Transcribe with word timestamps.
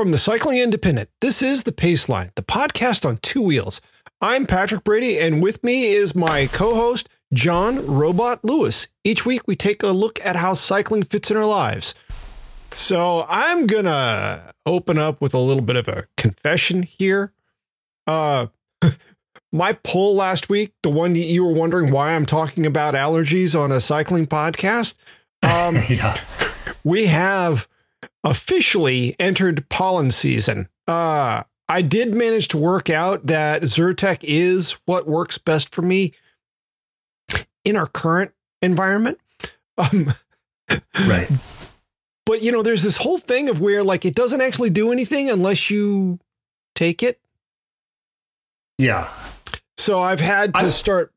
From 0.00 0.12
the 0.12 0.16
Cycling 0.16 0.56
Independent, 0.56 1.10
this 1.20 1.42
is 1.42 1.64
the 1.64 1.72
Pace 1.72 2.08
Line, 2.08 2.30
the 2.34 2.42
podcast 2.42 3.06
on 3.06 3.18
two 3.18 3.42
wheels. 3.42 3.82
I'm 4.22 4.46
Patrick 4.46 4.82
Brady, 4.82 5.18
and 5.18 5.42
with 5.42 5.62
me 5.62 5.92
is 5.92 6.14
my 6.14 6.46
co 6.46 6.74
host, 6.74 7.06
John 7.34 7.86
Robot 7.86 8.42
Lewis. 8.42 8.88
Each 9.04 9.26
week, 9.26 9.42
we 9.46 9.56
take 9.56 9.82
a 9.82 9.88
look 9.88 10.18
at 10.24 10.36
how 10.36 10.54
cycling 10.54 11.02
fits 11.02 11.30
in 11.30 11.36
our 11.36 11.44
lives. 11.44 11.94
So, 12.70 13.26
I'm 13.28 13.66
going 13.66 13.84
to 13.84 14.54
open 14.64 14.96
up 14.96 15.20
with 15.20 15.34
a 15.34 15.38
little 15.38 15.62
bit 15.62 15.76
of 15.76 15.86
a 15.86 16.06
confession 16.16 16.82
here. 16.82 17.34
Uh, 18.06 18.46
my 19.52 19.74
poll 19.74 20.14
last 20.14 20.48
week, 20.48 20.72
the 20.82 20.88
one 20.88 21.12
that 21.12 21.18
you 21.18 21.44
were 21.44 21.52
wondering 21.52 21.90
why 21.90 22.14
I'm 22.14 22.24
talking 22.24 22.64
about 22.64 22.94
allergies 22.94 23.54
on 23.54 23.70
a 23.70 23.82
cycling 23.82 24.26
podcast, 24.26 24.96
um, 25.42 25.76
yeah. 25.90 26.16
we 26.84 27.04
have 27.04 27.68
officially 28.24 29.14
entered 29.18 29.68
pollen 29.68 30.10
season. 30.10 30.68
Uh, 30.88 31.42
I 31.68 31.82
did 31.82 32.14
manage 32.14 32.48
to 32.48 32.56
work 32.58 32.90
out 32.90 33.26
that 33.26 33.62
Zyrtec 33.62 34.18
is 34.22 34.72
what 34.86 35.06
works 35.06 35.38
best 35.38 35.72
for 35.72 35.82
me 35.82 36.12
in 37.64 37.76
our 37.76 37.86
current 37.86 38.32
environment. 38.62 39.18
Um, 39.78 40.12
Right. 41.08 41.28
but 42.26 42.42
you 42.42 42.52
know, 42.52 42.62
there's 42.62 42.82
this 42.82 42.96
whole 42.98 43.18
thing 43.18 43.48
of 43.48 43.60
where 43.60 43.82
like 43.82 44.04
it 44.04 44.14
doesn't 44.14 44.40
actually 44.40 44.70
do 44.70 44.92
anything 44.92 45.30
unless 45.30 45.70
you 45.70 46.18
take 46.74 47.02
it. 47.02 47.20
Yeah. 48.78 49.08
So 49.78 50.00
I've 50.00 50.20
had 50.20 50.54
to 50.54 50.60
I- 50.60 50.68
start. 50.70 51.12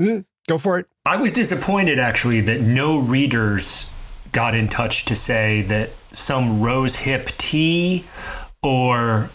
Hmm, 0.00 0.20
go 0.48 0.58
for 0.58 0.78
it. 0.78 0.86
I 1.06 1.16
was 1.16 1.32
disappointed 1.32 1.98
actually 1.98 2.40
that 2.42 2.60
no 2.60 2.98
readers 2.98 3.88
got 4.34 4.54
in 4.54 4.68
touch 4.68 5.06
to 5.06 5.16
say 5.16 5.62
that 5.62 5.90
some 6.12 6.60
rose 6.60 6.96
hip 6.96 7.28
tea 7.38 8.04
or 8.62 9.30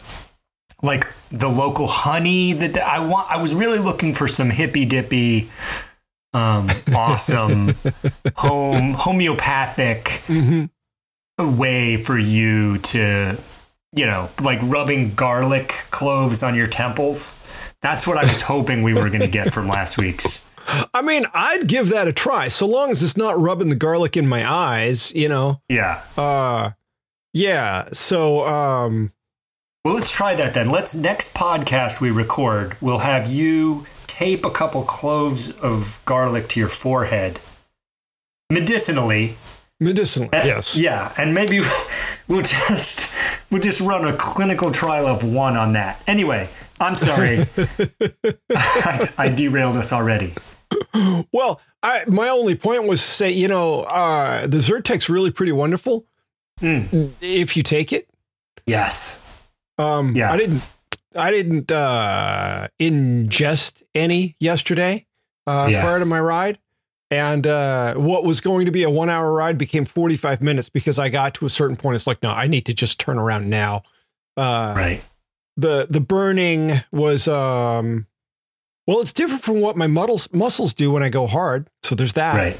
like 0.83 1.07
the 1.31 1.47
local 1.47 1.87
honey 1.87 2.53
that 2.53 2.77
I 2.77 2.99
want 2.99 3.31
I 3.31 3.37
was 3.41 3.55
really 3.55 3.79
looking 3.79 4.13
for 4.13 4.27
some 4.27 4.49
hippy 4.49 4.85
dippy 4.85 5.49
um 6.33 6.67
awesome 6.95 7.71
home 8.35 8.93
homeopathic 8.93 10.21
way 11.39 11.97
for 11.97 12.17
you 12.17 12.77
to 12.79 13.37
you 13.93 14.05
know 14.05 14.29
like 14.43 14.59
rubbing 14.63 15.15
garlic 15.15 15.69
cloves 15.89 16.43
on 16.43 16.53
your 16.55 16.67
temples. 16.67 17.41
That's 17.81 18.05
what 18.05 18.17
I 18.17 18.27
was 18.27 18.41
hoping 18.41 18.83
we 18.83 18.93
were 18.93 19.07
going 19.07 19.21
to 19.21 19.27
get 19.27 19.53
from 19.53 19.67
last 19.67 19.97
week's 19.97 20.43
I 20.93 21.01
mean, 21.01 21.23
I'd 21.33 21.67
give 21.67 21.89
that 21.89 22.07
a 22.07 22.13
try, 22.13 22.47
so 22.47 22.67
long 22.67 22.91
as 22.91 23.01
it's 23.03 23.17
not 23.17 23.37
rubbing 23.39 23.69
the 23.69 23.75
garlic 23.75 24.15
in 24.17 24.27
my 24.27 24.49
eyes. 24.49 25.11
You 25.15 25.29
know. 25.29 25.61
yeah 25.69 26.01
Uh, 26.17 26.71
yeah. 27.33 27.89
So, 27.93 28.45
um, 28.47 29.11
Well, 29.85 29.95
let's 29.95 30.11
try 30.11 30.35
that 30.35 30.53
then. 30.53 30.69
Let's 30.69 30.93
next 30.95 31.33
podcast 31.33 32.01
we 32.01 32.11
record, 32.11 32.75
we'll 32.81 32.99
have 32.99 33.27
you 33.27 33.85
tape 34.07 34.45
a 34.45 34.51
couple 34.51 34.83
cloves 34.83 35.51
of 35.51 35.99
garlic 36.05 36.49
to 36.49 36.59
your 36.59 36.69
forehead 36.69 37.39
medicinally. 38.49 39.37
Medicinally, 39.79 40.29
Uh, 40.33 40.43
Yes. 40.45 40.75
Yeah, 40.75 41.13
and 41.17 41.33
maybe 41.33 41.61
we'll 42.27 42.41
just 42.41 43.11
we'll 43.49 43.61
just 43.61 43.79
run 43.79 44.05
a 44.05 44.15
clinical 44.17 44.71
trial 44.71 45.07
of 45.07 45.23
one 45.23 45.55
on 45.55 45.71
that. 45.73 46.01
Anyway, 46.07 46.49
I'm 46.81 46.95
sorry. 46.95 47.39
I, 48.55 49.09
I 49.17 49.29
derailed 49.29 49.77
us 49.77 49.93
already. 49.93 50.33
Well, 51.33 51.61
I 51.83 52.03
my 52.07 52.29
only 52.29 52.55
point 52.55 52.87
was 52.87 52.99
to 53.01 53.07
say, 53.07 53.31
you 53.31 53.47
know, 53.47 53.81
uh, 53.81 54.47
the 54.47 54.57
Zyrtec's 54.57 55.09
really 55.09 55.31
pretty 55.31 55.51
wonderful 55.51 56.05
Mm. 56.61 57.11
if 57.21 57.55
you 57.55 57.63
take 57.63 57.93
it. 57.93 58.09
Yes. 58.65 59.21
Um, 59.77 60.13
Yeah. 60.15 60.31
I 60.31 60.37
didn't. 60.37 60.61
I 61.15 61.31
didn't 61.31 61.71
uh, 61.71 62.67
ingest 62.79 63.81
any 63.95 64.35
yesterday 64.39 65.05
uh, 65.47 65.67
Yeah. 65.71 65.81
prior 65.81 65.99
to 65.99 66.05
my 66.05 66.19
ride, 66.19 66.59
and 67.09 67.47
uh, 67.47 67.95
what 67.95 68.23
was 68.25 68.41
going 68.41 68.65
to 68.65 68.71
be 68.71 68.83
a 68.83 68.89
one-hour 68.89 69.31
ride 69.33 69.57
became 69.57 69.85
forty-five 69.85 70.41
minutes 70.41 70.69
because 70.69 70.99
I 70.99 71.09
got 71.09 71.33
to 71.35 71.45
a 71.45 71.49
certain 71.49 71.77
point. 71.77 71.95
It's 71.95 72.05
like, 72.07 72.21
no, 72.21 72.29
I 72.31 72.47
need 72.47 72.65
to 72.67 72.73
just 72.73 72.99
turn 72.99 73.17
around 73.17 73.49
now. 73.49 73.83
Uh, 74.37 74.73
Right. 74.75 75.03
the 75.57 75.87
the 75.89 76.01
burning 76.01 76.81
was 76.91 77.27
um 77.27 78.05
well 78.89 79.01
it's 79.01 79.13
different 79.13 79.43
from 79.43 79.61
what 79.61 79.77
my 79.77 79.85
muscles 79.85 80.33
muscles 80.33 80.73
do 80.73 80.89
when 80.89 81.03
I 81.03 81.09
go 81.09 81.27
hard. 81.27 81.69
So 81.83 81.93
there's 81.93 82.13
that. 82.13 82.35
Right. 82.35 82.57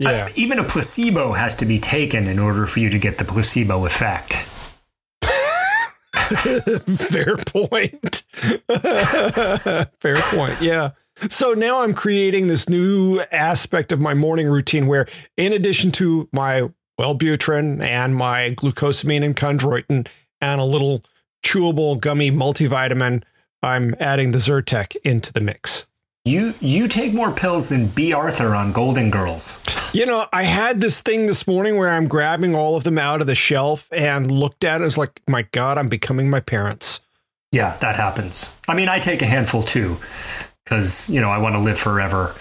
Yeah. 0.00 0.26
I- 0.28 0.32
even 0.34 0.58
a 0.58 0.64
placebo 0.64 1.32
has 1.34 1.54
to 1.56 1.64
be 1.64 1.78
taken 1.78 2.26
in 2.26 2.40
order 2.40 2.66
for 2.66 2.80
you 2.80 2.90
to 2.90 2.98
get 2.98 3.18
the 3.18 3.24
placebo 3.24 3.86
effect. 3.86 4.34
Fair 6.02 7.36
point. 7.36 8.22
Fair 10.00 10.16
point. 10.16 10.60
Yeah. 10.60 10.90
So 11.30 11.52
now 11.52 11.82
I'm 11.82 11.94
creating 11.94 12.48
this 12.48 12.68
new 12.68 13.20
aspect 13.30 13.92
of 13.92 14.00
my 14.00 14.14
morning 14.14 14.48
routine 14.48 14.88
where 14.88 15.06
in 15.36 15.52
addition 15.52 15.92
to 15.92 16.28
my 16.32 16.68
Wellbutrin 16.98 17.80
and 17.80 18.16
my 18.16 18.54
glucosamine 18.56 19.22
and 19.24 19.36
chondroitin 19.36 20.08
and 20.40 20.60
a 20.60 20.64
little 20.64 21.04
chewable 21.44 22.00
gummy 22.00 22.30
multivitamin, 22.32 23.22
I'm 23.62 23.94
adding 24.00 24.32
the 24.32 24.38
Zyrtec 24.38 24.96
into 25.04 25.32
the 25.32 25.40
mix. 25.40 25.86
You 26.24 26.54
you 26.60 26.86
take 26.86 27.12
more 27.12 27.32
pills 27.32 27.68
than 27.68 27.88
Bea 27.88 28.12
Arthur 28.12 28.54
on 28.54 28.72
Golden 28.72 29.10
Girls. 29.10 29.62
You 29.92 30.06
know, 30.06 30.26
I 30.32 30.44
had 30.44 30.80
this 30.80 31.00
thing 31.00 31.26
this 31.26 31.46
morning 31.46 31.76
where 31.76 31.90
I'm 31.90 32.06
grabbing 32.06 32.54
all 32.54 32.76
of 32.76 32.84
them 32.84 32.96
out 32.96 33.20
of 33.20 33.26
the 33.26 33.34
shelf 33.34 33.88
and 33.92 34.30
looked 34.30 34.64
at 34.64 34.80
it. 34.80 34.84
It's 34.84 34.96
like, 34.96 35.20
my 35.28 35.42
God, 35.50 35.78
I'm 35.78 35.88
becoming 35.88 36.30
my 36.30 36.40
parents. 36.40 37.00
Yeah, 37.50 37.76
that 37.78 37.96
happens. 37.96 38.54
I 38.68 38.74
mean, 38.74 38.88
I 38.88 38.98
take 38.98 39.20
a 39.20 39.26
handful 39.26 39.62
too, 39.62 39.98
because 40.64 41.10
you 41.10 41.20
know 41.20 41.28
I 41.28 41.38
want 41.38 41.54
to 41.56 41.58
live 41.58 41.78
forever, 41.78 42.34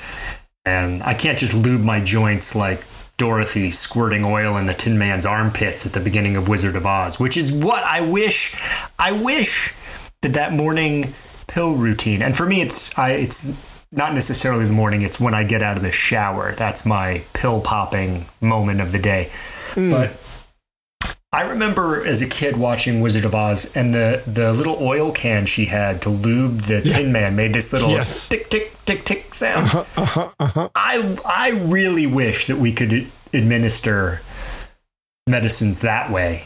and 0.63 1.03
I 1.03 1.13
can't 1.13 1.37
just 1.37 1.53
lube 1.53 1.81
my 1.81 1.99
joints 1.99 2.55
like 2.55 2.85
Dorothy 3.17 3.71
squirting 3.71 4.23
oil 4.23 4.57
in 4.57 4.67
the 4.67 4.73
Tin 4.73 4.97
Man's 4.97 5.25
armpits 5.25 5.85
at 5.85 5.93
the 5.93 5.99
beginning 5.99 6.35
of 6.35 6.47
Wizard 6.47 6.75
of 6.75 6.85
Oz, 6.85 7.19
which 7.19 7.35
is 7.35 7.51
what 7.51 7.83
I 7.83 8.01
wish. 8.01 8.55
I 8.97 9.11
wish 9.11 9.73
that 10.21 10.33
that 10.33 10.53
morning 10.53 11.13
pill 11.47 11.75
routine, 11.75 12.21
and 12.21 12.35
for 12.35 12.45
me, 12.45 12.61
it's 12.61 12.97
I 12.97 13.11
it's 13.11 13.55
not 13.91 14.13
necessarily 14.13 14.65
the 14.65 14.73
morning. 14.73 15.01
It's 15.01 15.19
when 15.19 15.33
I 15.33 15.43
get 15.43 15.61
out 15.61 15.77
of 15.77 15.83
the 15.83 15.91
shower. 15.91 16.53
That's 16.53 16.85
my 16.85 17.23
pill 17.33 17.59
popping 17.61 18.27
moment 18.39 18.79
of 18.81 18.91
the 18.91 18.99
day. 18.99 19.31
But 19.75 20.17
I 21.33 21.43
remember 21.43 22.05
as 22.05 22.21
a 22.21 22.27
kid 22.27 22.57
watching 22.57 22.99
Wizard 23.01 23.23
of 23.25 23.33
Oz, 23.33 23.75
and 23.75 23.93
the 23.93 24.21
the 24.27 24.51
little 24.53 24.77
oil 24.81 25.11
can 25.11 25.45
she 25.45 25.65
had 25.65 26.01
to 26.03 26.09
lube 26.09 26.61
the 26.61 26.81
Tin 26.81 27.11
Man 27.11 27.35
made 27.35 27.53
this 27.53 27.71
little 27.71 27.89
Yes. 27.89 28.27
tick 28.27 28.49
tick 28.49 28.73
tick 28.85 29.05
tick 29.05 29.33
sound. 29.33 29.67
Uh-huh, 29.67 29.85
uh-huh, 29.97 30.29
uh-huh. 30.39 30.69
I 30.75 31.17
I 31.25 31.49
really 31.51 32.05
wish 32.05 32.47
that 32.47 32.57
we 32.57 32.73
could 32.73 33.07
administer 33.33 34.21
medicines 35.27 35.79
that 35.79 36.11
way. 36.11 36.43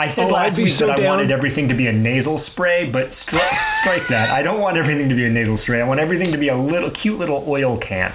I 0.00 0.06
said 0.06 0.28
Oh, 0.30 0.34
last 0.34 0.58
week 0.58 0.68
so 0.68 0.86
that 0.86 1.00
I 1.00 1.06
wanted 1.06 1.30
everything 1.32 1.66
to 1.68 1.74
be 1.74 1.88
a 1.88 1.92
nasal 1.92 2.38
spray, 2.38 2.84
but 2.88 3.06
stri- 3.08 3.38
strike 3.80 4.06
that. 4.08 4.30
I 4.30 4.42
don't 4.42 4.60
want 4.60 4.76
everything 4.76 5.08
to 5.08 5.14
be 5.14 5.24
a 5.24 5.30
nasal 5.30 5.56
spray. 5.56 5.80
I 5.80 5.84
want 5.84 5.98
everything 5.98 6.30
to 6.30 6.38
be 6.38 6.48
a 6.48 6.56
little 6.56 6.90
cute 6.90 7.18
little 7.18 7.44
oil 7.48 7.76
can. 7.76 8.12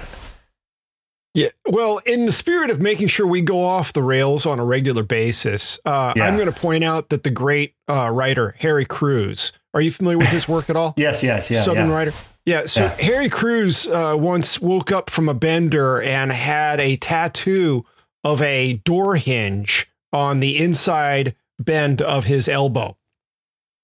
Yeah. 1.34 1.48
Well, 1.68 1.98
in 2.06 2.24
the 2.26 2.32
spirit 2.32 2.70
of 2.70 2.80
making 2.80 3.08
sure 3.08 3.26
we 3.26 3.42
go 3.42 3.64
off 3.64 3.92
the 3.92 4.02
rails 4.02 4.46
on 4.46 4.58
a 4.58 4.64
regular 4.64 5.02
basis, 5.02 5.78
uh, 5.84 6.14
Yeah. 6.16 6.26
I'm 6.26 6.36
going 6.36 6.50
to 6.50 6.58
point 6.58 6.84
out 6.84 7.10
that 7.10 7.22
the 7.22 7.30
great 7.30 7.74
uh, 7.88 8.08
writer, 8.10 8.54
Harry 8.60 8.84
Crews, 8.86 9.52
are 9.74 9.80
you 9.82 9.90
familiar 9.90 10.18
with 10.18 10.28
his 10.28 10.48
work 10.48 10.70
at 10.70 10.76
all? 10.76 10.94
Yes, 10.98 11.22
yes, 11.22 11.50
yeah. 11.50 11.60
Southern 11.60 11.88
yeah. 11.88 11.94
writer. 11.94 12.12
Yeah. 12.46 12.64
So 12.64 12.84
Yeah. 12.84 12.96
Harry 13.00 13.28
Crews 13.28 13.86
uh, 13.88 14.16
once 14.18 14.58
woke 14.60 14.90
up 14.90 15.10
from 15.10 15.28
a 15.28 15.34
bender 15.34 16.00
and 16.00 16.32
had 16.32 16.80
a 16.80 16.96
tattoo 16.96 17.84
of 18.22 18.40
a 18.40 18.74
door 18.84 19.16
hinge 19.16 19.86
on 20.14 20.40
the 20.40 20.56
inside 20.56 21.34
bend 21.58 22.02
of 22.02 22.24
his 22.24 22.48
elbow. 22.48 22.96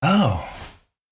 Oh, 0.03 0.49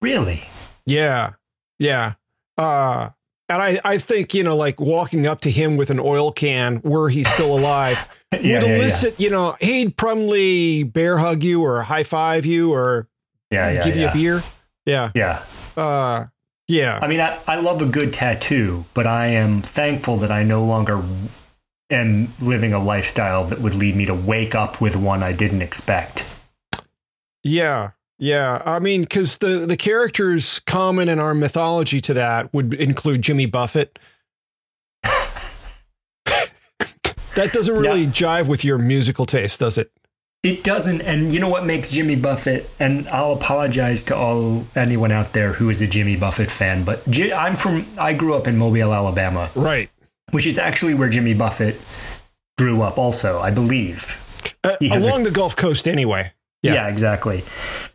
really? 0.01 0.45
Yeah. 0.87 1.33
Yeah. 1.79 2.15
Uh, 2.57 3.11
And 3.51 3.63
I, 3.63 3.81
I 3.85 3.99
think, 3.99 4.35
you 4.35 4.43
know, 4.43 4.57
like 4.57 4.81
walking 4.81 5.27
up 5.27 5.41
to 5.43 5.51
him 5.51 5.77
with 5.77 5.91
an 5.91 6.01
oil 6.01 6.33
can 6.33 6.81
were 6.83 7.09
he 7.09 7.25
still 7.25 7.57
alive 7.57 7.97
Yeah, 8.33 8.61
would 8.61 8.69
yeah, 8.69 8.77
elicit, 8.77 9.19
you 9.19 9.31
know, 9.31 9.57
he'd 9.61 9.97
probably 9.97 10.83
bear 10.83 11.17
hug 11.17 11.43
you 11.43 11.63
or 11.65 11.83
high 11.83 12.05
five 12.05 12.45
you 12.45 12.75
or 12.75 13.09
yeah, 13.51 13.71
yeah, 13.73 13.85
give 13.85 13.97
you 13.97 14.09
a 14.09 14.13
beer. 14.13 14.43
Yeah. 14.85 15.11
Yeah. 15.15 15.43
Uh, 15.77 16.27
yeah. 16.67 16.99
I 17.01 17.07
mean, 17.09 17.21
I, 17.21 17.39
I 17.47 17.57
love 17.61 17.81
a 17.81 17.87
good 17.87 18.13
tattoo, 18.13 18.85
but 18.93 19.07
I 19.07 19.29
am 19.29 19.63
thankful 19.63 20.17
that 20.19 20.31
I 20.31 20.43
no 20.43 20.63
longer 20.65 21.03
am 21.91 22.35
living 22.41 22.75
a 22.75 22.79
lifestyle 22.83 23.45
that 23.45 23.61
would 23.61 23.75
lead 23.75 23.97
me 23.97 24.05
to 24.05 24.15
wake 24.15 24.55
up 24.55 24.79
with 24.79 24.95
one 24.97 25.23
I 25.23 25.33
didn't 25.33 25.63
expect. 25.63 26.27
Yeah. 27.44 27.90
Yeah. 28.19 28.62
I 28.64 28.79
mean, 28.79 29.02
because 29.02 29.38
the, 29.38 29.64
the 29.67 29.76
characters 29.76 30.58
common 30.61 31.08
in 31.08 31.19
our 31.19 31.35
mythology 31.35 32.00
to 32.02 32.14
that 32.14 32.52
would 32.52 32.75
include 32.75 33.23
Jimmy 33.23 33.46
Buffett. 33.46 33.99
that 36.25 37.52
doesn't 37.52 37.75
really 37.76 38.06
jive 38.06 38.49
with 38.49 38.64
your 38.64 38.79
musical 38.79 39.26
taste, 39.26 39.61
does 39.61 39.79
it? 39.79 39.90
It 40.44 40.62
doesn't, 40.62 41.00
and 41.00 41.35
you 41.35 41.40
know 41.40 41.49
what 41.49 41.67
makes 41.67 41.90
Jimmy 41.90 42.14
Buffett? 42.14 42.70
And 42.79 43.08
I'll 43.08 43.32
apologize 43.32 44.05
to 44.05 44.17
all 44.17 44.64
anyone 44.76 45.11
out 45.11 45.32
there 45.32 45.52
who 45.52 45.69
is 45.69 45.81
a 45.81 45.87
Jimmy 45.88 46.14
Buffett 46.17 46.49
fan, 46.50 46.85
but 46.85 47.02
I'm 47.35 47.56
from. 47.56 47.87
I 47.99 48.12
grew 48.14 48.35
up 48.35 48.46
in 48.46 48.56
Mobile, 48.56 48.94
Alabama, 48.94 49.50
Right. 49.56 49.90
which 50.31 50.46
is 50.46 50.56
actually 50.56 50.94
where 50.94 51.08
Jimmy 51.08 51.35
Buffett 51.35 51.81
grew 52.56 52.82
up. 52.82 52.99
Also, 52.99 53.40
I 53.40 53.50
believe. 53.50 54.17
Uh, 54.62 54.76
has 54.88 55.06
a- 55.06 55.11
along 55.11 55.25
the 55.25 55.32
Gulf 55.32 55.56
Coast, 55.56 55.88
anyway. 55.88 56.32
Yeah. 56.63 56.75
Yeah. 56.75 56.89
exactly. 56.89 57.45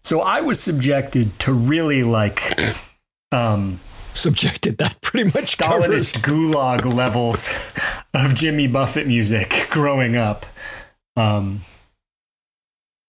So 0.04 0.21
I 0.21 0.42
was 0.42 0.60
subjected 0.60 1.38
to 1.42 1.54
really 1.54 2.04
like 2.04 2.42
um, 3.31 3.80
Subjected 4.13 4.77
that 4.77 5.01
pretty 5.01 5.25
much. 5.25 5.33
Stalinist 5.33 6.19
gulag 6.21 6.86
levels 6.86 7.57
of 8.13 8.36
Jimmy 8.36 8.68
Buffett 8.68 9.07
music 9.07 9.68
growing 9.71 10.15
up. 10.15 10.45
Um, 11.18 11.62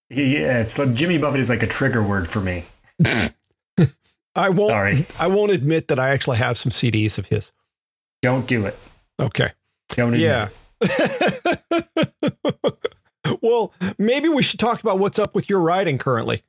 yeah, 0.09 0.59
it's 0.59 0.79
like 0.79 0.93
Jimmy 0.93 1.17
Buffett 1.19 1.39
is 1.39 1.49
like 1.49 1.63
a 1.63 1.67
trigger 1.67 2.01
word 2.01 2.27
for 2.27 2.41
me. 2.41 2.65
I 4.35 4.49
won't. 4.49 4.71
Sorry. 4.71 5.05
I 5.19 5.27
won't 5.27 5.51
admit 5.51 5.87
that 5.89 5.99
I 5.99 6.09
actually 6.09 6.37
have 6.37 6.57
some 6.57 6.71
CDs 6.71 7.17
of 7.17 7.27
his. 7.27 7.51
Don't 8.21 8.47
do 8.47 8.65
it. 8.65 8.77
Okay. 9.19 9.49
Don't 9.89 10.13
admit 10.15 10.21
Yeah. 10.21 10.49
well, 13.41 13.73
maybe 13.97 14.27
we 14.29 14.43
should 14.43 14.59
talk 14.59 14.81
about 14.81 14.99
what's 14.99 15.19
up 15.19 15.33
with 15.35 15.49
your 15.49 15.59
riding 15.61 15.97
currently. 15.97 16.43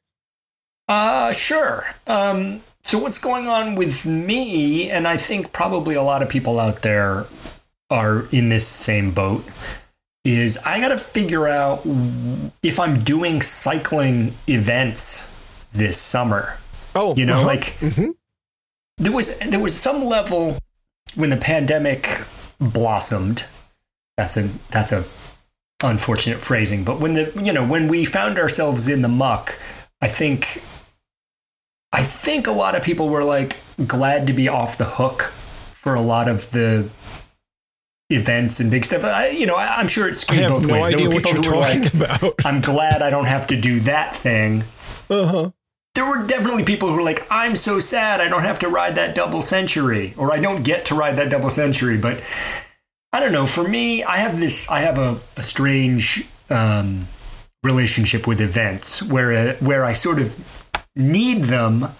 Uh, 0.88 1.32
sure. 1.32 1.84
Um, 2.06 2.62
so 2.84 2.98
what's 2.98 3.18
going 3.18 3.48
on 3.48 3.74
with 3.74 4.06
me, 4.06 4.90
and 4.90 5.08
I 5.08 5.16
think 5.16 5.52
probably 5.52 5.94
a 5.96 6.02
lot 6.02 6.22
of 6.22 6.28
people 6.28 6.60
out 6.60 6.82
there 6.82 7.26
are 7.90 8.26
in 8.30 8.48
this 8.48 8.66
same 8.66 9.10
boat, 9.10 9.44
is 10.24 10.56
I 10.58 10.80
got 10.80 10.88
to 10.88 10.98
figure 10.98 11.48
out 11.48 11.82
if 12.62 12.78
I'm 12.80 13.02
doing 13.02 13.40
cycling 13.42 14.34
events 14.48 15.32
this 15.72 15.98
summer. 16.00 16.58
Oh, 16.94 17.14
You 17.16 17.26
know, 17.26 17.38
uh-huh. 17.38 17.46
like 17.46 17.76
Mhm. 17.80 18.14
there 18.98 19.12
was 19.12 19.38
there 19.40 19.60
was 19.60 19.78
some 19.78 20.04
level 20.04 20.56
when 21.14 21.30
the 21.30 21.36
pandemic 21.36 22.22
blossomed. 22.60 23.44
That's 24.16 24.36
a 24.36 24.48
that's 24.70 24.92
a 24.92 25.04
unfortunate 25.82 26.40
phrasing, 26.40 26.84
but 26.84 27.00
when 27.00 27.12
the 27.12 27.32
you 27.42 27.52
know 27.52 27.64
when 27.66 27.88
we 27.88 28.04
found 28.04 28.38
ourselves 28.38 28.88
in 28.88 29.02
the 29.02 29.08
muck, 29.08 29.58
I 30.00 30.08
think 30.08 30.62
I 31.92 32.02
think 32.02 32.46
a 32.46 32.52
lot 32.52 32.74
of 32.74 32.82
people 32.82 33.08
were 33.08 33.24
like 33.24 33.56
glad 33.86 34.26
to 34.26 34.32
be 34.32 34.48
off 34.48 34.78
the 34.78 34.84
hook 34.84 35.32
for 35.72 35.94
a 35.94 36.00
lot 36.00 36.28
of 36.28 36.50
the 36.50 36.88
events 38.10 38.60
and 38.60 38.70
big 38.70 38.84
stuff. 38.84 39.04
I, 39.04 39.28
you 39.28 39.46
know, 39.46 39.54
I, 39.56 39.76
I'm 39.78 39.88
sure 39.88 40.06
it 40.06 40.10
I 40.10 40.12
skewed 40.12 40.48
both 40.48 40.66
no 40.66 40.74
ways. 40.74 40.88
There 40.88 40.98
were 41.04 41.10
people 41.10 41.32
who 41.32 41.38
were 41.38 41.56
talking 41.56 41.82
like, 41.82 41.94
about. 41.94 42.34
"I'm 42.44 42.60
glad 42.60 43.02
I 43.02 43.10
don't 43.10 43.26
have 43.26 43.46
to 43.48 43.60
do 43.60 43.80
that 43.80 44.14
thing." 44.14 44.64
Uh 45.08 45.26
huh. 45.26 45.50
there 45.94 46.04
were 46.04 46.26
definitely 46.26 46.64
people 46.64 46.88
who 46.88 46.96
were 46.96 47.02
like, 47.02 47.26
I'm 47.30 47.54
so 47.54 47.78
sad 47.78 48.20
I 48.20 48.28
don't 48.28 48.42
have 48.42 48.58
to 48.60 48.68
ride 48.68 48.96
that 48.96 49.14
double 49.14 49.40
century, 49.40 50.14
or 50.16 50.32
I 50.32 50.40
don't 50.40 50.62
get 50.62 50.84
to 50.86 50.94
ride 50.94 51.16
that 51.16 51.30
double 51.30 51.48
century. 51.50 51.96
But 51.96 52.22
I 53.16 53.20
don't 53.20 53.32
know. 53.32 53.46
For 53.46 53.66
me, 53.66 54.04
I 54.04 54.18
have 54.18 54.38
this, 54.38 54.68
I 54.68 54.80
have 54.80 54.98
a, 54.98 55.18
a 55.38 55.42
strange 55.42 56.28
um, 56.50 57.08
relationship 57.62 58.26
with 58.26 58.42
events 58.42 59.02
where, 59.02 59.54
where 59.54 59.86
I 59.86 59.94
sort 59.94 60.20
of 60.20 60.36
need 60.94 61.44
them 61.44 61.94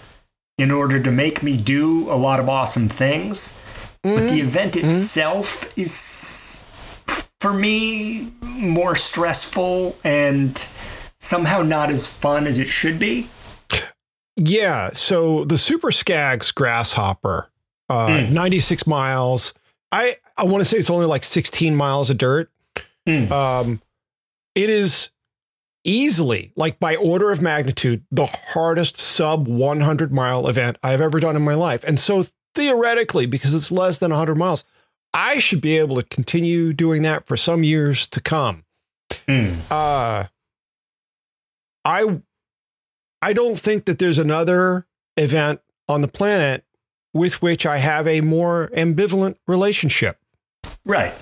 in 0.59 0.71
order 0.71 1.01
to 1.03 1.11
make 1.11 1.43
me 1.43 1.57
do 1.57 2.11
a 2.11 2.17
lot 2.17 2.39
of 2.39 2.51
awesome 2.51 2.91
things. 2.91 3.59
But 4.03 4.29
the 4.29 4.41
event 4.41 4.77
itself 4.77 5.73
is, 5.79 6.69
for 7.41 7.55
me, 7.55 8.31
more 8.43 8.95
stressful 8.95 9.97
and 10.05 10.69
somehow 11.19 11.63
not 11.63 11.91
as 11.91 12.07
fun 12.07 12.47
as 12.47 12.59
it 12.59 12.69
should 12.69 12.99
be. 12.99 13.31
Yeah. 14.37 14.91
So 14.91 15.47
the 15.47 15.57
Super 15.57 15.93
Skaggs 15.93 16.53
Grasshopper, 16.53 17.49
uh, 17.89 18.07
Mm. 18.09 18.33
96 18.33 18.87
miles. 18.87 19.55
I 19.91 20.19
I 20.37 20.45
want 20.45 20.61
to 20.61 20.65
say 20.65 20.77
it's 20.77 20.91
only 20.91 21.07
like 21.07 21.25
16 21.25 21.75
miles 21.75 22.11
of 22.11 22.19
dirt. 22.19 22.51
Mm. 23.07 23.31
Um, 23.31 23.83
it 24.55 24.69
is 24.69 25.11
easily, 25.85 26.53
like 26.57 26.79
by 26.79 26.97
order 26.97 27.31
of 27.31 27.41
magnitude, 27.41 28.05
the 28.11 28.27
hardest 28.27 28.99
sub 28.99 29.49
100 29.49 30.13
mile 30.13 30.49
event 30.49 30.79
I've 30.83 31.01
ever 31.01 31.21
done 31.21 31.37
in 31.37 31.43
my 31.43 31.55
life. 31.55 31.85
And 31.85 31.99
so 31.99 32.25
theoretically, 32.55 33.27
because 33.27 33.55
it's 33.55 33.71
less 33.71 33.99
than 33.99 34.11
100 34.11 34.35
miles, 34.35 34.65
I 35.15 35.39
should 35.39 35.61
be 35.61 35.79
able 35.79 35.97
to 35.97 36.03
continue 36.03 36.73
doing 36.73 37.03
that 37.03 37.27
for 37.27 37.37
some 37.37 37.65
years 37.65 38.07
to 38.09 38.21
come. 38.21 38.65
Mm. 39.29 39.61
Uh, 39.71 40.25
I 41.85 42.21
I 43.23 43.33
don't 43.33 43.59
think 43.59 43.87
that 43.87 43.99
there's 43.99 44.19
another 44.19 44.87
event 45.17 45.61
on 45.89 46.03
the 46.03 46.09
planet 46.09 46.65
with 47.15 47.41
which 47.41 47.65
I 47.65 47.79
have 47.79 48.07
a 48.07 48.21
more 48.21 48.71
ambivalent 48.77 49.37
relationship. 49.47 50.19
Right. 50.85 51.15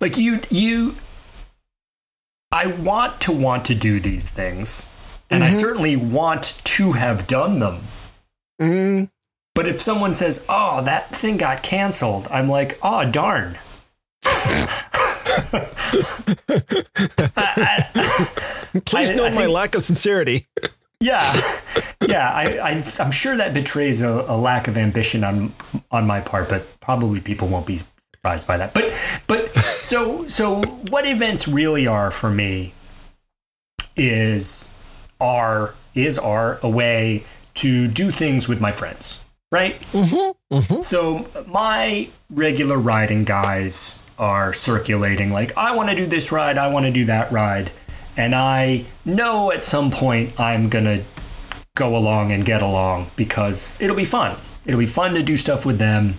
Like 0.00 0.16
you 0.18 0.40
you 0.50 0.96
I 2.52 2.66
want 2.68 3.20
to 3.22 3.32
want 3.32 3.64
to 3.66 3.74
do 3.74 4.00
these 4.00 4.28
things. 4.30 4.90
And 5.30 5.44
I 5.44 5.48
Mhm. 5.50 5.60
certainly 5.60 5.96
want 5.96 6.60
to 6.64 6.92
have 6.92 7.26
done 7.28 7.58
them. 7.60 7.84
Mm, 8.60 9.08
But 9.54 9.66
if 9.68 9.80
someone 9.80 10.12
says, 10.14 10.44
"Oh, 10.48 10.82
that 10.82 11.14
thing 11.14 11.36
got 11.36 11.62
canceled," 11.62 12.26
I'm 12.30 12.48
like, 12.48 12.78
"Oh, 12.82 13.04
darn." 13.04 13.58
I- 17.36 17.88
I- 17.96 18.80
please 18.84 19.10
I- 19.10 19.14
note 19.14 19.26
I 19.26 19.30
my 19.30 19.36
think- 19.42 19.50
lack 19.52 19.74
of 19.74 19.84
sincerity. 19.84 20.46
yeah, 21.00 21.20
yeah. 22.08 22.30
I, 22.30 22.58
I, 22.70 22.84
I'm 22.98 23.10
sure 23.10 23.36
that 23.36 23.54
betrays 23.54 24.02
a, 24.02 24.08
a 24.08 24.36
lack 24.36 24.68
of 24.68 24.76
ambition 24.78 25.24
on 25.24 25.52
on 25.90 26.06
my 26.06 26.20
part, 26.20 26.48
but 26.48 26.78
probably 26.80 27.20
people 27.20 27.48
won't 27.48 27.66
be 27.66 27.80
surprised 28.20 28.46
by 28.46 28.58
that. 28.58 28.74
But 28.74 28.94
but 29.26 29.54
so 29.56 30.26
so 30.28 30.62
what 30.88 31.06
events 31.06 31.48
really 31.48 31.86
are 31.86 32.10
for 32.10 32.30
me 32.30 32.74
is 33.96 34.76
are 35.20 35.74
is 35.94 36.18
are 36.18 36.58
a 36.62 36.68
way 36.68 37.24
to 37.54 37.88
do 37.88 38.10
things 38.10 38.46
with 38.46 38.60
my 38.60 38.72
friends, 38.72 39.20
right? 39.50 39.80
Mm-hmm, 39.92 40.54
mm-hmm. 40.54 40.80
So 40.80 41.28
my 41.46 42.08
regular 42.30 42.78
riding 42.78 43.24
guys 43.24 44.02
are 44.18 44.52
circulating 44.52 45.30
like 45.30 45.56
I 45.56 45.74
want 45.74 45.88
to 45.88 45.96
do 45.96 46.06
this 46.06 46.30
ride, 46.30 46.58
I 46.58 46.68
want 46.68 46.86
to 46.86 46.92
do 46.92 47.06
that 47.06 47.32
ride, 47.32 47.70
and 48.16 48.34
I 48.34 48.84
know 49.04 49.50
at 49.50 49.64
some 49.64 49.90
point 49.90 50.38
I'm 50.38 50.68
going 50.68 50.84
to 50.84 51.02
go 51.74 51.96
along 51.96 52.32
and 52.32 52.44
get 52.44 52.60
along 52.60 53.10
because 53.16 53.80
it'll 53.80 53.96
be 53.96 54.04
fun. 54.04 54.36
It'll 54.66 54.80
be 54.80 54.86
fun 54.86 55.14
to 55.14 55.22
do 55.22 55.38
stuff 55.38 55.64
with 55.64 55.78
them. 55.78 56.18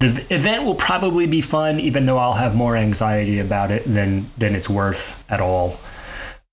The 0.00 0.24
event 0.30 0.64
will 0.64 0.76
probably 0.76 1.26
be 1.26 1.40
fun 1.40 1.80
even 1.80 2.06
though 2.06 2.18
I'll 2.18 2.34
have 2.34 2.54
more 2.54 2.76
anxiety 2.76 3.40
about 3.40 3.70
it 3.70 3.84
than 3.84 4.30
than 4.38 4.54
it's 4.54 4.70
worth 4.70 5.22
at 5.28 5.40
all. 5.40 5.80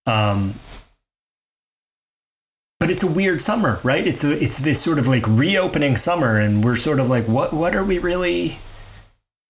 Um 0.06 0.56
but 2.80 2.92
it's 2.92 3.04
a 3.04 3.12
weird 3.12 3.42
summer, 3.42 3.80
right? 3.84 4.06
It's 4.06 4.24
a, 4.24 4.44
it's 4.44 4.60
this 4.60 4.82
sort 4.82 5.00
of 5.00 5.08
like 5.08 5.24
reopening 5.28 5.96
summer, 5.96 6.38
and 6.38 6.64
we're 6.64 6.76
sort 6.76 7.00
of 7.00 7.10
like, 7.10 7.26
what 7.26 7.54
what 7.54 7.76
are 7.76 7.84
we 7.84 8.00
really? 8.00 8.60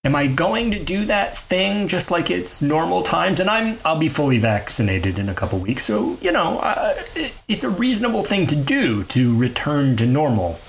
Am 0.04 0.16
I 0.16 0.28
going 0.28 0.70
to 0.72 0.80
do 0.84 1.04
that 1.06 1.36
thing 1.36 1.88
just 1.88 2.12
like 2.12 2.30
it's 2.30 2.62
normal 2.62 3.02
times? 3.02 3.40
And 3.40 3.50
I'm 3.50 3.80
I'll 3.84 3.98
be 3.98 4.10
fully 4.10 4.38
vaccinated 4.38 5.18
in 5.18 5.28
a 5.28 5.34
couple 5.34 5.58
weeks, 5.60 5.84
so 5.84 6.18
you 6.22 6.32
know 6.32 6.60
uh, 6.60 6.94
it, 7.16 7.34
it's 7.48 7.64
a 7.64 7.70
reasonable 7.70 8.22
thing 8.22 8.46
to 8.48 8.56
do 8.56 9.04
to 9.06 9.36
return 9.36 9.98
to 9.98 10.06
normal. 10.06 10.60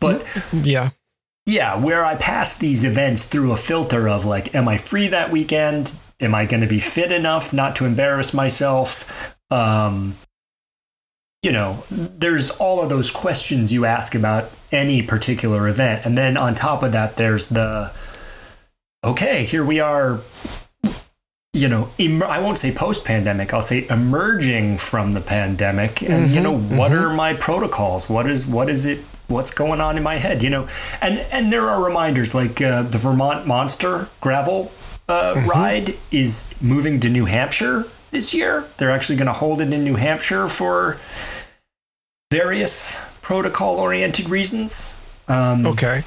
But 0.00 0.26
yeah, 0.52 0.90
yeah, 1.46 1.76
where 1.76 2.04
I 2.04 2.14
pass 2.14 2.56
these 2.56 2.84
events 2.84 3.24
through 3.24 3.52
a 3.52 3.56
filter 3.56 4.08
of 4.08 4.24
like, 4.24 4.54
am 4.54 4.68
I 4.68 4.76
free 4.76 5.08
that 5.08 5.30
weekend? 5.30 5.94
Am 6.20 6.34
I 6.34 6.46
going 6.46 6.60
to 6.60 6.66
be 6.66 6.80
fit 6.80 7.12
enough 7.12 7.52
not 7.52 7.76
to 7.76 7.86
embarrass 7.86 8.34
myself? 8.34 9.34
Um, 9.50 10.16
you 11.42 11.52
know, 11.52 11.82
there's 11.90 12.50
all 12.50 12.82
of 12.82 12.90
those 12.90 13.10
questions 13.10 13.72
you 13.72 13.86
ask 13.86 14.14
about 14.14 14.50
any 14.70 15.02
particular 15.02 15.66
event. 15.66 16.04
And 16.04 16.16
then 16.16 16.36
on 16.36 16.54
top 16.54 16.82
of 16.82 16.92
that, 16.92 17.16
there's 17.16 17.48
the, 17.48 17.92
okay, 19.02 19.44
here 19.44 19.64
we 19.64 19.80
are, 19.80 20.20
you 21.54 21.68
know, 21.68 21.90
em- 21.98 22.22
I 22.22 22.38
won't 22.38 22.58
say 22.58 22.70
post 22.72 23.06
pandemic, 23.06 23.54
I'll 23.54 23.62
say 23.62 23.86
emerging 23.88 24.76
from 24.76 25.12
the 25.12 25.22
pandemic. 25.22 26.02
And, 26.02 26.26
mm-hmm, 26.26 26.34
you 26.34 26.40
know, 26.42 26.56
what 26.56 26.92
mm-hmm. 26.92 27.04
are 27.06 27.14
my 27.14 27.32
protocols? 27.32 28.10
What 28.10 28.28
is, 28.28 28.46
what 28.46 28.68
is 28.68 28.84
it? 28.84 29.02
What's 29.30 29.50
going 29.50 29.80
on 29.80 29.96
in 29.96 30.02
my 30.02 30.16
head, 30.16 30.42
you 30.42 30.50
know, 30.50 30.68
and 31.00 31.18
and 31.30 31.52
there 31.52 31.68
are 31.68 31.82
reminders 31.82 32.34
like 32.34 32.60
uh, 32.60 32.82
the 32.82 32.98
Vermont 32.98 33.46
Monster 33.46 34.08
gravel 34.20 34.72
uh, 35.08 35.34
mm-hmm. 35.34 35.48
ride 35.48 35.96
is 36.10 36.54
moving 36.60 37.00
to 37.00 37.08
New 37.08 37.26
Hampshire 37.26 37.86
this 38.10 38.34
year. 38.34 38.66
They're 38.76 38.90
actually 38.90 39.16
going 39.16 39.26
to 39.26 39.32
hold 39.32 39.60
it 39.60 39.72
in 39.72 39.84
New 39.84 39.96
Hampshire 39.96 40.48
for 40.48 40.98
various 42.30 42.96
protocol 43.22 43.78
oriented 43.78 44.28
reasons. 44.28 45.00
Um, 45.28 45.66
okay. 45.66 46.02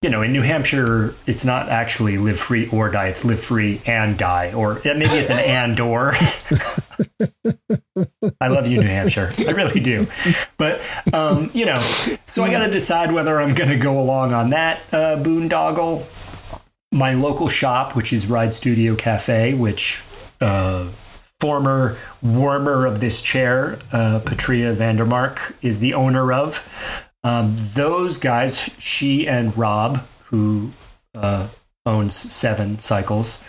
You 0.00 0.10
know, 0.10 0.22
in 0.22 0.32
New 0.32 0.42
Hampshire, 0.42 1.16
it's 1.26 1.44
not 1.44 1.68
actually 1.70 2.18
live 2.18 2.38
free 2.38 2.68
or 2.68 2.88
die. 2.88 3.08
It's 3.08 3.24
live 3.24 3.40
free 3.40 3.80
and 3.84 4.16
die, 4.16 4.52
or 4.52 4.80
maybe 4.84 5.06
it's 5.06 5.28
an 5.28 5.38
and 5.44 5.80
or. 5.80 6.12
I 8.40 8.46
love 8.46 8.68
you, 8.68 8.80
New 8.80 8.86
Hampshire. 8.86 9.32
I 9.40 9.50
really 9.50 9.80
do. 9.80 10.06
But, 10.56 10.82
um, 11.12 11.50
you 11.52 11.66
know, 11.66 11.74
so 12.26 12.44
I 12.44 12.50
got 12.52 12.64
to 12.64 12.70
decide 12.70 13.10
whether 13.10 13.40
I'm 13.40 13.54
going 13.54 13.70
to 13.70 13.76
go 13.76 13.98
along 13.98 14.32
on 14.32 14.50
that 14.50 14.82
uh, 14.92 15.16
boondoggle. 15.16 16.06
My 16.92 17.14
local 17.14 17.48
shop, 17.48 17.96
which 17.96 18.12
is 18.12 18.28
Ride 18.28 18.52
Studio 18.52 18.94
Cafe, 18.94 19.54
which 19.54 20.04
uh, 20.40 20.86
former 21.40 21.96
warmer 22.22 22.86
of 22.86 23.00
this 23.00 23.20
chair, 23.20 23.80
uh, 23.90 24.20
Patria 24.20 24.72
Vandermark, 24.72 25.56
is 25.60 25.80
the 25.80 25.94
owner 25.94 26.32
of. 26.32 27.07
Um, 27.24 27.56
those 27.58 28.18
guys, 28.18 28.70
she 28.78 29.26
and 29.26 29.56
Rob, 29.56 30.06
who 30.24 30.72
uh, 31.14 31.48
owns 31.84 32.14
Seven 32.14 32.78
Cycles, 32.78 33.42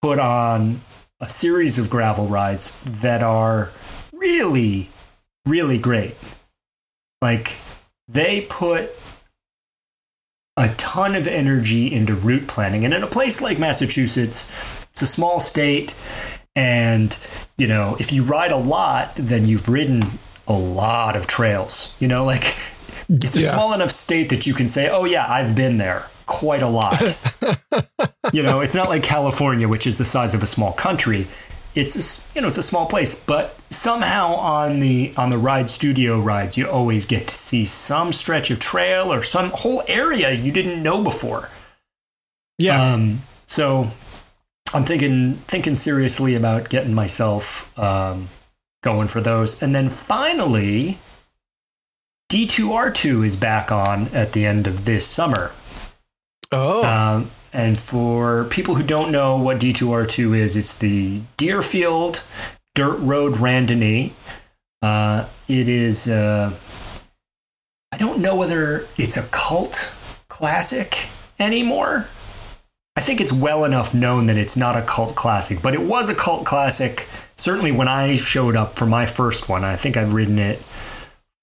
put 0.00 0.18
on 0.18 0.80
a 1.20 1.28
series 1.28 1.78
of 1.78 1.90
gravel 1.90 2.26
rides 2.26 2.80
that 2.80 3.22
are 3.22 3.70
really, 4.12 4.90
really 5.46 5.78
great. 5.78 6.16
Like, 7.20 7.56
they 8.08 8.42
put 8.42 8.90
a 10.56 10.68
ton 10.74 11.14
of 11.14 11.26
energy 11.26 11.92
into 11.92 12.14
route 12.14 12.46
planning. 12.46 12.84
And 12.84 12.92
in 12.92 13.02
a 13.02 13.06
place 13.06 13.40
like 13.40 13.58
Massachusetts, 13.58 14.50
it's 14.90 15.02
a 15.02 15.06
small 15.06 15.40
state 15.40 15.94
and, 16.54 17.16
you 17.56 17.66
know, 17.66 17.96
if 17.98 18.12
you 18.12 18.22
ride 18.22 18.52
a 18.52 18.56
lot, 18.56 19.12
then 19.16 19.46
you've 19.46 19.68
ridden 19.68 20.18
a 20.46 20.52
lot 20.52 21.16
of 21.16 21.26
trails. 21.26 21.96
You 21.98 22.08
know, 22.08 22.24
like 22.26 22.56
it's 23.12 23.36
a 23.36 23.40
yeah. 23.40 23.50
small 23.50 23.72
enough 23.74 23.90
state 23.90 24.30
that 24.30 24.46
you 24.46 24.54
can 24.54 24.68
say, 24.68 24.88
oh, 24.88 25.04
yeah, 25.04 25.30
I've 25.30 25.54
been 25.54 25.76
there 25.76 26.08
quite 26.26 26.62
a 26.62 26.68
lot. 26.68 27.00
you 28.32 28.42
know, 28.42 28.60
it's 28.60 28.74
not 28.74 28.88
like 28.88 29.02
California, 29.02 29.68
which 29.68 29.86
is 29.86 29.98
the 29.98 30.04
size 30.04 30.34
of 30.34 30.42
a 30.42 30.46
small 30.46 30.72
country. 30.72 31.26
It's 31.74 31.96
a, 31.96 32.34
you 32.34 32.42
know 32.42 32.48
it's 32.48 32.58
a 32.58 32.62
small 32.62 32.84
place, 32.84 33.14
but 33.14 33.56
somehow 33.70 34.34
on 34.34 34.80
the 34.80 35.14
on 35.16 35.30
the 35.30 35.38
ride 35.38 35.70
studio 35.70 36.20
rides, 36.20 36.58
you 36.58 36.68
always 36.68 37.06
get 37.06 37.28
to 37.28 37.34
see 37.34 37.64
some 37.64 38.12
stretch 38.12 38.50
of 38.50 38.58
trail 38.58 39.10
or 39.10 39.22
some 39.22 39.50
whole 39.50 39.82
area 39.88 40.32
you 40.32 40.52
didn't 40.52 40.82
know 40.82 41.02
before. 41.02 41.48
Yeah. 42.58 42.92
Um, 42.92 43.22
so 43.46 43.90
I'm 44.74 44.84
thinking 44.84 45.36
thinking 45.48 45.74
seriously 45.74 46.34
about 46.34 46.68
getting 46.68 46.92
myself 46.92 47.72
um, 47.78 48.28
going 48.82 49.08
for 49.08 49.22
those, 49.22 49.62
and 49.62 49.74
then 49.74 49.88
finally, 49.88 50.98
D2R2 52.32 53.26
is 53.26 53.36
back 53.36 53.70
on 53.70 54.08
at 54.08 54.32
the 54.32 54.46
end 54.46 54.66
of 54.66 54.86
this 54.86 55.06
summer. 55.06 55.52
Oh. 56.50 56.82
Um, 56.82 57.30
and 57.52 57.76
for 57.76 58.44
people 58.44 58.74
who 58.74 58.82
don't 58.82 59.12
know 59.12 59.36
what 59.36 59.58
D2R2 59.58 60.38
is, 60.38 60.56
it's 60.56 60.72
the 60.78 61.20
Deerfield 61.36 62.22
Dirt 62.74 62.96
Road 63.00 63.34
Randonnée. 63.34 64.12
Uh, 64.80 65.28
it 65.46 65.68
is. 65.68 66.08
Uh, 66.08 66.54
I 67.92 67.98
don't 67.98 68.20
know 68.20 68.34
whether 68.34 68.88
it's 68.96 69.18
a 69.18 69.24
cult 69.24 69.94
classic 70.28 71.08
anymore. 71.38 72.08
I 72.96 73.02
think 73.02 73.20
it's 73.20 73.32
well 73.32 73.66
enough 73.66 73.92
known 73.92 74.24
that 74.26 74.38
it's 74.38 74.56
not 74.56 74.74
a 74.74 74.82
cult 74.82 75.16
classic, 75.16 75.60
but 75.60 75.74
it 75.74 75.82
was 75.82 76.08
a 76.08 76.14
cult 76.14 76.46
classic. 76.46 77.06
Certainly 77.36 77.72
when 77.72 77.88
I 77.88 78.16
showed 78.16 78.56
up 78.56 78.76
for 78.76 78.86
my 78.86 79.04
first 79.04 79.50
one, 79.50 79.64
I 79.64 79.76
think 79.76 79.98
I've 79.98 80.14
ridden 80.14 80.38
it 80.38 80.62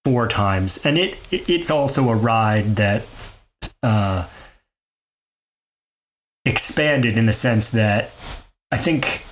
four 0.05 0.27
times, 0.27 0.83
and 0.85 0.97
it 0.97 1.17
it's 1.31 1.69
also 1.69 2.09
a 2.09 2.15
ride 2.15 2.75
that 2.77 3.05
uh, 3.83 4.25
expanded 6.45 7.17
in 7.17 7.25
the 7.25 7.33
sense 7.33 7.69
that 7.69 8.11
I 8.71 8.77
think 8.77 9.25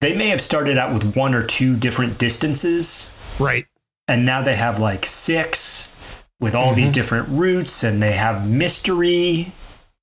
they 0.00 0.14
may 0.14 0.28
have 0.28 0.40
started 0.40 0.78
out 0.78 0.92
with 0.92 1.16
one 1.16 1.34
or 1.34 1.42
two 1.42 1.76
different 1.76 2.18
distances, 2.18 3.14
right? 3.38 3.66
And 4.08 4.26
now 4.26 4.42
they 4.42 4.56
have 4.56 4.78
like 4.78 5.06
six 5.06 5.94
with 6.40 6.54
all 6.54 6.68
mm-hmm. 6.68 6.76
these 6.76 6.90
different 6.90 7.28
routes, 7.28 7.82
and 7.82 8.02
they 8.02 8.12
have 8.12 8.48
mystery 8.48 9.52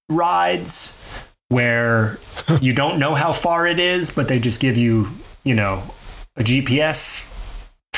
rides 0.10 1.02
where 1.50 2.20
you 2.62 2.74
don't 2.74 3.00
know 3.00 3.16
how 3.16 3.32
far 3.32 3.68
it 3.68 3.80
is, 3.80 4.12
but 4.12 4.28
they 4.28 4.40
just 4.40 4.60
give 4.60 4.78
you, 4.78 5.10
you 5.44 5.56
know, 5.56 5.84
a 6.36 6.44
GPS 6.44 7.28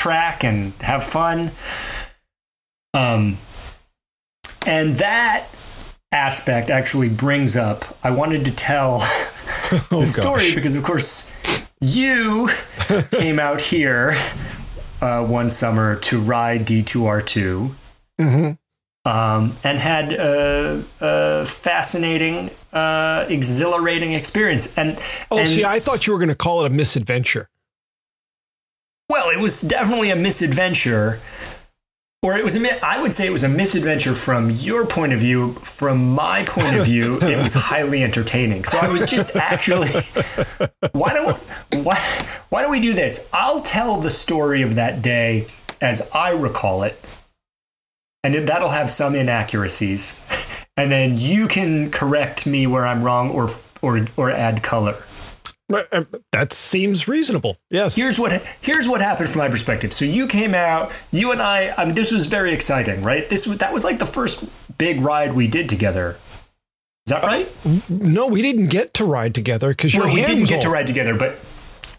track 0.00 0.42
and 0.44 0.72
have 0.80 1.04
fun. 1.04 1.52
Um, 2.94 3.36
and 4.66 4.96
that 4.96 5.48
aspect 6.10 6.70
actually 6.70 7.10
brings 7.10 7.54
up, 7.54 7.98
I 8.02 8.10
wanted 8.10 8.46
to 8.46 8.50
tell 8.50 8.98
the 9.70 9.86
oh, 9.90 10.04
story 10.06 10.46
gosh. 10.46 10.54
because, 10.54 10.74
of 10.74 10.84
course, 10.84 11.30
you 11.82 12.48
came 13.10 13.38
out 13.38 13.60
here 13.60 14.16
uh, 15.02 15.22
one 15.24 15.50
summer 15.50 15.96
to 15.96 16.18
ride 16.18 16.66
D2R2. 16.66 17.74
Mm-hmm 18.18 18.52
um, 19.04 19.56
and 19.64 19.78
had 19.78 20.12
a, 20.12 20.84
a 21.00 21.46
fascinating, 21.46 22.50
uh, 22.72 23.26
exhilarating 23.28 24.12
experience. 24.12 24.76
And 24.76 24.98
oh, 25.30 25.38
and, 25.38 25.48
see, 25.48 25.64
I 25.64 25.80
thought 25.80 26.06
you 26.06 26.12
were 26.12 26.18
going 26.18 26.28
to 26.28 26.34
call 26.34 26.64
it 26.64 26.70
a 26.70 26.74
misadventure. 26.74 27.48
It 29.30 29.40
was 29.40 29.60
definitely 29.60 30.10
a 30.10 30.16
misadventure, 30.16 31.20
or 32.22 32.36
it 32.36 32.44
was 32.44 32.56
a. 32.56 32.84
I 32.84 33.00
would 33.00 33.12
say 33.12 33.26
it 33.26 33.32
was 33.32 33.42
a 33.42 33.48
misadventure 33.48 34.14
from 34.14 34.50
your 34.50 34.86
point 34.86 35.12
of 35.12 35.20
view. 35.20 35.54
From 35.62 36.14
my 36.14 36.44
point 36.44 36.76
of 36.76 36.84
view, 36.84 37.18
it 37.22 37.42
was 37.42 37.54
highly 37.70 38.02
entertaining. 38.02 38.64
So 38.64 38.78
I 38.78 38.88
was 38.88 39.06
just 39.06 39.36
actually. 39.36 39.90
Why 40.92 41.14
don't 41.14 41.36
why 41.84 41.98
why 42.50 42.62
don't 42.62 42.70
we 42.70 42.80
do 42.80 42.92
this? 42.92 43.28
I'll 43.32 43.60
tell 43.60 43.96
the 43.98 44.10
story 44.10 44.62
of 44.62 44.74
that 44.74 45.02
day 45.02 45.46
as 45.80 46.10
I 46.12 46.30
recall 46.30 46.82
it 46.82 47.02
and 48.22 48.34
that'll 48.34 48.70
have 48.70 48.90
some 48.90 49.14
inaccuracies. 49.14 50.24
And 50.76 50.90
then 50.90 51.16
you 51.16 51.48
can 51.48 51.90
correct 51.90 52.46
me 52.46 52.66
where 52.66 52.86
I'm 52.86 53.02
wrong 53.02 53.30
or 53.30 53.48
or 53.82 54.06
or 54.16 54.30
add 54.30 54.62
color. 54.62 55.02
Uh, 55.72 56.04
that 56.32 56.52
seems 56.52 57.06
reasonable. 57.06 57.58
Yes. 57.70 57.96
Here's 57.96 58.18
what 58.18 58.42
here's 58.60 58.88
what 58.88 59.00
happened 59.00 59.28
from 59.28 59.38
my 59.40 59.48
perspective. 59.48 59.92
So 59.92 60.04
you 60.04 60.26
came 60.26 60.54
out, 60.54 60.90
you 61.10 61.32
and 61.32 61.40
I. 61.40 61.72
I 61.76 61.84
mean, 61.84 61.94
this 61.94 62.10
was 62.12 62.26
very 62.26 62.52
exciting, 62.52 63.02
right? 63.02 63.28
This 63.28 63.44
that 63.44 63.72
was 63.72 63.84
like 63.84 63.98
the 63.98 64.06
first 64.06 64.48
big 64.78 65.00
ride 65.00 65.34
we 65.34 65.46
did 65.46 65.68
together. 65.68 66.16
Is 67.06 67.14
that 67.14 67.24
right? 67.24 67.50
Uh, 67.64 67.80
no, 67.88 68.26
we 68.26 68.42
didn't 68.42 68.68
get 68.68 68.94
to 68.94 69.04
ride 69.04 69.34
together 69.34 69.68
because 69.70 69.94
your 69.94 70.04
well, 70.04 70.14
we 70.14 70.24
didn't 70.24 70.48
get 70.48 70.62
to 70.62 70.70
ride 70.70 70.86
together. 70.86 71.16
But 71.16 71.36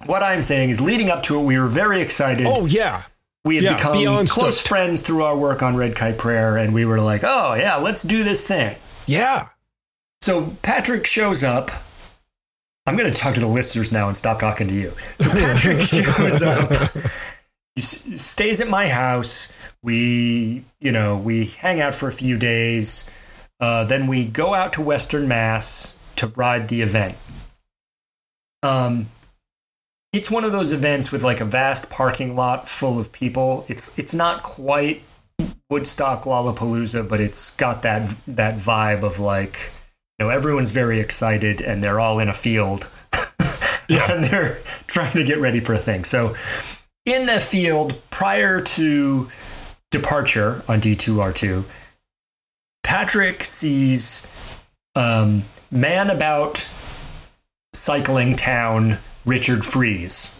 what 0.05 0.23
I'm 0.23 0.41
saying 0.41 0.69
is, 0.69 0.81
leading 0.81 1.09
up 1.09 1.23
to 1.23 1.39
it, 1.39 1.43
we 1.43 1.57
were 1.57 1.67
very 1.67 2.01
excited. 2.01 2.47
Oh 2.47 2.65
yeah, 2.65 3.03
we 3.43 3.55
had 3.55 3.63
yeah, 3.63 3.75
become 3.75 4.27
close 4.27 4.59
stoked. 4.59 4.67
friends 4.67 5.01
through 5.01 5.23
our 5.23 5.35
work 5.35 5.63
on 5.63 5.75
Red 5.75 5.95
Kite 5.95 6.17
Prayer, 6.17 6.57
and 6.57 6.73
we 6.73 6.85
were 6.85 6.99
like, 6.99 7.23
oh, 7.23 7.55
yeah, 7.55 7.77
let's 7.77 8.03
do 8.03 8.23
this 8.23 8.47
thing. 8.47 8.75
Yeah. 9.07 9.49
So 10.21 10.55
Patrick 10.61 11.07
shows 11.07 11.43
up. 11.43 11.71
I'm 12.85 12.97
going 12.97 13.09
to 13.09 13.15
talk 13.15 13.35
to 13.35 13.39
the 13.39 13.47
listeners 13.47 13.91
now 13.91 14.07
and 14.07 14.17
stop 14.17 14.39
talking 14.39 14.67
to 14.67 14.73
you. 14.73 14.93
So 15.17 15.29
Patrick 15.31 15.81
shows 15.81 16.41
up. 16.41 16.71
He 17.75 17.81
stays 17.81 18.59
at 18.59 18.67
my 18.67 18.89
house. 18.89 19.51
We, 19.83 20.65
you 20.79 20.91
know, 20.91 21.15
we 21.15 21.45
hang 21.45 21.79
out 21.79 21.93
for 21.93 22.07
a 22.07 22.11
few 22.11 22.37
days. 22.37 23.09
Uh, 23.59 23.83
then 23.83 24.07
we 24.07 24.25
go 24.25 24.53
out 24.53 24.73
to 24.73 24.81
Western 24.81 25.27
Mass 25.27 25.97
to 26.15 26.27
ride 26.27 26.67
the 26.67 26.81
event. 26.81 27.15
Um, 28.63 29.07
it's 30.13 30.29
one 30.29 30.43
of 30.43 30.51
those 30.51 30.71
events 30.73 31.11
with 31.11 31.23
like 31.23 31.39
a 31.39 31.45
vast 31.45 31.89
parking 31.89 32.35
lot 32.35 32.67
full 32.67 32.99
of 32.99 33.11
people. 33.11 33.65
It's 33.67 33.97
it's 33.97 34.13
not 34.13 34.43
quite 34.43 35.03
Woodstock 35.69 36.23
Lollapalooza, 36.23 37.07
but 37.07 37.19
it's 37.19 37.55
got 37.55 37.81
that 37.83 38.15
that 38.27 38.55
vibe 38.55 39.03
of 39.03 39.19
like 39.19 39.71
know 40.21 40.29
everyone's 40.29 40.71
very 40.71 40.99
excited 40.99 41.61
and 41.61 41.83
they're 41.83 41.99
all 41.99 42.19
in 42.19 42.29
a 42.29 42.33
field 42.33 42.89
yeah. 43.89 44.09
and 44.11 44.23
they're 44.23 44.59
trying 44.87 45.13
to 45.13 45.23
get 45.23 45.39
ready 45.39 45.59
for 45.59 45.73
a 45.73 45.79
thing. 45.79 46.03
So 46.03 46.35
in 47.05 47.25
the 47.25 47.39
field 47.39 47.99
prior 48.09 48.61
to 48.61 49.29
departure 49.89 50.63
on 50.67 50.79
D2R2, 50.79 51.65
Patrick 52.83 53.43
sees 53.43 54.27
um, 54.95 55.43
man 55.71 56.09
about 56.09 56.67
cycling 57.73 58.35
town 58.35 58.99
Richard 59.25 59.65
Fries. 59.65 60.37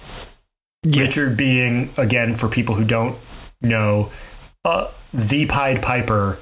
Yeah. 0.83 1.01
Richard 1.01 1.37
being, 1.37 1.91
again, 1.97 2.35
for 2.35 2.49
people 2.49 2.75
who 2.75 2.83
don't 2.83 3.17
know, 3.61 4.11
uh, 4.65 4.89
the 5.13 5.45
Pied 5.45 5.81
Piper 5.81 6.39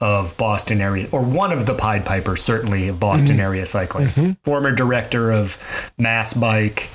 of 0.00 0.36
Boston 0.36 0.80
area, 0.80 1.08
or 1.12 1.22
one 1.22 1.52
of 1.52 1.66
the 1.66 1.74
Pied 1.74 2.04
Pipers, 2.06 2.42
certainly 2.42 2.88
of 2.88 2.98
Boston 2.98 3.38
area 3.38 3.66
cycling. 3.66 4.36
Former 4.44 4.72
director 4.72 5.30
of 5.30 5.58
Mass 5.98 6.32
Bike, 6.32 6.88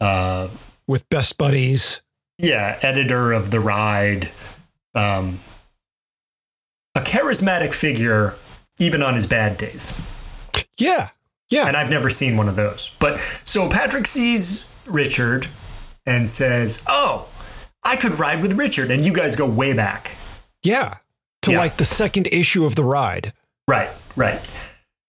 uh, 0.00 0.48
With 0.88 1.08
best 1.08 1.38
buddies. 1.38 2.02
yeah, 2.38 2.78
editor 2.82 3.32
of 3.32 3.50
The 3.50 3.60
Ride, 3.60 4.30
um, 4.96 5.40
a 6.96 7.00
charismatic 7.00 7.72
figure, 7.72 8.34
even 8.80 9.02
on 9.02 9.14
his 9.14 9.26
bad 9.26 9.56
days. 9.56 10.00
Yeah. 10.76 11.10
Yeah. 11.50 11.68
And 11.68 11.76
I've 11.76 11.90
never 11.90 12.10
seen 12.10 12.36
one 12.36 12.48
of 12.48 12.56
those. 12.56 12.90
But 12.98 13.20
so 13.44 13.68
Patrick 13.68 14.06
sees 14.06 14.66
Richard 14.86 15.46
and 16.06 16.28
says, 16.28 16.82
Oh, 16.88 17.26
I 17.84 17.94
could 17.96 18.18
ride 18.18 18.42
with 18.42 18.54
Richard. 18.54 18.90
And 18.90 19.04
you 19.04 19.12
guys 19.12 19.36
go 19.36 19.46
way 19.46 19.72
back. 19.72 20.16
yeah. 20.62 20.96
To 21.44 21.52
Yeah. 21.52 21.58
like 21.58 21.76
the 21.78 21.84
second 21.84 22.28
issue 22.32 22.64
of 22.64 22.74
the 22.74 22.84
ride. 22.84 23.32
Right, 23.68 23.90
right. 24.16 24.40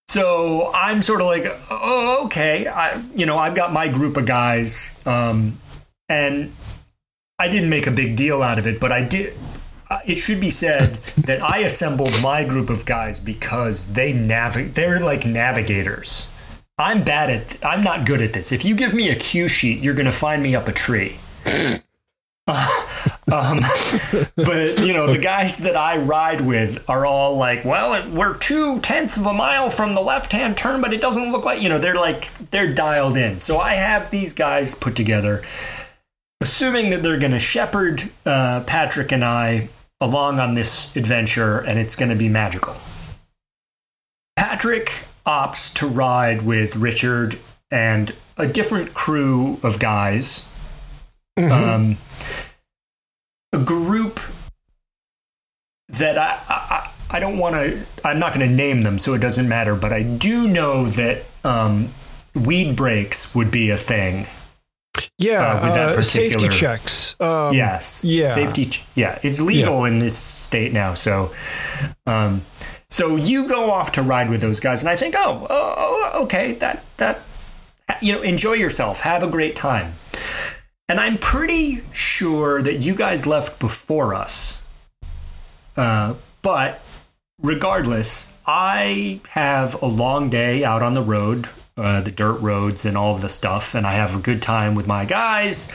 So 0.08 0.72
I'm 0.74 1.02
sort 1.02 1.20
of 1.22 1.28
like, 1.28 1.46
oh, 1.72 2.24
okay. 2.26 2.68
I, 2.68 3.02
you 3.16 3.26
know, 3.26 3.38
I've 3.38 3.56
got 3.56 3.74
my 3.74 3.88
group 3.90 4.16
of 4.18 4.26
guys, 4.26 4.96
um, 5.06 5.60
and 6.08 6.54
I 7.40 7.48
didn't 7.50 7.70
make 7.70 7.86
a 7.88 7.92
big 7.92 8.16
deal 8.16 8.42
out 8.42 8.58
of 8.60 8.66
it, 8.68 8.80
but 8.80 8.92
I 8.92 9.02
did. 9.02 9.36
uh, 9.90 10.00
It 10.06 10.18
should 10.20 10.40
be 10.40 10.50
said 10.50 10.96
that 11.18 11.44
I 11.44 11.60
assembled 11.60 12.14
my 12.22 12.44
group 12.46 12.70
of 12.70 12.86
guys 12.86 13.20
because 13.20 13.94
they 13.94 14.14
navigate. 14.14 14.76
They're 14.76 15.00
like 15.00 15.26
navigators. 15.26 16.30
I'm 16.78 17.04
bad 17.04 17.30
at. 17.30 17.66
I'm 17.66 17.82
not 17.82 18.06
good 18.06 18.22
at 18.22 18.34
this. 18.34 18.52
If 18.52 18.66
you 18.66 18.76
give 18.76 18.94
me 18.94 19.10
a 19.10 19.16
cue 19.16 19.48
sheet, 19.48 19.80
you're 19.82 19.94
going 19.94 20.06
to 20.06 20.12
find 20.12 20.42
me 20.44 20.56
up 20.56 20.68
a 20.68 20.74
tree. 20.74 21.20
Um, 22.48 23.62
but 24.36 24.86
you 24.86 24.94
know, 24.94 25.08
the 25.12 25.20
guys 25.20 25.58
that 25.60 25.76
I 25.76 25.98
ride 25.98 26.42
with 26.42 26.88
are 26.88 27.06
all 27.06 27.38
like, 27.38 27.66
well, 27.66 28.08
we're 28.12 28.38
two 28.38 28.80
tenths 28.82 29.18
of 29.18 29.26
a 29.26 29.34
mile 29.34 29.70
from 29.70 29.96
the 29.96 30.02
left-hand 30.02 30.56
turn, 30.56 30.80
but 30.80 30.94
it 30.94 31.02
doesn't 31.02 31.32
look 31.32 31.44
like 31.44 31.60
you 31.60 31.70
know 31.70 31.80
they're 31.80 31.96
like 31.96 32.30
they're 32.52 32.72
dialed 32.72 33.18
in. 33.18 33.40
So 33.40 33.58
I 33.58 33.74
have 33.74 34.12
these 34.12 34.32
guys 34.32 34.76
put 34.76 34.96
together, 34.96 35.42
assuming 36.40 36.92
that 36.92 37.02
they're 37.02 37.18
going 37.18 37.32
to 37.32 37.40
shepherd 37.40 38.12
uh, 38.28 38.62
Patrick 38.62 39.12
and 39.12 39.26
I 39.26 39.70
along 40.00 40.40
on 40.40 40.54
this 40.54 40.96
adventure, 40.96 41.60
and 41.60 41.80
it's 41.80 41.96
going 41.96 42.10
to 42.10 42.16
be 42.16 42.30
magical. 42.30 42.76
Patrick 44.36 45.06
opts 45.26 45.74
to 45.76 45.88
ride 45.88 46.44
with 46.44 46.76
Richard 46.76 47.40
and 47.72 48.12
a 48.38 48.48
different 48.48 48.94
crew 48.94 49.60
of 49.64 49.80
guys. 49.80 50.48
Um, 51.38 51.98
a 53.54 53.58
group 53.58 54.20
that 55.90 56.18
I, 56.18 56.40
I, 56.48 56.92
I 57.12 57.20
don't 57.20 57.38
want 57.38 57.56
to, 57.56 57.86
I'm 58.04 58.20
not 58.20 58.34
going 58.34 58.48
to 58.50 58.54
name 58.54 58.82
them, 58.84 58.98
so 58.98 59.14
it 59.14 59.20
doesn't 59.20 59.48
matter, 59.48 59.76
but 59.76 59.92
I 59.94 60.02
do 60.04 60.48
know 60.48 60.86
that 60.86 61.24
um, 61.44 61.94
weed 62.34 62.76
breaks 62.76 63.36
would 63.36 63.52
be 63.52 63.70
a 63.70 63.78
thing. 63.78 64.28
Yeah. 65.18 65.42
Uh, 65.42 65.66
with 65.66 65.74
that 65.76 65.96
uh, 65.98 66.02
safety 66.02 66.48
checks. 66.48 67.16
Um, 67.20 67.54
yes. 67.54 68.06
yeah. 68.06 68.24
Safety. 68.34 68.66
ch- 68.66 68.84
Yeah. 68.96 69.20
It's 69.22 69.42
legal 69.42 69.84
in 69.86 70.00
this 70.00 70.18
state 70.18 70.72
now. 70.72 70.94
So, 70.94 71.34
um, 72.06 72.46
so 72.90 73.18
you 73.18 73.48
go 73.50 73.72
off 73.72 73.92
to 73.94 74.02
ride 74.02 74.30
with 74.30 74.40
those 74.42 74.60
guys, 74.62 74.82
and 74.82 74.90
I 74.90 74.96
think, 74.96 75.16
oh, 75.18 75.46
oh, 75.50 76.12
oh, 76.14 76.24
okay, 76.24 76.54
that 76.56 76.84
that 76.98 77.22
you 78.02 78.14
know, 78.14 78.22
enjoy 78.22 78.54
yourself, 78.54 79.02
have 79.02 79.22
a 79.22 79.28
great 79.28 79.56
time. 79.56 79.94
And 80.88 81.00
I'm 81.00 81.18
pretty 81.18 81.82
sure 81.92 82.62
that 82.62 82.78
you 82.78 82.96
guys 82.96 83.26
left 83.26 83.60
before 83.60 84.14
us. 84.14 84.62
Uh, 85.76 86.16
but 86.42 86.82
regardless, 87.42 88.32
I 88.46 89.20
have 89.30 89.82
a 89.82 89.88
long 89.88 90.30
day 90.30 90.64
out 90.64 90.84
on 90.84 90.94
the 90.94 91.02
road, 91.02 91.50
uh, 91.76 92.02
the 92.02 92.12
dirt 92.12 92.40
roads, 92.40 92.86
and 92.86 92.96
all 92.96 93.16
the 93.16 93.30
stuff, 93.30 93.74
and 93.74 93.88
I 93.88 93.94
have 93.94 94.16
a 94.16 94.20
good 94.20 94.42
time 94.42 94.76
with 94.76 94.86
my 94.86 95.06
guys 95.06 95.74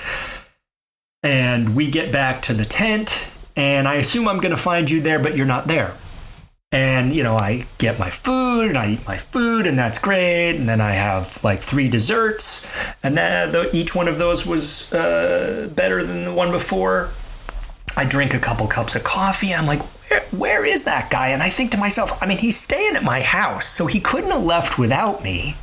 and 1.22 1.76
we 1.76 1.88
get 1.88 2.10
back 2.12 2.42
to 2.42 2.54
the 2.54 2.64
tent 2.64 3.28
and 3.56 3.86
i 3.86 3.94
assume 3.94 4.28
i'm 4.28 4.38
going 4.38 4.54
to 4.54 4.60
find 4.60 4.90
you 4.90 5.00
there 5.00 5.18
but 5.18 5.36
you're 5.36 5.46
not 5.46 5.66
there 5.66 5.94
and 6.72 7.12
you 7.14 7.22
know 7.22 7.36
i 7.36 7.66
get 7.78 7.98
my 7.98 8.08
food 8.08 8.68
and 8.68 8.78
i 8.78 8.90
eat 8.90 9.04
my 9.06 9.16
food 9.16 9.66
and 9.66 9.78
that's 9.78 9.98
great. 9.98 10.56
And 10.56 10.68
then 10.68 10.80
i 10.80 10.92
have 10.92 11.42
like 11.42 11.60
three 11.60 11.88
desserts. 11.88 12.70
And 13.02 13.16
then 13.16 13.50
the, 13.50 13.68
each 13.74 13.94
one 13.94 14.08
of 14.08 14.18
those 14.18 14.46
was 14.46 14.92
uh, 14.92 15.68
better 15.74 16.04
than 16.04 16.24
the 16.24 16.32
one 16.32 16.52
before. 16.52 17.10
I 17.96 18.04
drink 18.04 18.34
a 18.34 18.38
couple 18.38 18.66
cups 18.68 18.94
of 18.94 19.02
coffee. 19.02 19.52
I'm 19.52 19.66
like 19.66 19.82
where, 19.82 20.20
where 20.30 20.64
is 20.64 20.84
that 20.84 21.10
guy? 21.10 21.28
And 21.28 21.42
i 21.42 21.50
think 21.50 21.72
to 21.72 21.76
myself 21.76 22.16
i 22.22 22.26
mean 22.26 22.38
he's 22.38 22.58
staying 22.58 22.94
at 22.94 23.02
my 23.02 23.20
house 23.20 23.66
so 23.66 23.86
he 23.86 23.98
couldn't 23.98 24.30
have 24.30 24.44
left 24.44 24.78
without 24.78 25.24
me. 25.24 25.56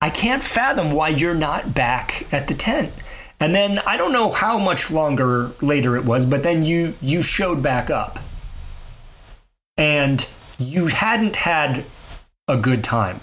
I 0.00 0.10
can't 0.10 0.42
fathom 0.42 0.90
why 0.90 1.08
you're 1.08 1.34
not 1.34 1.72
back 1.72 2.26
at 2.32 2.48
the 2.48 2.54
tent. 2.54 2.92
And 3.38 3.54
then 3.54 3.78
I 3.86 3.96
don't 3.96 4.12
know 4.12 4.30
how 4.30 4.58
much 4.58 4.90
longer 4.90 5.52
later 5.60 5.96
it 5.96 6.04
was, 6.04 6.26
but 6.26 6.42
then 6.42 6.64
you 6.64 6.94
you 7.00 7.22
showed 7.22 7.62
back 7.62 7.90
up. 7.90 8.18
And 9.78 10.26
you 10.58 10.86
hadn't 10.86 11.36
had 11.36 11.84
a 12.48 12.56
good 12.56 12.82
time. 12.82 13.20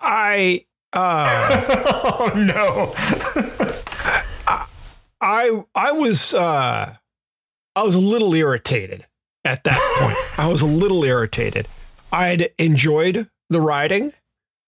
I 0.00 0.64
uh 0.92 1.74
oh 2.04 2.32
no. 2.34 2.94
I 5.20 5.62
I 5.74 5.92
was 5.92 6.32
uh 6.34 6.94
I 7.76 7.82
was 7.82 7.94
a 7.94 7.98
little 8.00 8.34
irritated 8.34 9.06
at 9.44 9.64
that 9.64 9.78
point. 10.00 10.38
I 10.38 10.50
was 10.50 10.62
a 10.62 10.66
little 10.66 11.04
irritated. 11.04 11.68
I'd 12.12 12.50
enjoyed 12.58 13.28
the 13.50 13.60
riding. 13.60 14.12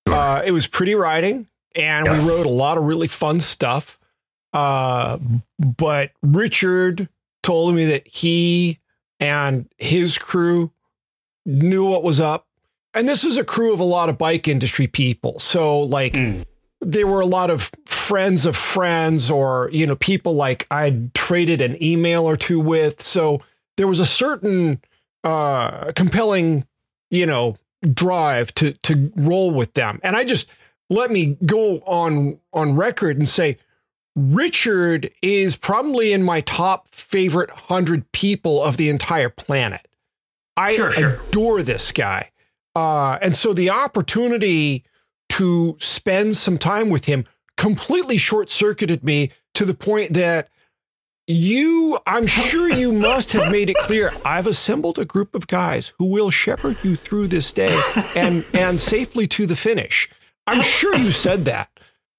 Uh 0.07 0.43
it 0.45 0.53
was 0.53 0.67
pretty 0.67 0.95
riding 0.95 1.49
and 1.75 2.07
Yeah. 2.07 2.23
we 2.23 2.29
rode 2.29 2.47
a 2.47 2.51
lot 2.51 2.77
of 2.77 2.85
really 2.85 3.09
fun 3.09 3.41
stuff. 3.41 3.99
Uh 4.53 5.19
but 5.59 6.11
Richard 6.23 7.09
told 7.43 7.75
me 7.75 7.85
that 7.87 8.07
he 8.07 8.79
and 9.21 9.69
his 9.79 10.19
crew 10.19 10.71
knew 11.47 11.85
what 11.85 12.03
was 12.03 12.21
up. 12.21 12.47
And 12.95 13.09
this 13.09 13.25
was 13.25 13.37
a 13.37 13.45
crew 13.45 13.73
of 13.73 13.81
a 13.81 13.85
lot 13.85 14.09
of 14.09 14.19
bike 14.19 14.47
industry 14.49 14.87
people. 14.87 15.39
So 15.39 15.81
like 15.81 16.13
Mm. 16.13 16.45
there 16.81 17.07
were 17.07 17.21
a 17.21 17.27
lot 17.27 17.49
of 17.51 17.71
friends 17.87 18.45
of 18.47 18.57
friends 18.57 19.31
or 19.31 19.71
you 19.73 19.87
know 19.87 19.97
people 19.97 20.35
like 20.35 20.67
I'd 20.71 21.15
traded 21.15 21.61
an 21.61 21.81
email 21.83 22.29
or 22.29 22.37
two 22.37 22.59
with 22.61 23.01
so 23.01 23.41
there 23.77 23.87
was 23.87 24.01
a 24.01 24.07
certain 24.07 24.81
uh 25.25 25.93
compelling 25.95 26.67
you 27.11 27.25
know 27.25 27.57
drive 27.95 28.53
to 28.55 28.73
to 28.83 29.13
roll 29.17 29.53
with 29.53 29.75
them 29.75 30.01
and 30.03 30.17
I 30.17 30.25
just 30.25 30.51
let 30.91 31.11
me 31.13 31.37
go 31.47 31.79
on 31.87 32.39
on 32.53 32.75
record 32.75 33.17
and 33.17 33.29
say 33.29 33.59
Richard 34.15 35.11
is 35.23 35.57
probably 35.57 36.13
in 36.13 36.23
my 36.23 36.41
top 36.43 36.89
favorite 36.89 37.51
100 37.51 38.13
people 38.13 38.63
of 38.63 38.77
the 38.77 38.89
entire 38.89 39.31
planet 39.31 39.89
I 40.57 40.73
Sure, 40.73 40.91
sure. 40.91 41.21
adore 41.29 41.63
this 41.63 41.93
guy 41.93 42.31
uh 42.75 43.19
and 43.23 43.37
so 43.37 43.53
the 43.53 43.71
opportunity 43.71 44.85
to 45.31 45.77
spend 45.79 46.37
some 46.37 46.59
time 46.59 46.91
with 46.91 47.07
him 47.07 47.25
completely 47.57 48.19
short 48.19 48.51
circuited 48.51 49.03
me 49.03 49.31
to 49.55 49.65
the 49.65 49.75
point 49.75 50.13
that 50.15 50.49
you, 51.29 51.99
I'm 52.07 52.27
sure 52.27 52.69
you 52.71 52.93
must 53.09 53.33
have 53.33 53.51
made 53.51 53.71
it 53.71 53.77
clear. 53.77 54.11
I've 54.25 54.47
assembled 54.47 54.99
a 54.99 55.05
group 55.05 55.35
of 55.35 55.47
guys 55.47 55.93
who 55.99 56.07
will 56.07 56.31
shepherd 56.31 56.77
you 56.83 56.97
through 56.97 57.29
this 57.29 57.53
day 57.53 57.79
and 58.17 58.45
and 58.53 58.81
safely 58.81 59.27
to 59.29 59.47
the 59.47 59.57
finish. 59.57 60.11
I'm 60.47 60.61
sure 60.63 60.97
you 60.97 61.13
said 61.13 61.45
that. 61.47 61.71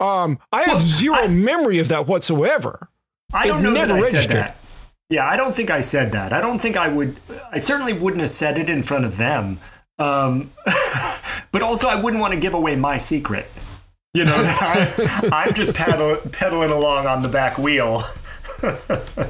Um, 0.03 0.39
I 0.51 0.61
have 0.63 0.67
Well, 0.75 0.79
zero 0.79 1.15
I- 1.15 1.27
memory 1.27 1.79
of 1.79 1.87
that 1.87 2.07
whatsoever. 2.07 2.89
I 3.33 3.47
don't 3.47 3.63
know 3.63 3.73
that 3.73 3.87
never 3.87 3.99
I 3.99 4.01
said 4.01 4.29
that. 4.31 4.57
Yeah, 5.09 5.27
I 5.27 5.35
don't 5.37 5.55
think 5.55 5.69
I 5.69 5.81
said 5.81 6.11
that. 6.11 6.33
I 6.33 6.41
don't 6.41 6.59
think 6.59 6.75
I 6.77 6.87
would. 6.87 7.19
I 7.51 7.59
certainly 7.59 7.93
wouldn't 7.93 8.21
have 8.21 8.29
said 8.29 8.57
it 8.57 8.69
in 8.69 8.83
front 8.83 9.05
of 9.05 9.17
them. 9.17 9.59
Um, 9.99 10.51
but 11.51 11.61
also, 11.61 11.87
I 11.87 11.95
wouldn't 11.95 12.21
want 12.21 12.33
to 12.33 12.39
give 12.39 12.53
away 12.53 12.75
my 12.75 12.97
secret. 12.97 13.49
You 14.13 14.25
know, 14.25 14.33
I, 14.35 15.29
I'm 15.31 15.53
just 15.53 15.73
paddle, 15.73 16.17
pedaling 16.31 16.71
along 16.71 17.07
on 17.07 17.21
the 17.21 17.27
back 17.29 17.57
wheel. 17.57 18.03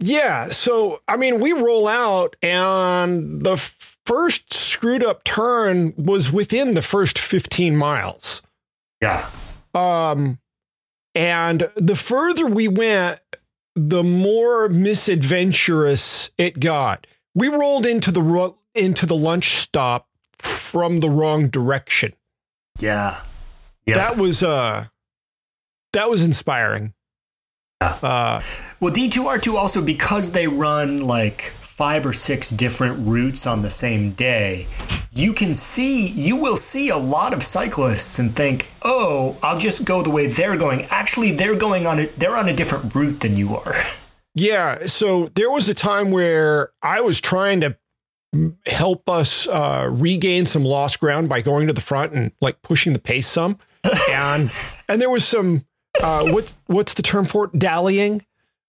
Yeah. 0.00 0.46
So, 0.46 1.00
I 1.08 1.16
mean, 1.16 1.40
we 1.40 1.52
roll 1.52 1.88
out, 1.88 2.36
and 2.42 3.40
the 3.42 3.56
first 3.56 4.52
screwed 4.52 5.02
up 5.04 5.24
turn 5.24 5.94
was 5.96 6.32
within 6.32 6.74
the 6.74 6.82
first 6.82 7.18
15 7.18 7.76
miles. 7.76 8.42
Yeah. 9.00 9.30
Um, 9.74 10.38
and 11.14 11.68
the 11.76 11.96
further 11.96 12.46
we 12.46 12.68
went, 12.68 13.20
the 13.74 14.04
more 14.04 14.68
misadventurous 14.68 16.30
it 16.38 16.60
got. 16.60 17.06
We 17.34 17.48
rolled 17.48 17.86
into 17.86 18.12
the 18.12 18.22
ro- 18.22 18.58
into 18.74 19.06
the 19.06 19.16
lunch 19.16 19.56
stop 19.56 20.08
from 20.38 20.98
the 20.98 21.10
wrong 21.10 21.48
direction. 21.48 22.14
Yeah. 22.78 23.20
Yep. 23.86 23.96
That 23.96 24.16
was 24.16 24.42
uh 24.42 24.86
that 25.92 26.08
was 26.10 26.24
inspiring. 26.24 26.94
Yeah. 27.80 27.98
Uh 28.02 28.40
well, 28.80 28.92
D2R2 28.92 29.54
also 29.54 29.82
because 29.82 30.32
they 30.32 30.46
run 30.46 31.02
like 31.02 31.52
five 31.74 32.06
or 32.06 32.12
six 32.12 32.50
different 32.50 33.04
routes 33.04 33.48
on 33.48 33.62
the 33.62 33.70
same 33.70 34.12
day, 34.12 34.64
you 35.10 35.32
can 35.32 35.52
see, 35.52 36.06
you 36.06 36.36
will 36.36 36.56
see 36.56 36.88
a 36.88 36.96
lot 36.96 37.34
of 37.34 37.42
cyclists 37.42 38.20
and 38.20 38.36
think, 38.36 38.68
oh, 38.82 39.36
I'll 39.42 39.58
just 39.58 39.84
go 39.84 40.00
the 40.00 40.10
way 40.10 40.28
they're 40.28 40.56
going. 40.56 40.84
Actually, 40.84 41.32
they're 41.32 41.56
going 41.56 41.84
on 41.84 41.98
it, 41.98 42.16
they're 42.16 42.36
on 42.36 42.48
a 42.48 42.54
different 42.54 42.94
route 42.94 43.20
than 43.20 43.36
you 43.36 43.56
are. 43.56 43.74
Yeah. 44.36 44.86
So 44.86 45.28
there 45.36 45.48
was 45.48 45.68
a 45.68 45.74
time 45.74 46.10
where 46.10 46.72
I 46.82 47.00
was 47.00 47.20
trying 47.20 47.60
to 47.60 47.76
help 48.66 49.08
us 49.08 49.46
uh, 49.46 49.88
regain 49.88 50.44
some 50.44 50.64
lost 50.64 50.98
ground 50.98 51.28
by 51.28 51.40
going 51.40 51.68
to 51.68 51.72
the 51.72 51.80
front 51.80 52.14
and 52.14 52.32
like 52.40 52.60
pushing 52.60 52.94
the 52.94 52.98
pace 52.98 53.28
some. 53.28 53.60
and 54.10 54.50
and 54.88 55.00
there 55.00 55.08
was 55.08 55.24
some 55.24 55.64
uh, 56.02 56.32
what 56.32 56.52
what's 56.66 56.94
the 56.94 57.02
term 57.02 57.26
for 57.26 57.44
it? 57.44 57.56
Dallying. 57.60 58.26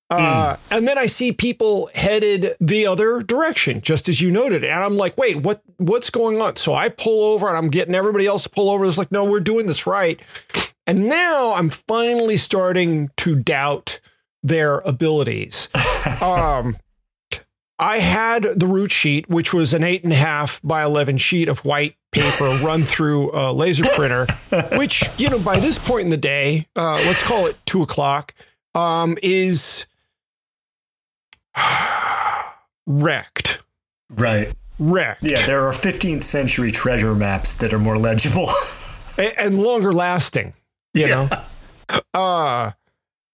Uh, 0.10 0.56
mm. 0.56 0.60
And 0.70 0.88
then 0.88 0.98
I 0.98 1.08
see 1.08 1.32
people 1.32 1.90
headed 1.94 2.56
the 2.60 2.86
other 2.86 3.22
direction, 3.22 3.82
just 3.82 4.08
as 4.08 4.22
you 4.22 4.32
noted. 4.32 4.64
And 4.64 4.84
I'm 4.84 4.98
like, 4.98 5.18
wait, 5.18 5.38
what? 5.38 5.62
What's 5.78 6.10
going 6.10 6.40
on? 6.40 6.56
So 6.56 6.74
I 6.74 6.90
pull 6.90 7.34
over 7.34 7.48
and 7.48 7.58
I'm 7.58 7.70
getting 7.70 7.96
everybody 7.96 8.28
else 8.28 8.44
to 8.44 8.50
pull 8.50 8.70
over. 8.70 8.86
It's 8.86 8.98
like, 8.98 9.12
no, 9.12 9.26
we're 9.26 9.40
doing 9.40 9.66
this 9.66 9.86
right. 9.86 10.20
And 10.88 11.08
now 11.08 11.54
I'm 11.54 11.70
finally 11.70 12.38
starting 12.38 13.10
to 13.18 13.36
doubt 13.36 14.00
their 14.44 14.80
abilities. 14.80 15.70
um, 16.22 16.78
I 17.78 17.98
had 17.98 18.44
the 18.44 18.68
route 18.68 18.92
sheet, 18.92 19.30
which 19.30 19.54
was 19.54 19.74
an 19.74 19.84
eight 19.84 20.04
and 20.04 20.14
a 20.14 20.18
half 20.18 20.62
by 20.64 20.84
11 20.84 21.18
sheet 21.18 21.50
of 21.50 21.66
white 21.66 21.96
paper 22.12 22.46
run 22.64 22.82
through 22.82 23.32
a 23.34 23.52
laser 23.52 23.84
printer, 23.96 24.28
which, 24.78 25.04
you 25.18 25.30
know, 25.30 25.40
by 25.40 25.60
this 25.60 25.78
point 25.78 26.06
in 26.06 26.10
the 26.10 26.18
day, 26.18 26.68
uh, 26.76 26.94
let's 27.06 27.24
call 27.24 27.48
it 27.48 27.58
two 27.66 27.82
o'clock, 27.82 28.34
um, 28.76 29.18
is 29.22 29.88
wrecked. 32.88 33.64
Right. 34.10 34.54
Wrecked. 34.78 35.24
Yeah, 35.24 35.46
there 35.46 35.68
are 35.68 35.72
15th 35.72 36.24
century 36.24 36.72
treasure 36.72 37.16
maps 37.16 37.56
that 37.58 37.74
are 37.74 37.80
more 37.80 37.98
legible 37.98 38.50
and, 39.18 39.34
and 39.38 39.60
longer 39.60 39.94
lasting, 39.94 40.54
you 40.94 41.08
yeah. 41.08 41.28
know? 41.88 42.00
Uh, 42.14 42.72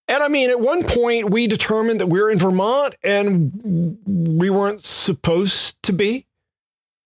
and 0.07 0.21
I 0.21 0.27
mean, 0.27 0.49
at 0.49 0.59
one 0.59 0.83
point, 0.83 1.29
we 1.29 1.47
determined 1.47 2.01
that 2.01 2.07
we 2.07 2.19
are 2.19 2.29
in 2.29 2.37
Vermont 2.37 2.95
and 3.01 3.97
we 4.05 4.49
weren't 4.49 4.83
supposed 4.83 5.81
to 5.83 5.93
be. 5.93 6.25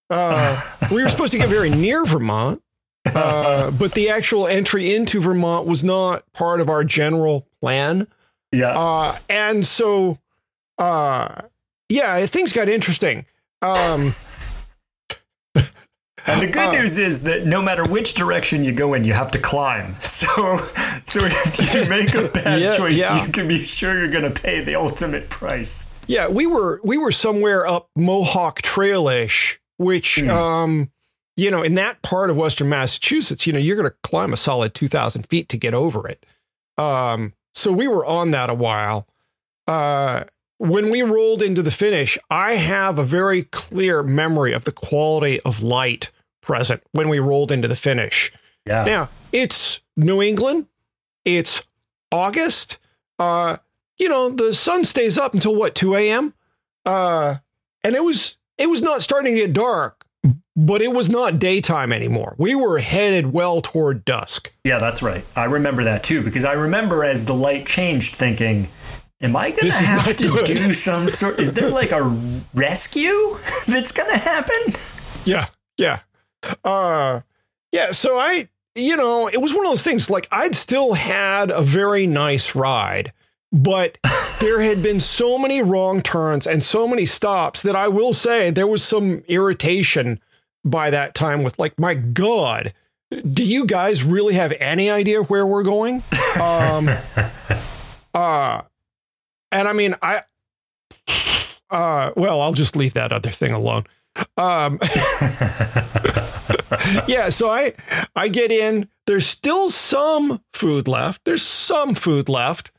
Uh, 0.10 0.60
we 0.91 1.04
were 1.04 1.10
supposed 1.10 1.32
to 1.34 1.38
get 1.38 1.47
very 1.47 1.69
near 1.69 2.04
Vermont, 2.04 2.63
uh, 3.13 3.69
but 3.80 3.93
the 3.93 4.10
actual 4.10 4.47
entry 4.47 4.93
into 4.93 5.21
Vermont 5.21 5.67
was 5.67 5.84
not 5.84 6.23
part 6.34 6.60
of 6.60 6.67
our 6.67 6.84
general 6.84 7.47
plan. 7.62 8.08
Yeah. 8.51 8.78
Uh, 8.78 9.19
and 9.30 9.65
so 9.65 10.17
uh, 10.77 11.41
yeah, 11.89 12.25
things 12.25 12.51
got 12.51 12.69
interesting. 12.69 13.25
Um, 13.61 14.11
and 16.27 16.41
the 16.41 16.47
good 16.47 16.57
uh, 16.57 16.71
news 16.71 16.97
is 16.97 17.23
that 17.23 17.45
no 17.45 17.61
matter 17.61 17.85
which 17.85 18.13
direction 18.13 18.63
you 18.63 18.71
go 18.71 18.93
in, 18.93 19.03
you 19.03 19.13
have 19.13 19.31
to 19.31 19.39
climb. 19.39 19.95
So, 20.01 20.57
so 21.05 21.19
if 21.23 21.73
you 21.73 21.89
make 21.89 22.13
a 22.15 22.29
bad 22.29 22.61
yeah, 22.61 22.75
choice, 22.75 22.99
yeah. 22.99 23.25
you 23.25 23.31
can 23.31 23.47
be 23.47 23.57
sure 23.57 23.97
you're 23.97 24.09
going 24.09 24.31
to 24.31 24.41
pay 24.41 24.61
the 24.61 24.75
ultimate 24.75 25.29
price. 25.29 25.93
Yeah, 26.07 26.27
we 26.27 26.47
were 26.47 26.79
we 26.83 26.97
were 26.97 27.11
somewhere 27.11 27.65
up 27.65 27.89
Mohawk 27.95 28.61
Trailish, 28.61 29.59
which 29.77 30.17
mm. 30.17 30.29
um, 30.29 30.91
you 31.35 31.51
know, 31.51 31.63
in 31.63 31.75
that 31.75 32.01
part 32.01 32.29
of 32.29 32.38
Western 32.38 32.69
Massachusetts, 32.69 33.45
you 33.45 33.53
know, 33.53 33.59
you're 33.59 33.75
going 33.75 33.89
to 33.89 33.95
climb 34.03 34.33
a 34.33 34.38
solid 34.38 34.73
two 34.73 34.88
thousand 34.88 35.27
feet 35.27 35.49
to 35.49 35.57
get 35.57 35.73
over 35.73 36.07
it. 36.07 36.25
Um, 36.77 37.33
so 37.53 37.71
we 37.71 37.88
were 37.88 38.05
on 38.05 38.31
that 38.31 38.49
a 38.49 38.53
while. 38.53 39.07
Uh, 39.67 40.25
when 40.57 40.89
we 40.89 41.01
rolled 41.01 41.41
into 41.41 41.61
the 41.61 41.71
finish, 41.71 42.17
I 42.29 42.53
have 42.53 42.97
a 42.97 43.03
very 43.03 43.43
clear 43.43 44.03
memory 44.03 44.53
of 44.53 44.65
the 44.65 44.71
quality 44.71 45.39
of 45.41 45.61
light 45.61 46.11
present 46.41 46.81
when 46.91 47.09
we 47.09 47.19
rolled 47.19 47.51
into 47.51 47.67
the 47.67 47.75
finish. 47.75 48.31
Yeah. 48.65 48.85
Now, 48.85 49.09
it's 49.31 49.81
New 49.97 50.21
England. 50.21 50.67
It's 51.25 51.63
August. 52.11 52.79
Uh, 53.19 53.57
you 53.97 54.09
know, 54.09 54.29
the 54.29 54.53
sun 54.53 54.83
stays 54.85 55.17
up 55.17 55.33
until 55.33 55.55
what, 55.55 55.75
2 55.75 55.95
a.m.? 55.95 56.33
Uh, 56.85 57.37
and 57.83 57.95
it 57.95 58.03
was 58.03 58.37
it 58.57 58.69
was 58.69 58.81
not 58.81 59.01
starting 59.01 59.33
to 59.35 59.41
get 59.41 59.53
dark, 59.53 60.05
but 60.55 60.81
it 60.81 60.93
was 60.93 61.09
not 61.09 61.39
daytime 61.39 61.91
anymore. 61.91 62.35
We 62.37 62.55
were 62.55 62.79
headed 62.79 63.33
well 63.33 63.61
toward 63.61 64.05
dusk. 64.05 64.53
Yeah, 64.63 64.79
that's 64.79 65.01
right. 65.01 65.25
I 65.35 65.45
remember 65.45 65.83
that 65.83 66.03
too, 66.03 66.21
because 66.21 66.45
I 66.45 66.53
remember 66.53 67.03
as 67.03 67.25
the 67.25 67.33
light 67.33 67.65
changed 67.65 68.15
thinking, 68.15 68.69
Am 69.21 69.36
I 69.36 69.51
going 69.51 69.71
to 69.71 69.71
have 69.71 70.17
to 70.17 70.28
good. 70.28 70.45
do 70.45 70.73
some 70.73 71.08
sort? 71.08 71.39
Is 71.39 71.54
there 71.54 71.69
like 71.69 71.91
a 71.91 72.04
rescue 72.54 73.39
that's 73.67 73.91
going 73.91 74.10
to 74.12 74.17
happen? 74.17 74.73
Yeah, 75.23 75.47
yeah, 75.78 75.99
uh, 76.63 77.21
yeah. 77.71 77.91
So 77.91 78.19
I, 78.19 78.49
you 78.75 78.97
know, 78.97 79.28
it 79.28 79.41
was 79.41 79.54
one 79.54 79.65
of 79.65 79.71
those 79.71 79.84
things. 79.84 80.10
Like 80.10 80.28
I'd 80.32 80.56
still 80.56 80.93
had 80.93 81.49
a 81.49 81.62
very 81.62 82.08
nice 82.08 82.56
ride, 82.56 83.13
but 83.54 83.97
there 84.41 84.60
had 84.60 84.84
been 84.84 84.99
so 84.99 85.38
many 85.38 85.62
wrong 85.62 86.01
turns 86.01 86.45
and 86.45 86.62
so 86.62 86.86
many 86.86 87.06
stops 87.06 87.62
that 87.62 87.75
I 87.75 87.88
will 87.88 88.13
say 88.13 88.49
there 88.49 88.67
was 88.67 88.84
some 88.84 89.23
irritation 89.30 90.19
by 90.65 90.89
that 90.89 91.15
time. 91.15 91.41
With 91.41 91.58
like, 91.58 91.80
my 91.80 91.93
God, 91.93 92.73
do 93.12 93.45
you 93.45 93.65
guys 93.65 94.04
really 94.04 94.34
have 94.34 94.51
any 94.60 94.89
idea 94.89 95.23
where 95.23 95.45
we're 95.45 95.63
going? 95.63 96.04
Um, 96.36 96.89
uh 98.13 98.62
and 99.55 99.67
I 99.69 99.73
mean, 99.73 99.95
I, 100.01 100.23
uh, 101.69 102.11
well, 102.17 102.41
I'll 102.41 102.53
just 102.53 102.75
leave 102.75 102.93
that 102.93 103.13
other 103.13 103.29
thing 103.29 103.53
alone. 103.53 103.85
Um, 104.37 104.79
yeah, 107.07 107.29
so 107.29 107.49
I, 107.49 107.73
I 108.15 108.27
get 108.27 108.51
in. 108.51 108.89
There's 109.07 109.25
still 109.25 109.71
some 109.71 110.41
food 110.53 110.89
left. 110.89 111.21
There's 111.23 111.41
some 111.41 111.95
food 111.95 112.27
left. 112.27 112.71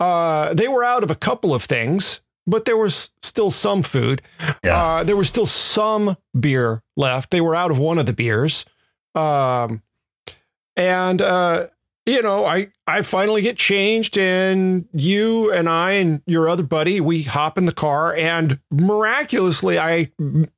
Uh, 0.00 0.54
they 0.54 0.68
were 0.68 0.82
out 0.82 1.02
of 1.02 1.10
a 1.10 1.14
couple 1.14 1.54
of 1.54 1.64
things, 1.64 2.22
but 2.46 2.64
there 2.64 2.78
was 2.78 3.10
still 3.22 3.50
some 3.50 3.82
food. 3.82 4.22
Yeah. 4.64 4.82
Uh, 4.82 5.04
there 5.04 5.16
was 5.16 5.28
still 5.28 5.46
some 5.46 6.16
beer 6.38 6.82
left. 6.96 7.30
They 7.30 7.42
were 7.42 7.54
out 7.54 7.70
of 7.70 7.78
one 7.78 7.98
of 7.98 8.06
the 8.06 8.14
beers. 8.14 8.64
Um, 9.14 9.82
and 10.76 11.20
uh, 11.20 11.66
you 12.06 12.20
know, 12.22 12.44
I 12.44 12.68
I 12.86 13.02
finally 13.02 13.42
get 13.42 13.56
changed, 13.56 14.18
and 14.18 14.88
you 14.92 15.52
and 15.52 15.68
I 15.68 15.92
and 15.92 16.22
your 16.26 16.48
other 16.48 16.64
buddy, 16.64 17.00
we 17.00 17.22
hop 17.22 17.56
in 17.56 17.66
the 17.66 17.72
car, 17.72 18.14
and 18.16 18.58
miraculously, 18.70 19.78
I 19.78 20.10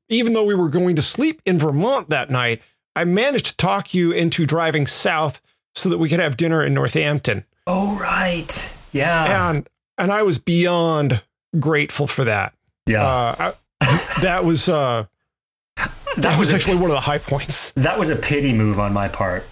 even 0.08 0.32
though 0.32 0.44
we 0.44 0.54
were 0.54 0.70
going 0.70 0.96
to 0.96 1.02
sleep 1.02 1.42
in 1.44 1.58
Vermont 1.58 2.08
that 2.08 2.30
night, 2.30 2.62
I 2.96 3.04
managed 3.04 3.46
to 3.46 3.56
talk 3.56 3.92
you 3.92 4.10
into 4.12 4.46
driving 4.46 4.86
south 4.86 5.42
so 5.74 5.88
that 5.88 5.98
we 5.98 6.08
could 6.08 6.20
have 6.20 6.36
dinner 6.36 6.64
in 6.64 6.72
Northampton. 6.72 7.44
Oh 7.66 7.98
right, 7.98 8.72
yeah, 8.92 9.50
and 9.50 9.68
and 9.98 10.10
I 10.10 10.22
was 10.22 10.38
beyond 10.38 11.22
grateful 11.58 12.06
for 12.06 12.24
that. 12.24 12.54
Yeah, 12.86 13.04
uh, 13.04 13.52
I, 13.82 14.18
that 14.22 14.46
was 14.46 14.66
uh, 14.66 15.04
that, 15.76 15.92
that 16.16 16.38
was, 16.38 16.52
was 16.52 16.54
actually 16.54 16.76
one 16.76 16.90
of 16.90 16.94
the 16.94 17.00
high 17.00 17.18
points. 17.18 17.72
That 17.72 17.98
was 17.98 18.08
a 18.08 18.16
pity 18.16 18.54
move 18.54 18.78
on 18.78 18.94
my 18.94 19.08
part 19.08 19.44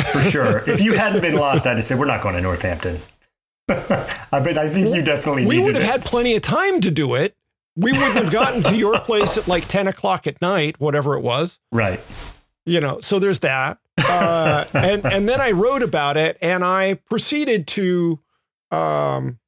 for 0.00 0.20
sure. 0.20 0.58
if 0.68 0.80
you 0.80 0.94
hadn't 0.94 1.20
been 1.22 1.34
lost, 1.34 1.66
I'd 1.66 1.76
have 1.76 1.84
said 1.84 1.98
we're 1.98 2.06
not 2.06 2.22
going 2.22 2.34
to 2.34 2.40
Northampton. 2.40 3.00
I 3.68 4.42
mean, 4.44 4.58
I 4.58 4.68
think 4.68 4.94
you 4.94 5.02
definitely. 5.02 5.46
We 5.46 5.58
would 5.58 5.74
have 5.74 5.84
it. 5.84 5.90
had 5.90 6.04
plenty 6.04 6.36
of 6.36 6.42
time 6.42 6.80
to 6.82 6.90
do 6.90 7.14
it. 7.14 7.34
We 7.74 7.92
wouldn't 7.92 8.14
have 8.14 8.32
gotten 8.32 8.62
to 8.64 8.76
your 8.76 9.00
place 9.00 9.36
at 9.36 9.48
like 9.48 9.66
ten 9.66 9.86
o'clock 9.88 10.26
at 10.26 10.40
night, 10.40 10.78
whatever 10.78 11.16
it 11.16 11.20
was. 11.20 11.58
Right. 11.72 12.00
You 12.64 12.80
know, 12.80 13.00
so 13.00 13.18
there's 13.18 13.40
that. 13.40 13.78
Uh, 14.08 14.64
and 14.74 15.04
and 15.04 15.28
then 15.28 15.40
I 15.40 15.50
wrote 15.50 15.82
about 15.82 16.16
it, 16.16 16.38
and 16.40 16.64
I 16.64 16.94
proceeded 17.10 17.66
to. 17.68 18.20
Um, 18.70 19.38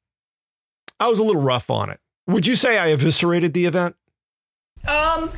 I 0.99 1.07
was 1.07 1.19
a 1.19 1.23
little 1.23 1.41
rough 1.41 1.69
on 1.69 1.89
it. 1.89 1.99
Would 2.27 2.45
you 2.45 2.55
say 2.55 2.77
I 2.77 2.87
eviscerated 2.87 3.53
the 3.53 3.65
event? 3.65 3.95
Um, 4.87 5.31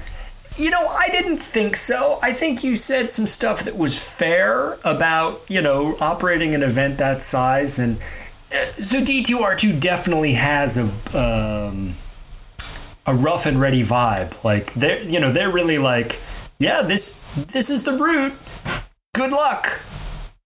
you 0.58 0.70
know, 0.70 0.88
I 0.88 1.08
didn't 1.12 1.38
think 1.38 1.76
so. 1.76 2.20
I 2.22 2.34
think 2.34 2.64
you 2.64 2.76
said 2.76 3.10
some 3.10 3.28
stuff 3.28 3.64
that 3.64 3.78
was 3.78 3.98
fair 3.98 4.78
about, 4.84 5.42
you 5.50 5.62
know, 5.62 5.96
operating 6.00 6.54
an 6.56 6.64
event 6.64 6.98
that 7.00 7.22
size. 7.22 7.80
And 7.80 7.98
uh, 8.52 8.58
so 8.74 9.02
D2R2 9.02 9.80
definitely 9.80 10.34
has 10.34 10.78
a. 10.78 10.90
Um, 11.18 11.96
a 13.08 13.16
rough 13.16 13.48
and 13.48 13.60
ready 13.60 13.82
vibe. 13.82 14.32
Like 14.44 14.72
they're, 14.76 15.02
you 15.02 15.20
know, 15.20 15.32
they're 15.32 15.52
really 15.52 15.80
like, 15.80 16.20
yeah, 16.60 16.84
this 16.84 17.20
this 17.36 17.72
is 17.72 17.84
the 17.84 17.94
route. 17.98 18.34
Good 19.16 19.32
luck. 19.32 19.82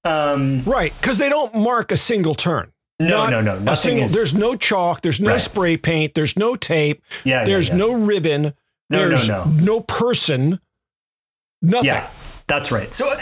Um, 0.05 0.61
right, 0.63 0.93
because 1.01 1.17
they 1.17 1.27
don't 1.27 1.53
mark 1.53 1.91
a 1.91 1.97
single 1.97 2.33
turn. 2.33 2.71
no, 2.99 3.27
Not 3.29 3.43
no, 3.43 3.59
no. 3.59 3.71
A 3.71 3.75
single, 3.75 4.03
is. 4.03 4.13
there's 4.13 4.33
no 4.33 4.55
chalk, 4.55 5.01
there's 5.01 5.19
no 5.19 5.31
Right. 5.31 5.41
spray 5.41 5.75
paint, 5.77 6.13
there's 6.13 6.37
no 6.37 6.55
tape, 6.55 7.03
yeah, 7.25 7.39
yeah, 7.39 7.45
there's 7.45 7.69
yeah. 7.69 7.75
no 7.75 7.91
ribbon, 7.91 8.53
No, 8.89 9.03
no, 9.03 9.09
there's 9.09 9.27
no. 9.27 9.81
person, 9.81 10.59
nothing. 11.61 11.87
Yeah, 11.87 12.09
that's 12.47 12.71
right. 12.71 12.93
So 12.93 13.11
uh, 13.11 13.19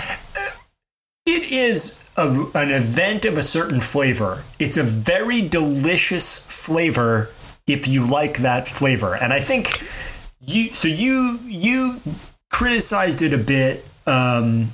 it 1.26 1.52
is 1.52 2.04
a, 2.18 2.28
an 2.54 2.72
event 2.72 3.26
of 3.26 3.38
a 3.38 3.44
certain 3.44 3.80
flavor. 3.80 4.44
It's 4.60 4.78
a 4.78 4.84
very 4.84 5.42
delicious 5.42 6.46
flavor 6.46 7.30
if 7.66 7.88
you 7.88 8.06
like 8.06 8.40
that 8.40 8.68
flavor. 8.68 9.16
And 9.16 9.32
I 9.32 9.40
think 9.40 9.82
you. 10.42 10.74
So 10.74 10.88
you 10.88 11.40
you 11.44 12.02
criticized 12.52 13.22
it 13.22 13.34
a 13.34 13.38
bit. 13.38 13.86
Um, 14.06 14.74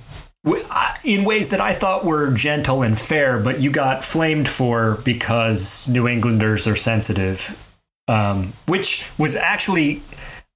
in 1.04 1.25
ways 1.25 1.49
that 1.49 1.62
I 1.62 1.73
thought 1.73 2.06
were 2.06 2.32
gentle 2.32 2.82
and 2.82 2.97
fair, 2.97 3.39
but 3.39 3.60
you 3.60 3.71
got 3.71 4.04
flamed 4.04 4.47
for 4.47 4.95
because 5.04 5.88
New 5.89 6.08
Englanders 6.08 6.65
are 6.65 6.75
sensitive, 6.75 7.62
um, 8.08 8.54
which 8.65 9.10
was 9.17 9.36
actually 9.36 10.02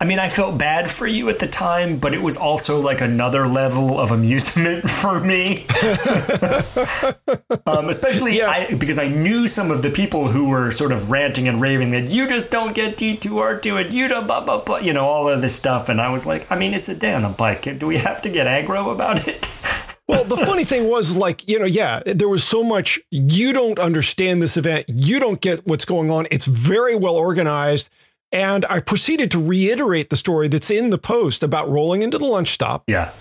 I 0.04 0.06
mean, 0.06 0.20
I 0.20 0.28
felt 0.28 0.58
bad 0.58 0.92
for 0.92 1.08
you 1.08 1.30
at 1.30 1.40
the 1.40 1.48
time, 1.48 1.98
but 1.98 2.14
it 2.14 2.22
was 2.22 2.36
also 2.36 2.78
like 2.78 3.00
another 3.00 3.48
level 3.48 3.98
of 3.98 4.12
amusement 4.12 4.90
for 4.90 5.22
me. 5.22 5.66
um, 7.66 7.88
especially 7.88 8.36
Yeah. 8.36 8.50
I, 8.50 8.74
because 8.74 9.00
I 9.00 9.08
knew 9.08 9.48
some 9.48 9.72
of 9.72 9.82
the 9.82 9.90
people 9.90 10.28
who 10.28 10.50
were 10.50 10.72
sort 10.72 10.92
of 10.92 11.10
ranting 11.10 11.48
and 11.48 11.62
raving 11.62 11.92
that 11.92 12.12
you 12.12 12.28
just 12.28 12.52
don't 12.52 12.76
get 12.76 12.98
D2R2 12.98 13.86
and 13.86 13.94
you 13.94 14.10
don't 14.10 14.28
blah, 14.28 14.44
blah, 14.44 14.62
blah, 14.62 14.80
you 14.80 14.92
know, 14.92 15.06
all 15.06 15.30
of 15.30 15.42
this 15.42 15.56
stuff. 15.56 15.88
And 15.88 16.02
I 16.02 16.10
was 16.10 16.26
like, 16.26 16.52
I 16.52 16.58
mean, 16.58 16.74
it's 16.74 16.90
a 16.90 16.96
day 16.96 17.14
on 17.14 17.24
a 17.24 17.30
bike. 17.30 17.80
Do 17.80 17.88
we 17.88 17.96
have 18.00 18.22
to 18.24 18.30
get 18.30 18.46
aggro 18.46 18.92
about 18.92 19.26
it? 19.26 19.50
Well, 20.06 20.26
the 20.26 20.36
funny 20.36 20.66
thing 20.66 20.90
was, 20.90 21.16
like, 21.16 21.48
you 21.48 21.58
know, 21.58 21.66
yeah, 21.66 22.04
there 22.06 22.28
was 22.28 22.44
so 22.44 22.62
much. 22.62 23.00
You 23.10 23.54
don't 23.54 23.80
understand 23.80 24.42
this 24.42 24.58
event. 24.58 24.86
You 24.90 25.18
don't 25.18 25.40
get 25.40 25.66
what's 25.66 25.86
going 25.86 26.12
on. 26.12 26.28
It's 26.30 26.46
very 26.46 26.94
well 26.94 27.16
organized. 27.16 27.90
And 28.34 28.66
I 28.66 28.80
proceeded 28.80 29.30
to 29.32 29.42
reiterate 29.42 30.10
the 30.10 30.16
story 30.18 30.48
that's 30.48 30.72
in 30.72 30.90
the 30.90 30.98
post 30.98 31.44
about 31.44 31.70
rolling 31.70 32.02
into 32.02 32.18
the 32.18 32.26
lunch 32.26 32.50
stop. 32.50 32.84
yeah. 32.88 33.12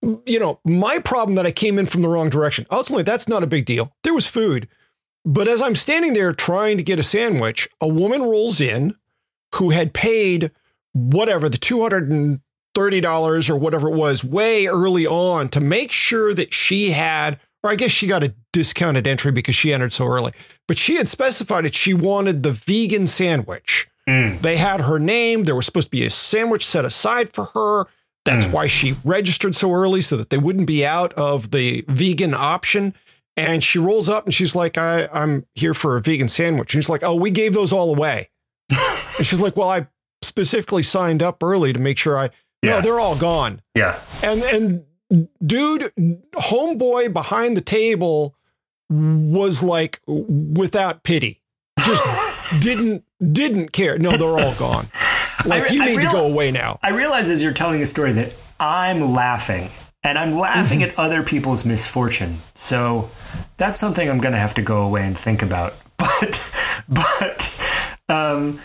You 0.00 0.38
know, 0.38 0.60
my 0.64 1.00
problem 1.00 1.34
that 1.34 1.46
I 1.46 1.50
came 1.50 1.76
in 1.76 1.86
from 1.86 2.02
the 2.02 2.08
wrong 2.08 2.28
direction. 2.28 2.66
Ultimately, 2.70 3.02
that's 3.02 3.26
not 3.26 3.42
a 3.42 3.48
big 3.48 3.66
deal. 3.66 3.96
There 4.04 4.14
was 4.14 4.28
food. 4.28 4.68
But 5.24 5.48
as 5.48 5.60
I'm 5.60 5.74
standing 5.74 6.12
there 6.12 6.32
trying 6.32 6.76
to 6.76 6.84
get 6.84 7.00
a 7.00 7.02
sandwich, 7.02 7.68
a 7.80 7.88
woman 7.88 8.22
rolls 8.22 8.60
in 8.60 8.94
who 9.56 9.70
had 9.70 9.92
paid 9.92 10.52
whatever, 10.92 11.48
the 11.48 11.58
$230 11.58 13.50
or 13.50 13.56
whatever 13.56 13.88
it 13.88 13.94
was, 13.96 14.22
way 14.22 14.66
early 14.66 15.06
on 15.06 15.48
to 15.48 15.60
make 15.60 15.90
sure 15.90 16.32
that 16.32 16.54
she 16.54 16.90
had, 16.90 17.40
or 17.64 17.70
I 17.70 17.74
guess 17.74 17.90
she 17.90 18.06
got 18.06 18.22
a 18.22 18.34
discounted 18.52 19.06
entry 19.06 19.32
because 19.32 19.56
she 19.56 19.72
entered 19.72 19.92
so 19.92 20.06
early, 20.06 20.32
but 20.68 20.78
she 20.78 20.94
had 20.94 21.08
specified 21.08 21.64
that 21.64 21.74
she 21.74 21.92
wanted 21.92 22.44
the 22.44 22.52
vegan 22.52 23.08
sandwich. 23.08 23.88
Mm. 24.08 24.40
They 24.42 24.56
had 24.56 24.80
her 24.82 24.98
name. 24.98 25.44
There 25.44 25.54
was 25.54 25.66
supposed 25.66 25.88
to 25.88 25.90
be 25.90 26.04
a 26.06 26.10
sandwich 26.10 26.64
set 26.64 26.84
aside 26.84 27.32
for 27.32 27.44
her. 27.54 27.84
That's 28.24 28.46
Mm. 28.46 28.52
why 28.52 28.66
she 28.66 28.96
registered 29.04 29.54
so 29.54 29.72
early 29.72 30.00
so 30.02 30.16
that 30.16 30.30
they 30.30 30.38
wouldn't 30.38 30.66
be 30.66 30.84
out 30.84 31.12
of 31.14 31.50
the 31.50 31.84
vegan 31.88 32.34
option. 32.34 32.94
And 33.36 33.62
she 33.62 33.78
rolls 33.78 34.08
up 34.08 34.24
and 34.24 34.34
she's 34.34 34.54
like, 34.56 34.76
I, 34.76 35.08
I'm 35.12 35.46
here 35.54 35.72
for 35.74 35.96
a 35.96 36.00
vegan 36.00 36.28
sandwich. 36.28 36.74
And 36.74 36.82
she's 36.82 36.88
like, 36.90 37.04
Oh, 37.04 37.14
we 37.14 37.30
gave 37.30 37.52
those 37.54 37.72
all 37.72 37.94
away. 37.94 38.30
and 38.70 39.26
she's 39.26 39.40
like, 39.40 39.56
Well, 39.56 39.70
I 39.70 39.86
specifically 40.22 40.82
signed 40.82 41.22
up 41.22 41.42
early 41.42 41.72
to 41.72 41.78
make 41.78 41.98
sure 41.98 42.18
I, 42.18 42.30
Yeah. 42.62 42.72
no, 42.76 42.80
they're 42.80 43.00
all 43.00 43.14
gone. 43.16 43.60
Yeah. 43.76 44.00
And, 44.22 44.42
and 44.42 45.28
dude, 45.46 45.92
homeboy 46.36 47.12
behind 47.12 47.56
the 47.56 47.60
table 47.62 48.34
was 48.90 49.62
like 49.62 50.00
without 50.06 51.02
pity, 51.04 51.40
just 51.78 52.60
didn't, 52.62 53.04
didn't 53.32 53.72
care. 53.72 53.98
No, 53.98 54.16
they're 54.16 54.26
all 54.46 54.54
gone. 54.58 54.88
Like, 55.44 55.64
re- 55.68 55.74
you 55.76 55.84
need 55.84 55.96
real- 55.98 56.10
to 56.10 56.16
go 56.16 56.26
away 56.26 56.50
now. 56.50 56.78
I 56.82 56.90
realize 56.90 57.28
as 57.30 57.42
you're 57.42 57.52
telling 57.52 57.82
a 57.82 57.86
story 57.86 58.12
that 58.12 58.34
I'm 58.60 59.12
laughing 59.12 59.70
and 60.02 60.18
I'm 60.18 60.32
laughing 60.32 60.80
Mm-hmm. 60.80 60.90
at 60.90 60.98
other 60.98 61.22
people's 61.22 61.64
misfortune. 61.64 62.40
So 62.54 63.10
that's 63.56 63.78
something 63.78 64.08
I'm 64.08 64.18
going 64.18 64.34
to 64.34 64.38
have 64.40 64.54
to 64.54 64.62
go 64.62 64.82
away 64.82 65.04
and 65.06 65.16
think 65.18 65.42
about. 65.42 65.74
But, 65.98 66.52
but, 66.88 67.60
um, 68.08 68.60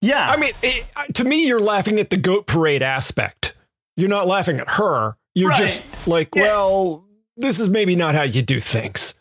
yeah. 0.00 0.28
I 0.30 0.36
mean, 0.36 0.52
it, 0.62 0.86
to 1.14 1.24
me, 1.24 1.46
you're 1.46 1.60
laughing 1.60 1.98
at 1.98 2.10
the 2.10 2.16
goat 2.16 2.46
parade 2.46 2.82
aspect. 2.82 3.54
You're 3.96 4.08
not 4.08 4.26
laughing 4.26 4.58
at 4.60 4.68
her. 4.70 5.16
You're 5.34 5.50
Right. 5.50 5.58
just 5.58 5.84
like, 6.06 6.34
Yeah. 6.34 6.42
well, 6.42 7.04
this 7.36 7.58
is 7.60 7.68
maybe 7.68 7.96
not 7.96 8.14
how 8.14 8.22
you 8.22 8.40
do 8.42 8.60
things. 8.60 9.14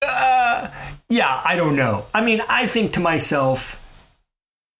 Uh, 0.00 0.68
yeah, 1.08 1.42
I 1.44 1.56
don't 1.56 1.74
know. 1.76 2.06
I 2.14 2.20
mean, 2.24 2.40
I 2.48 2.66
think 2.66 2.92
to 2.92 3.00
myself, 3.00 3.82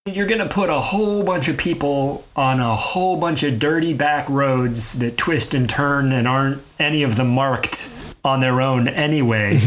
you're 0.05 0.27
going 0.27 0.39
to 0.39 0.49
put 0.49 0.69
a 0.69 0.79
whole 0.79 1.23
bunch 1.23 1.47
of 1.47 1.57
people 1.57 2.25
on 2.35 2.59
a 2.59 2.75
whole 2.75 3.17
bunch 3.17 3.43
of 3.43 3.59
dirty 3.59 3.93
back 3.93 4.27
roads 4.29 4.99
that 4.99 5.17
twist 5.17 5.53
and 5.53 5.69
turn 5.69 6.11
and 6.11 6.27
aren't 6.27 6.61
any 6.79 7.03
of 7.03 7.15
them 7.15 7.29
marked 7.29 7.93
on 8.23 8.39
their 8.39 8.61
own 8.61 8.87
anyway 8.87 9.59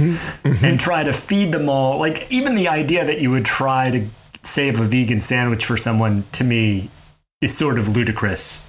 and 0.44 0.78
try 0.78 1.02
to 1.02 1.12
feed 1.12 1.52
them 1.52 1.68
all. 1.68 1.98
Like, 1.98 2.30
even 2.30 2.54
the 2.54 2.68
idea 2.68 3.04
that 3.04 3.20
you 3.20 3.30
would 3.30 3.44
try 3.44 3.90
to 3.90 4.06
save 4.42 4.80
a 4.80 4.84
vegan 4.84 5.20
sandwich 5.20 5.64
for 5.64 5.76
someone 5.76 6.24
to 6.32 6.44
me 6.44 6.90
is 7.40 7.56
sort 7.56 7.78
of 7.78 7.88
ludicrous. 7.88 8.66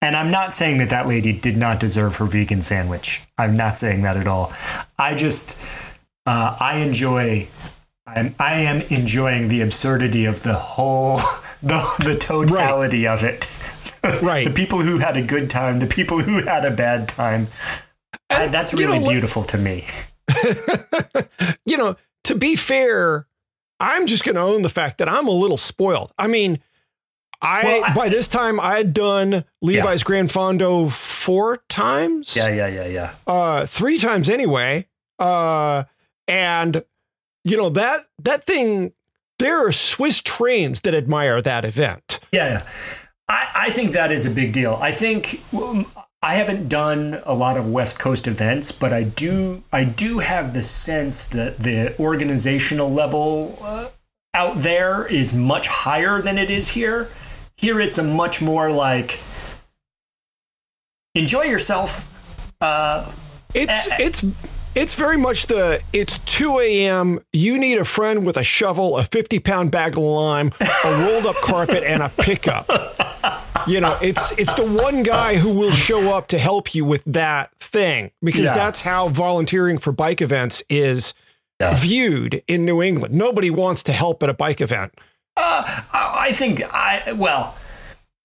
And 0.00 0.16
I'm 0.16 0.32
not 0.32 0.52
saying 0.52 0.78
that 0.78 0.90
that 0.90 1.06
lady 1.06 1.32
did 1.32 1.56
not 1.56 1.78
deserve 1.78 2.16
her 2.16 2.24
vegan 2.24 2.62
sandwich. 2.62 3.22
I'm 3.38 3.54
not 3.54 3.78
saying 3.78 4.02
that 4.02 4.16
at 4.16 4.26
all. 4.26 4.52
I 4.98 5.14
just, 5.14 5.56
uh, 6.26 6.56
I 6.58 6.78
enjoy, 6.78 7.46
I'm, 8.06 8.34
I 8.38 8.54
am 8.62 8.80
enjoying 8.82 9.48
the 9.48 9.60
absurdity 9.60 10.24
of 10.24 10.42
the 10.42 10.54
whole, 10.54 11.16
the, 11.62 11.82
the 12.04 12.16
totality 12.18 13.06
of 13.06 13.22
it. 13.22 13.46
Right. 14.20 14.44
the 14.44 14.52
people 14.52 14.80
who 14.80 14.98
had 14.98 15.16
a 15.16 15.22
good 15.22 15.48
time, 15.48 15.78
the 15.78 15.86
people 15.86 16.18
who 16.18 16.42
had 16.42 16.64
a 16.64 16.72
bad 16.72 17.06
time. 17.06 17.46
I- 18.28 18.48
that's 18.48 18.72
you 18.72 18.80
know, 18.80 18.86
really 18.94 18.98
let- 19.04 19.10
beautiful 19.12 19.44
to 19.44 19.56
me. 19.58 19.86
you 21.66 21.76
know, 21.76 21.94
to 22.24 22.34
be 22.34 22.56
fair, 22.56 23.28
I'm 23.78 24.08
just 24.08 24.24
going 24.24 24.34
to 24.34 24.40
own 24.40 24.62
the 24.62 24.68
fact 24.68 24.98
that 24.98 25.08
I'm 25.08 25.28
a 25.28 25.32
little 25.32 25.56
spoiled. 25.56 26.12
I 26.18 26.26
mean, 26.26 26.58
I, 27.40 27.62
Well, 27.62 27.84
I- 27.84 27.94
by 27.94 28.08
this 28.08 28.26
time 28.26 28.58
I 28.58 28.76
had 28.78 28.92
done 28.92 29.44
Levi's 29.60 30.02
Gran 30.02 30.26
Fondo 30.26 30.90
four 30.90 31.58
times. 31.68 32.34
Yeah, 32.34 32.48
yeah, 32.48 32.66
yeah, 32.66 32.86
yeah. 32.86 33.14
uh 33.28 33.66
three 33.66 33.98
times 33.98 34.28
anyway 34.28 34.88
uh 35.20 35.84
and 36.26 36.82
you 37.44 37.56
know 37.56 37.68
that 37.68 38.00
that 38.18 38.44
thing 38.44 38.92
there 39.38 39.66
are 39.66 39.72
swiss 39.72 40.20
trains 40.22 40.80
that 40.82 40.94
admire 40.94 41.40
that 41.42 41.64
event 41.64 42.20
Yeah, 42.32 42.48
yeah. 42.48 42.68
I, 43.28 43.48
I 43.66 43.70
think 43.70 43.92
that 43.92 44.10
is 44.12 44.26
a 44.26 44.30
big 44.30 44.52
deal. 44.52 44.78
I 44.80 44.92
think 44.92 45.42
um, 45.54 45.86
I 46.22 46.34
haven't 46.34 46.68
done 46.68 47.20
a 47.24 47.34
lot 47.34 47.56
of 47.56 47.66
West 47.66 47.98
Coast 47.98 48.26
events, 48.26 48.70
but 48.72 48.92
I 48.92 49.02
do 49.04 49.62
I 49.72 49.84
do 49.84 50.18
have 50.20 50.54
the 50.54 50.62
sense 50.62 51.26
that 51.28 51.58
the 51.60 51.98
organizational 51.98 52.90
level 52.92 53.58
uh, 53.62 53.88
out 54.34 54.58
there 54.58 55.06
is 55.06 55.32
much 55.32 55.66
higher 55.68 56.22
than 56.22 56.38
it 56.38 56.50
is 56.50 56.68
here. 56.68 57.08
Here, 57.56 57.80
it's 57.80 57.98
a 57.98 58.02
much 58.04 58.40
more 58.40 58.70
like 58.70 59.20
enjoy 61.14 61.42
yourself. 61.44 62.08
Uh, 62.60 63.10
it's 63.54 63.88
Uh, 63.88 63.96
it's 63.98 64.24
it's 64.74 64.94
very 64.94 65.16
much 65.18 65.46
the 65.46 65.80
it's 65.92 66.18
2 66.20 66.58
a.m 66.60 67.20
you 67.32 67.58
need 67.58 67.78
a 67.78 67.84
friend 67.84 68.24
with 68.24 68.36
a 68.36 68.42
shovel 68.44 68.96
a 68.98 69.04
50 69.04 69.38
pound 69.40 69.70
bag 69.70 69.92
of 69.96 70.02
lime 70.02 70.50
a 70.60 71.06
rolled 71.06 71.26
up 71.26 71.36
carpet 71.42 71.82
and 71.84 72.02
a 72.02 72.08
pickup 72.08 72.66
you 73.66 73.80
know 73.80 73.98
it's 74.02 74.32
it's 74.32 74.54
the 74.54 74.64
one 74.64 75.02
guy 75.02 75.36
who 75.36 75.50
will 75.52 75.70
show 75.70 76.14
up 76.14 76.28
to 76.28 76.38
help 76.38 76.74
you 76.74 76.84
with 76.84 77.04
that 77.04 77.50
thing 77.60 78.10
because 78.22 78.44
Yeah. 78.44 78.54
that's 78.54 78.80
how 78.82 79.08
volunteering 79.08 79.78
for 79.78 79.92
bike 79.92 80.20
events 80.22 80.62
is 80.68 81.14
Yeah. 81.60 81.74
viewed 81.74 82.42
in 82.48 82.64
new 82.64 82.82
england 82.82 83.14
nobody 83.14 83.50
wants 83.50 83.82
to 83.84 83.92
help 83.92 84.22
at 84.22 84.28
a 84.30 84.34
bike 84.34 84.60
event 84.60 84.92
Uh, 85.36 85.64
I 85.92 86.28
I 86.28 86.32
think 86.32 86.62
I 86.72 87.12
well, 87.12 87.56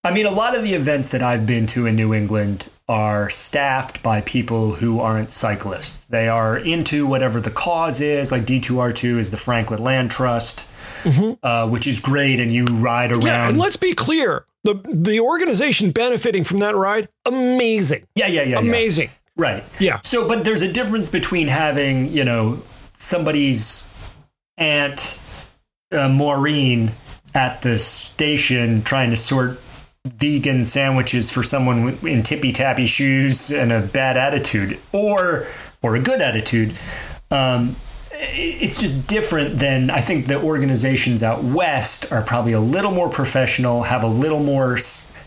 I 0.03 0.13
mean, 0.13 0.25
a 0.27 0.31
lot 0.31 0.55
of 0.55 0.63
the 0.63 0.73
events 0.75 1.09
that 1.09 1.21
I've 1.23 1.45
been 1.45 1.65
to 1.67 1.85
in 1.87 1.95
New 1.95 2.13
England 2.13 2.65
are 2.87 3.29
staffed 3.29 4.01
by 4.01 4.21
people 4.21 4.73
who 4.73 4.99
aren't 4.99 5.29
cyclists. 5.29 6.05
They 6.05 6.27
are 6.27 6.57
into 6.57 7.05
whatever 7.05 7.41
the 7.41 7.51
cause 7.51 7.99
is. 7.99 8.31
Like 8.31 8.43
D2R2 8.43 9.17
is 9.17 9.31
the 9.31 9.37
Franklin 9.37 9.83
Land 9.83 10.09
Trust, 10.11 10.67
uh, 11.43 11.67
which 11.67 11.85
is 11.85 11.99
great, 11.99 12.39
and 12.39 12.51
you 12.51 12.65
ride 12.65 13.11
around. 13.11 13.23
Yeah, 13.23 13.49
and 13.49 13.57
let's 13.57 13.77
be 13.77 13.93
clear. 13.93 14.45
The 14.63 14.75
the 14.85 15.19
organization 15.19 15.91
benefiting 15.91 16.43
from 16.43 16.59
that 16.59 16.75
ride, 16.75 17.09
amazing. 17.25 18.05
yeah, 18.15 18.27
yeah, 18.27 18.41
yeah, 18.43 18.59
yeah. 18.59 18.69
Amazing. 18.69 19.09
Right. 19.37 19.63
Yeah. 19.79 20.01
So, 20.03 20.27
but 20.27 20.43
there's 20.43 20.63
a 20.63 20.71
difference 20.71 21.09
between 21.09 21.47
having, 21.47 22.11
you 22.11 22.25
know, 22.25 22.63
somebody's 22.95 23.87
aunt 24.57 25.19
uh, 25.91 26.09
Maureen 26.09 26.93
at 27.35 27.61
the 27.61 27.77
station 27.77 28.81
trying 28.81 29.11
to 29.11 29.15
sort 29.15 29.59
vegan 30.11 30.65
sandwiches 30.65 31.29
for 31.29 31.43
someone 31.43 31.97
in 32.05 32.23
tippy 32.23 32.51
tappy 32.51 32.85
shoes 32.85 33.51
and 33.51 33.71
a 33.71 33.81
bad 33.81 34.17
attitude, 34.17 34.79
or 34.91 35.47
or 35.81 35.95
a 35.95 35.99
good 35.99 36.21
attitude. 36.21 36.73
Um, 37.31 37.75
it's 38.19 38.79
just 38.79 39.07
different 39.07 39.59
than 39.59 39.89
I 39.89 40.01
think 40.01 40.27
the 40.27 40.41
organizations 40.41 41.21
out 41.21 41.43
west 41.43 42.11
are 42.11 42.21
probably 42.21 42.53
a 42.53 42.59
little 42.59 42.91
more 42.91 43.09
professional, 43.09 43.83
have 43.83 44.03
a 44.03 44.07
little 44.07 44.41
more 44.41 44.77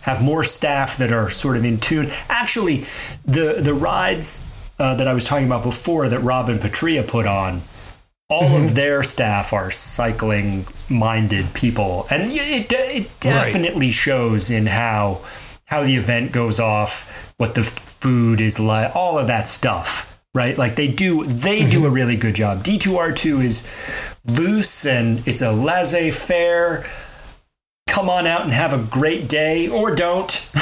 have 0.02 0.22
more 0.22 0.42
staff 0.42 0.96
that 0.96 1.12
are 1.12 1.30
sort 1.30 1.56
of 1.56 1.64
in 1.64 1.78
tune. 1.78 2.10
Actually, 2.28 2.84
the 3.24 3.60
the 3.60 3.74
rides 3.74 4.48
uh, 4.78 4.94
that 4.94 5.06
I 5.06 5.14
was 5.14 5.24
talking 5.24 5.46
about 5.46 5.62
before 5.62 6.08
that 6.08 6.20
Robin 6.20 6.58
Patria 6.58 7.02
put 7.02 7.26
on, 7.26 7.62
all 8.30 8.44
mm-hmm. 8.44 8.64
of 8.64 8.74
their 8.74 9.02
staff 9.02 9.52
are 9.52 9.70
cycling 9.70 10.66
minded 10.88 11.52
people, 11.52 12.06
and 12.10 12.32
it 12.32 12.72
it 12.72 13.20
definitely 13.20 13.86
right. 13.86 13.94
shows 13.94 14.50
in 14.50 14.66
how 14.66 15.20
how 15.66 15.84
the 15.84 15.96
event 15.96 16.32
goes 16.32 16.58
off, 16.58 17.32
what 17.36 17.54
the 17.54 17.62
food 17.62 18.40
is 18.40 18.58
like, 18.58 18.94
all 18.96 19.18
of 19.18 19.26
that 19.26 19.48
stuff 19.48 20.06
right? 20.32 20.56
Like 20.56 20.76
they 20.76 20.86
do 20.86 21.24
they 21.24 21.68
do 21.68 21.80
a 21.80 21.86
mm-hmm. 21.86 21.94
really 21.94 22.16
good 22.16 22.34
job. 22.34 22.62
D2R2 22.62 23.44
is 23.44 24.14
loose 24.24 24.86
and 24.86 25.26
it's 25.26 25.42
a 25.42 25.50
laissez-faire 25.50 26.86
come 27.88 28.08
on 28.08 28.26
out 28.26 28.42
and 28.42 28.52
have 28.52 28.72
a 28.72 28.78
great 28.78 29.28
day 29.28 29.68
or 29.68 29.94
don't. 29.94 30.48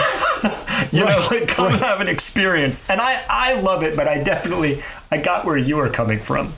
you 0.91 1.05
right, 1.05 1.11
know, 1.11 1.29
like 1.31 1.49
come 1.49 1.73
right. 1.73 1.83
have 1.83 2.01
an 2.01 2.09
experience. 2.09 2.89
And 2.89 3.01
I 3.01 3.23
I 3.29 3.61
love 3.61 3.83
it, 3.83 3.95
but 3.95 4.09
I 4.09 4.23
definitely 4.23 4.81
I 5.11 5.19
got 5.19 5.45
where 5.45 5.57
you 5.57 5.79
are 5.79 5.91
coming 5.91 6.21
from. 6.21 6.55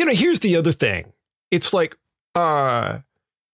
You 0.00 0.06
know, 0.06 0.14
here's 0.14 0.40
the 0.40 0.56
other 0.56 0.72
thing. 0.72 1.12
It's 1.50 1.74
like 1.74 1.94
uh 2.34 3.00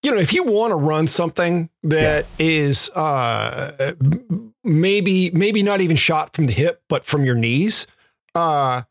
you 0.03 0.13
know, 0.13 0.19
if 0.19 0.33
you 0.33 0.45
want 0.45 0.71
to 0.71 0.77
run 0.77 1.09
something 1.09 1.71
that 1.83 2.27
yeah. 2.39 2.47
is 2.47 2.89
uh 2.91 3.95
maybe 4.63 5.33
maybe 5.33 5.65
not 5.65 5.81
even 5.81 5.97
shot 5.97 6.35
from 6.35 6.47
the 6.47 6.53
hip 6.53 6.85
but 6.89 7.05
from 7.05 7.25
your 7.25 7.35
knees, 7.35 7.89
uh, 8.37 8.83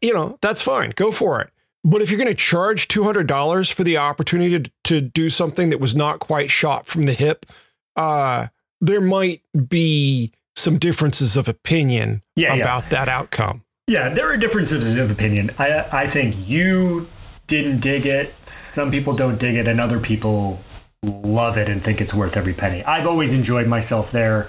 you 0.00 0.12
know, 0.12 0.36
that's 0.42 0.62
fine. 0.62 0.90
Go 0.96 1.12
for 1.12 1.40
it. 1.40 1.50
But 1.84 2.02
if 2.02 2.10
you're 2.10 2.18
going 2.18 2.26
to 2.28 2.34
charge 2.34 2.88
$200 2.88 3.72
for 3.72 3.84
the 3.84 3.98
opportunity 3.98 4.58
to, 4.58 4.72
to 4.84 5.00
do 5.00 5.30
something 5.30 5.70
that 5.70 5.78
was 5.78 5.94
not 5.94 6.18
quite 6.18 6.50
shot 6.50 6.86
from 6.86 7.04
the 7.04 7.12
hip, 7.12 7.46
uh, 7.94 8.48
there 8.80 9.02
might 9.02 9.42
be 9.68 10.32
some 10.56 10.78
differences 10.78 11.36
of 11.36 11.46
opinion 11.46 12.22
yeah, 12.34 12.54
about 12.54 12.84
yeah. 12.84 12.88
that 12.88 13.08
outcome. 13.08 13.63
Yeah, 13.86 14.08
there 14.08 14.32
are 14.32 14.36
differences 14.36 14.96
of 14.96 15.10
opinion. 15.10 15.50
I, 15.58 15.86
I 15.92 16.06
think 16.06 16.34
you 16.48 17.08
didn't 17.46 17.80
dig 17.80 18.06
it. 18.06 18.34
Some 18.46 18.90
people 18.90 19.14
don't 19.14 19.38
dig 19.38 19.56
it, 19.56 19.68
and 19.68 19.80
other 19.80 20.00
people 20.00 20.62
love 21.02 21.58
it 21.58 21.68
and 21.68 21.82
think 21.82 22.00
it's 22.00 22.14
worth 22.14 22.36
every 22.36 22.54
penny. 22.54 22.82
I've 22.84 23.06
always 23.06 23.32
enjoyed 23.32 23.66
myself 23.66 24.10
there, 24.10 24.48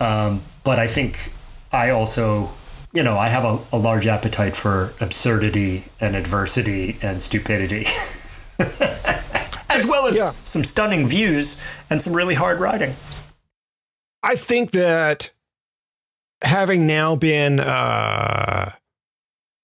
um, 0.00 0.42
but 0.64 0.80
I 0.80 0.88
think 0.88 1.32
I 1.70 1.90
also 1.90 2.50
you 2.92 3.02
know, 3.02 3.18
I 3.18 3.28
have 3.28 3.44
a, 3.44 3.58
a 3.72 3.78
large 3.78 4.06
appetite 4.06 4.54
for 4.54 4.92
absurdity 5.00 5.84
and 5.98 6.14
adversity 6.14 6.98
and 7.00 7.22
stupidity. 7.22 7.86
as 9.70 9.86
well 9.86 10.06
as 10.06 10.16
yeah. 10.16 10.30
some 10.44 10.62
stunning 10.62 11.06
views 11.06 11.60
and 11.88 12.00
some 12.00 12.12
really 12.12 12.34
hard 12.34 12.60
riding. 12.60 12.94
I 14.22 14.36
think 14.36 14.72
that 14.72 15.30
having 16.42 16.86
now 16.86 17.16
been, 17.16 17.60
uh, 17.60 18.72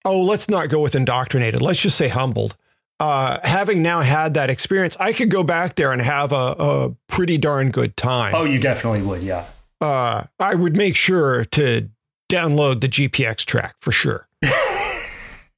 oh, 0.04 0.22
let's 0.22 0.48
not 0.48 0.68
go 0.68 0.80
with 0.80 0.94
indoctrinated. 0.94 1.60
Let's 1.60 1.80
just 1.80 1.96
say 1.96 2.08
humbled. 2.08 2.56
Uh, 3.00 3.38
having 3.44 3.82
now 3.82 4.00
had 4.00 4.34
that 4.34 4.50
experience, 4.50 4.96
I 4.98 5.12
could 5.12 5.30
go 5.30 5.44
back 5.44 5.76
there 5.76 5.92
and 5.92 6.02
have 6.02 6.32
a, 6.32 6.56
a 6.58 6.96
pretty 7.06 7.38
darn 7.38 7.70
good 7.70 7.96
time. 7.96 8.34
Oh, 8.34 8.44
you 8.44 8.58
definitely 8.58 9.02
would, 9.02 9.22
yeah. 9.22 9.46
Uh, 9.80 10.24
I 10.40 10.54
would 10.56 10.76
make 10.76 10.96
sure 10.96 11.44
to 11.44 11.88
download 12.28 12.80
the 12.80 12.88
GPX 12.88 13.44
track 13.44 13.76
for 13.80 13.92
sure. 13.92 14.28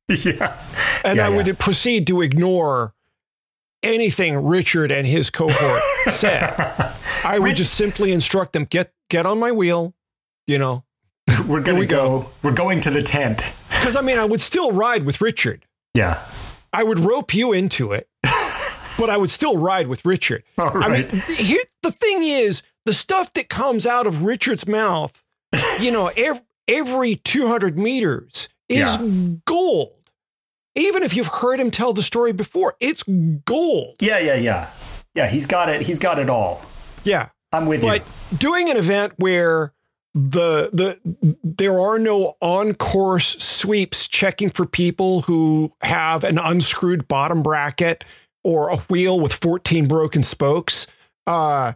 yeah. 0.08 0.56
And 1.04 1.16
yeah, 1.16 1.26
I 1.26 1.28
would 1.30 1.46
yeah. 1.46 1.54
proceed 1.58 2.06
to 2.08 2.20
ignore 2.20 2.94
anything 3.82 4.36
Richard 4.36 4.92
and 4.92 5.06
his 5.06 5.30
cohort 5.30 5.80
said. 6.08 6.54
I 7.24 7.38
would 7.38 7.56
just 7.56 7.74
simply 7.74 8.12
instruct 8.12 8.52
them 8.52 8.64
get 8.64 8.92
get 9.08 9.26
on 9.26 9.38
my 9.38 9.52
wheel, 9.52 9.94
you 10.46 10.58
know. 10.58 10.84
We're 11.46 11.60
going 11.60 11.76
to 11.76 11.80
we 11.80 11.86
go. 11.86 12.20
go. 12.20 12.30
We're 12.42 12.52
going 12.52 12.80
to 12.82 12.90
the 12.90 13.02
tent. 13.02 13.52
Cuz 13.82 13.96
I 13.96 14.02
mean 14.02 14.18
I 14.18 14.24
would 14.24 14.40
still 14.40 14.72
ride 14.72 15.04
with 15.04 15.20
Richard. 15.20 15.64
Yeah. 15.94 16.22
I 16.72 16.84
would 16.84 16.98
rope 16.98 17.34
you 17.34 17.52
into 17.52 17.92
it. 17.92 18.08
but 18.98 19.10
I 19.10 19.16
would 19.16 19.30
still 19.30 19.56
ride 19.56 19.88
with 19.88 20.04
Richard. 20.04 20.44
All 20.58 20.70
right. 20.70 20.84
I 20.84 20.88
mean, 20.88 21.22
here, 21.36 21.62
the 21.82 21.90
thing 21.90 22.22
is, 22.22 22.62
the 22.84 22.94
stuff 22.94 23.32
that 23.32 23.48
comes 23.48 23.86
out 23.86 24.06
of 24.06 24.22
Richard's 24.22 24.68
mouth, 24.68 25.22
you 25.80 25.90
know, 25.90 26.10
every, 26.16 26.42
every 26.68 27.16
200 27.16 27.78
meters 27.78 28.48
is 28.68 28.96
yeah. 28.96 29.36
gold. 29.44 29.96
Even 30.76 31.02
if 31.02 31.16
you've 31.16 31.26
heard 31.26 31.58
him 31.58 31.70
tell 31.70 31.92
the 31.92 32.02
story 32.02 32.32
before, 32.32 32.76
it's 32.78 33.02
gold. 33.44 33.96
Yeah, 34.00 34.18
yeah, 34.18 34.34
yeah. 34.34 34.70
Yeah, 35.14 35.26
he's 35.26 35.46
got 35.46 35.68
it. 35.68 35.82
He's 35.82 35.98
got 35.98 36.18
it 36.18 36.30
all. 36.30 36.62
Yeah. 37.02 37.30
I'm 37.52 37.66
with 37.66 37.80
but 37.80 38.00
you. 38.00 38.04
But 38.30 38.38
doing 38.38 38.70
an 38.70 38.76
event 38.76 39.14
where 39.16 39.72
the 40.12 40.70
the 40.72 41.36
there 41.44 41.78
are 41.80 41.98
no 41.98 42.36
on 42.40 42.74
course 42.74 43.38
sweeps 43.38 44.08
checking 44.08 44.50
for 44.50 44.66
people 44.66 45.22
who 45.22 45.72
have 45.82 46.24
an 46.24 46.38
unscrewed 46.38 47.06
bottom 47.06 47.42
bracket 47.42 48.04
or 48.42 48.70
a 48.70 48.76
wheel 48.76 49.20
with 49.20 49.32
14 49.32 49.86
broken 49.86 50.24
spokes 50.24 50.88
uh 51.28 51.72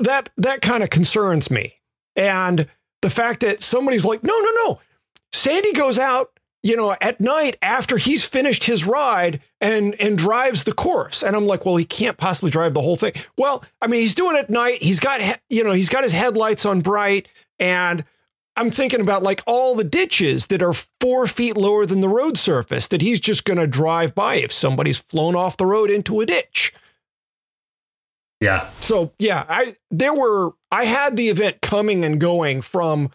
that 0.00 0.30
that 0.36 0.60
kind 0.60 0.82
of 0.82 0.90
concerns 0.90 1.50
me 1.50 1.76
and 2.16 2.66
the 3.02 3.10
fact 3.10 3.40
that 3.40 3.62
somebody's 3.62 4.04
like, 4.04 4.22
no, 4.24 4.36
no, 4.36 4.50
no. 4.66 4.80
Sandy 5.32 5.72
goes 5.72 5.98
out, 5.98 6.40
you 6.62 6.76
know, 6.76 6.96
at 7.00 7.20
night 7.20 7.56
after 7.62 7.98
he's 7.98 8.24
finished 8.26 8.64
his 8.64 8.86
ride 8.86 9.40
and 9.60 9.94
and 10.00 10.16
drives 10.16 10.64
the 10.64 10.72
course. 10.72 11.22
And 11.22 11.36
I'm 11.36 11.46
like, 11.46 11.64
well, 11.64 11.76
he 11.76 11.84
can't 11.84 12.16
possibly 12.16 12.50
drive 12.50 12.74
the 12.74 12.80
whole 12.80 12.96
thing. 12.96 13.12
Well, 13.36 13.64
I 13.82 13.86
mean, 13.86 14.00
he's 14.00 14.14
doing 14.14 14.36
it 14.36 14.40
at 14.40 14.50
night. 14.50 14.82
He's 14.82 14.98
got, 14.98 15.20
you 15.50 15.62
know, 15.62 15.72
he's 15.72 15.88
got 15.88 16.02
his 16.02 16.12
headlights 16.12 16.64
on 16.64 16.80
bright. 16.80 17.28
And 17.58 18.04
I'm 18.56 18.70
thinking 18.70 19.00
about 19.00 19.22
like 19.22 19.42
all 19.46 19.74
the 19.74 19.84
ditches 19.84 20.46
that 20.46 20.62
are 20.62 20.72
four 20.72 21.26
feet 21.26 21.56
lower 21.56 21.84
than 21.84 22.00
the 22.00 22.08
road 22.08 22.38
surface 22.38 22.88
that 22.88 23.02
he's 23.02 23.20
just 23.20 23.44
going 23.44 23.58
to 23.58 23.66
drive 23.66 24.14
by 24.14 24.36
if 24.36 24.50
somebody's 24.50 24.98
flown 24.98 25.36
off 25.36 25.58
the 25.58 25.66
road 25.66 25.90
into 25.90 26.20
a 26.20 26.26
ditch. 26.26 26.72
Yeah. 28.40 28.68
So 28.80 29.12
yeah, 29.18 29.44
I 29.48 29.76
there 29.90 30.14
were 30.14 30.52
I 30.70 30.84
had 30.84 31.16
the 31.16 31.28
event 31.28 31.60
coming 31.60 32.04
and 32.04 32.20
going 32.20 32.62
from 32.62 33.10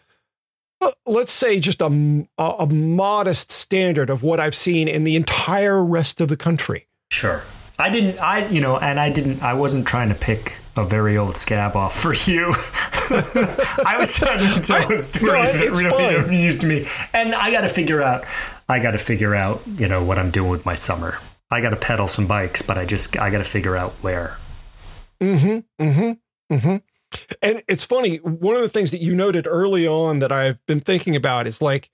uh, 0.79 0.91
let's 1.05 1.31
say 1.31 1.59
just 1.59 1.81
a, 1.81 2.25
a, 2.37 2.43
a 2.59 2.67
modest 2.67 3.51
standard 3.51 4.09
of 4.09 4.23
what 4.23 4.39
I've 4.39 4.55
seen 4.55 4.87
in 4.87 5.03
the 5.03 5.15
entire 5.15 5.83
rest 5.83 6.21
of 6.21 6.27
the 6.27 6.37
country. 6.37 6.87
Sure. 7.11 7.43
I 7.77 7.89
didn't 7.89 8.19
I 8.19 8.47
you 8.47 8.61
know, 8.61 8.77
and 8.77 8.99
I 8.99 9.09
didn't 9.09 9.41
I 9.41 9.53
wasn't 9.53 9.87
trying 9.87 10.09
to 10.09 10.15
pick 10.15 10.57
a 10.75 10.85
very 10.85 11.17
old 11.17 11.37
scab 11.37 11.75
off 11.75 11.95
for 11.95 12.13
you. 12.13 12.53
I 13.85 13.95
was 13.99 14.15
trying 14.15 14.39
to 14.39 14.61
tell 14.61 14.91
a 14.91 14.97
story 14.97 15.39
no, 15.39 15.51
that 15.51 15.71
really 15.71 15.89
fine. 15.89 16.23
amused 16.23 16.63
me. 16.63 16.85
And 17.13 17.35
I 17.35 17.51
got 17.51 17.61
to 17.61 17.67
figure 17.67 18.01
out 18.01 18.25
I 18.69 18.79
got 18.79 18.91
to 18.91 18.97
figure 18.97 19.35
out, 19.35 19.61
you 19.67 19.87
know, 19.87 20.03
what 20.03 20.17
I'm 20.17 20.31
doing 20.31 20.49
with 20.49 20.65
my 20.65 20.75
summer. 20.75 21.19
I 21.49 21.59
got 21.59 21.71
to 21.71 21.75
pedal 21.75 22.07
some 22.07 22.27
bikes, 22.27 22.61
but 22.61 22.77
I 22.77 22.85
just 22.85 23.19
I 23.19 23.29
got 23.29 23.39
to 23.39 23.43
figure 23.43 23.75
out 23.75 23.91
where. 24.01 24.37
Mm-hmm. 25.19 25.83
Mm-hmm. 25.83 26.55
Mm-hmm. 26.55 26.75
And 27.41 27.63
it's 27.67 27.85
funny, 27.85 28.17
one 28.17 28.55
of 28.55 28.61
the 28.61 28.69
things 28.69 28.91
that 28.91 29.01
you 29.01 29.13
noted 29.13 29.45
early 29.45 29.85
on 29.85 30.19
that 30.19 30.31
I've 30.31 30.65
been 30.65 30.79
thinking 30.79 31.15
about 31.15 31.45
is 31.45 31.61
like, 31.61 31.91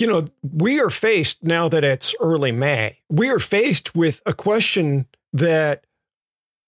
you 0.00 0.06
know, 0.06 0.24
we 0.42 0.80
are 0.80 0.90
faced 0.90 1.44
now 1.44 1.68
that 1.68 1.84
it's 1.84 2.14
early 2.20 2.50
May, 2.50 2.98
we 3.08 3.28
are 3.28 3.38
faced 3.38 3.94
with 3.94 4.22
a 4.26 4.32
question 4.32 5.06
that 5.32 5.84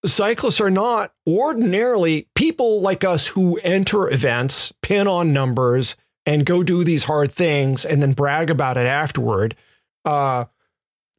cyclists 0.04 0.60
are 0.60 0.70
not 0.70 1.12
ordinarily 1.26 2.28
people 2.34 2.80
like 2.80 3.04
us 3.04 3.28
who 3.28 3.58
enter 3.62 4.10
events, 4.10 4.72
pin 4.82 5.06
on 5.06 5.32
numbers, 5.32 5.96
and 6.26 6.46
go 6.46 6.62
do 6.62 6.84
these 6.84 7.04
hard 7.04 7.30
things 7.30 7.84
and 7.84 8.02
then 8.02 8.12
brag 8.12 8.50
about 8.50 8.76
it 8.76 8.86
afterward. 8.86 9.56
Uh, 10.04 10.46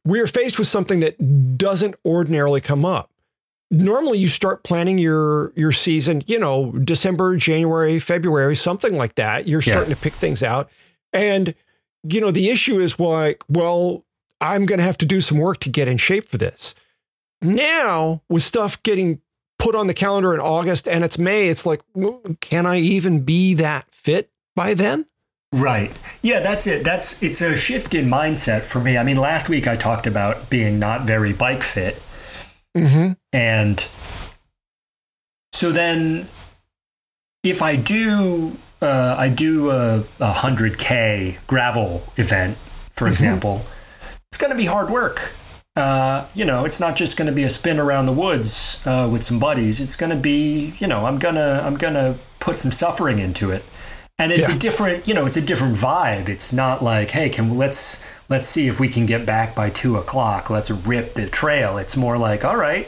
we're 0.04 0.26
faced 0.26 0.58
with 0.58 0.68
something 0.68 1.00
that 1.00 1.56
doesn't 1.56 1.94
ordinarily 2.04 2.60
come 2.60 2.84
up 2.84 3.10
normally 3.74 4.18
you 4.18 4.28
start 4.28 4.62
planning 4.62 4.98
your 4.98 5.52
your 5.56 5.72
season, 5.72 6.22
you 6.26 6.38
know, 6.38 6.72
December, 6.72 7.36
January, 7.36 7.98
February, 7.98 8.56
something 8.56 8.96
like 8.96 9.16
that. 9.16 9.48
You're 9.48 9.62
starting 9.62 9.90
yeah. 9.90 9.96
to 9.96 10.00
pick 10.00 10.14
things 10.14 10.42
out. 10.42 10.70
And 11.12 11.54
you 12.04 12.20
know, 12.20 12.30
the 12.30 12.50
issue 12.50 12.78
is 12.78 12.98
like, 12.98 13.42
well, 13.48 14.04
I'm 14.40 14.66
going 14.66 14.78
to 14.78 14.84
have 14.84 14.98
to 14.98 15.06
do 15.06 15.20
some 15.20 15.38
work 15.38 15.60
to 15.60 15.70
get 15.70 15.88
in 15.88 15.96
shape 15.96 16.28
for 16.28 16.36
this. 16.36 16.74
Now, 17.44 18.22
with 18.28 18.42
stuff 18.42 18.82
getting 18.82 19.20
put 19.58 19.74
on 19.74 19.86
the 19.86 19.94
calendar 19.94 20.34
in 20.34 20.40
August 20.40 20.88
and 20.88 21.04
it's 21.04 21.18
May, 21.18 21.48
it's 21.48 21.64
like, 21.64 21.80
can 22.40 22.66
I 22.66 22.78
even 22.78 23.24
be 23.24 23.54
that 23.54 23.86
fit 23.92 24.30
by 24.56 24.74
then? 24.74 25.06
Right. 25.52 25.96
Yeah, 26.22 26.40
that's 26.40 26.66
it. 26.66 26.82
That's 26.84 27.22
it's 27.22 27.40
a 27.40 27.54
shift 27.54 27.94
in 27.94 28.06
mindset 28.06 28.62
for 28.62 28.80
me. 28.80 28.98
I 28.98 29.04
mean, 29.04 29.16
last 29.16 29.48
week 29.48 29.68
I 29.68 29.76
talked 29.76 30.08
about 30.08 30.50
being 30.50 30.80
not 30.80 31.02
very 31.02 31.32
bike 31.32 31.62
fit 31.62 32.02
Mm-hmm. 32.76 33.12
And 33.32 33.86
so 35.52 35.70
then 35.70 36.28
if 37.42 37.62
I 37.62 37.76
do 37.76 38.56
uh, 38.82 39.14
I 39.16 39.28
do 39.28 39.70
a, 39.70 40.04
a 40.20 40.32
hundred 40.32 40.78
k 40.78 41.38
gravel 41.46 42.06
event, 42.16 42.58
for 42.90 43.08
example, 43.08 43.62
it's 44.30 44.38
going 44.38 44.50
to 44.50 44.56
be 44.56 44.66
hard 44.66 44.90
work. 44.90 45.32
Uh, 45.76 46.26
you 46.34 46.44
know, 46.44 46.64
it's 46.64 46.78
not 46.78 46.94
just 46.94 47.16
going 47.16 47.26
to 47.26 47.32
be 47.32 47.42
a 47.42 47.50
spin 47.50 47.80
around 47.80 48.06
the 48.06 48.12
woods 48.12 48.80
uh, 48.86 49.08
with 49.10 49.22
some 49.24 49.40
buddies. 49.40 49.80
It's 49.80 49.96
going 49.96 50.10
to 50.10 50.16
be, 50.16 50.74
you 50.78 50.86
know, 50.86 51.06
I'm 51.06 51.18
gonna 51.18 51.60
I'm 51.64 51.76
gonna 51.76 52.16
put 52.38 52.58
some 52.58 52.70
suffering 52.70 53.18
into 53.18 53.50
it, 53.50 53.64
and 54.16 54.30
it's 54.30 54.48
Yeah. 54.48 54.54
a 54.54 54.58
different, 54.58 55.08
you 55.08 55.14
know, 55.14 55.26
it's 55.26 55.36
a 55.36 55.40
different 55.42 55.76
vibe. 55.76 56.28
It's 56.28 56.52
not 56.52 56.82
like, 56.84 57.10
hey, 57.10 57.28
can 57.28 57.56
let's 57.58 58.04
let's 58.28 58.46
see 58.46 58.68
if 58.68 58.78
we 58.78 58.88
can 58.88 59.04
get 59.04 59.26
back 59.26 59.56
by 59.56 59.68
two 59.68 59.96
o'clock. 59.96 60.48
Let's 60.48 60.70
rip 60.70 61.14
the 61.14 61.28
trail. 61.28 61.76
It's 61.76 61.96
more 61.96 62.18
like, 62.18 62.44
all 62.44 62.56
right, 62.56 62.86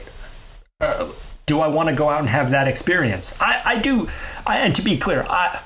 uh, 0.81 1.09
do 1.47 1.59
I 1.61 1.67
want 1.67 1.89
to 1.89 1.95
go 1.95 2.09
out 2.09 2.21
and 2.21 2.29
have 2.29 2.51
that 2.51 2.69
experience? 2.69 3.37
I, 3.41 3.63
I 3.65 3.79
do. 3.79 4.09
I, 4.47 4.59
and 4.59 4.75
to 4.77 4.83
be 4.83 4.97
clear, 4.97 5.27
I, 5.29 5.61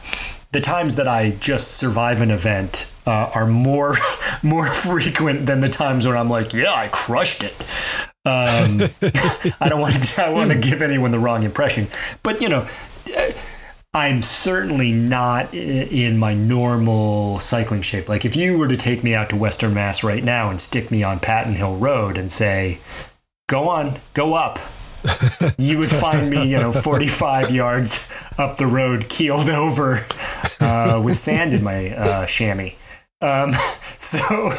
the 0.53 0.61
times 0.63 0.97
that 0.97 1.07
I 1.07 1.31
just 1.33 1.73
survive 1.73 2.23
an 2.23 2.31
event 2.31 2.90
uh, 3.07 3.31
are 3.35 3.47
more 3.47 3.95
more 4.43 4.67
frequent 4.67 5.47
than 5.47 5.61
the 5.61 5.69
times 5.69 6.07
when 6.07 6.17
I'm 6.17 6.29
like, 6.29 6.53
yeah, 6.53 6.73
I 6.73 6.89
crushed 6.89 7.43
it. 7.43 7.55
Um, 8.25 8.83
I 9.61 9.69
don't 9.69 9.81
want 9.81 10.03
to. 10.03 10.25
I 10.25 10.31
want 10.31 10.53
to 10.53 10.59
give 10.59 10.83
anyone 10.83 11.11
the 11.11 11.19
wrong 11.19 11.43
impression, 11.43 11.89
but 12.23 12.41
you 12.41 12.49
know. 12.49 12.67
uh, 13.17 13.31
I'm 13.93 14.23
certainly 14.23 14.93
not 14.93 15.53
in 15.53 16.17
my 16.17 16.33
normal 16.33 17.41
cycling 17.41 17.83
shape. 17.83 18.09
Like 18.09 18.25
if 18.25 18.37
you 18.37 18.57
were 18.57 18.69
to 18.69 18.77
take 18.77 19.03
me 19.03 19.17
out 19.17 19.31
to 19.31 19.37
Western 19.37 19.75
Mass 19.75 20.05
right 20.05 20.23
now 20.23 20.49
and 20.49 20.61
stick 20.61 20.93
me 20.93 21.03
on 21.03 21.19
Patton 21.19 21.57
Hill 21.57 21.75
Road 21.75 22.17
and 22.17 22.31
say, 22.31 22.79
"Go 23.49 23.69
on, 23.69 23.99
go 24.15 24.35
up," 24.35 24.61
you 25.59 25.79
would 25.79 25.91
find 25.91 26.31
me, 26.31 26.47
you 26.47 26.57
know, 26.59 26.73
45 26.73 27.51
yards 27.51 28.09
up 28.39 28.59
the 28.59 28.67
road, 28.67 29.09
keeled 29.09 29.49
over, 29.49 30.07
uh, 30.61 31.01
with 31.03 31.17
sand 31.17 31.55
in 31.55 31.65
my 31.65 31.91
uh, 31.91 32.27
chamois. 32.27 32.71
Um, 33.21 33.53
so, 33.99 34.53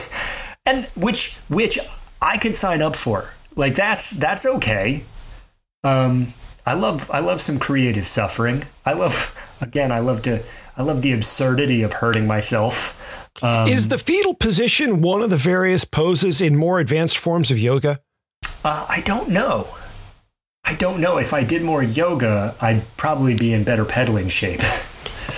and 0.65 0.85
which 0.95 1.35
which 1.49 1.79
I 2.21 2.37
could 2.37 2.55
sign 2.55 2.81
up 2.81 2.95
for. 2.95 3.31
Like 3.55 3.75
that's 3.75 4.11
that's 4.11 4.45
okay. 4.45 5.05
Um, 5.83 6.33
I 6.65 6.73
love 6.73 7.09
I 7.11 7.19
love 7.19 7.41
some 7.41 7.59
creative 7.59 8.07
suffering. 8.07 8.63
I 8.85 8.93
love 8.93 9.35
again. 9.61 9.91
I 9.91 9.99
love 9.99 10.21
to 10.23 10.43
I 10.77 10.83
love 10.83 11.01
the 11.01 11.13
absurdity 11.13 11.81
of 11.81 11.93
hurting 11.93 12.27
myself. 12.27 12.97
Um, 13.43 13.67
Is 13.67 13.87
the 13.87 13.97
fetal 13.97 14.33
position 14.33 15.01
one 15.01 15.21
of 15.21 15.29
the 15.29 15.37
various 15.37 15.85
poses 15.85 16.41
in 16.41 16.55
more 16.55 16.79
advanced 16.79 17.17
forms 17.17 17.49
of 17.49 17.57
yoga? 17.57 18.01
uh, 18.63 18.85
I 18.87 19.01
don't 19.01 19.29
know. 19.29 19.67
I 20.63 20.75
don't 20.75 21.01
know. 21.01 21.17
If 21.17 21.33
I 21.33 21.43
did 21.43 21.63
more 21.63 21.81
yoga, 21.81 22.55
I'd 22.61 22.83
probably 22.97 23.33
be 23.35 23.53
in 23.53 23.63
better 23.63 23.85
pedaling 23.85 24.27
shape. 24.29 24.61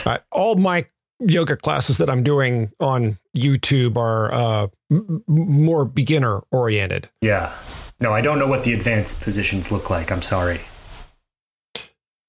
Uh, 0.06 0.18
all 0.32 0.56
my 0.56 0.86
yoga 1.20 1.56
classes 1.56 1.98
that 1.98 2.10
I'm 2.10 2.24
doing 2.24 2.72
on 2.80 3.18
YouTube 3.36 3.98
are 3.98 4.34
uh, 4.34 4.68
m- 4.92 5.24
more 5.28 5.86
beginner 5.86 6.42
oriented. 6.52 7.10
yeah. 7.22 7.54
No, 8.00 8.12
I 8.12 8.20
don't 8.22 8.38
know 8.38 8.48
what 8.48 8.64
the 8.66 8.74
advanced 8.74 9.22
positions 9.22 9.72
look 9.72 9.90
like. 9.90 10.12
I'm 10.12 10.22
sorry. 10.22 10.60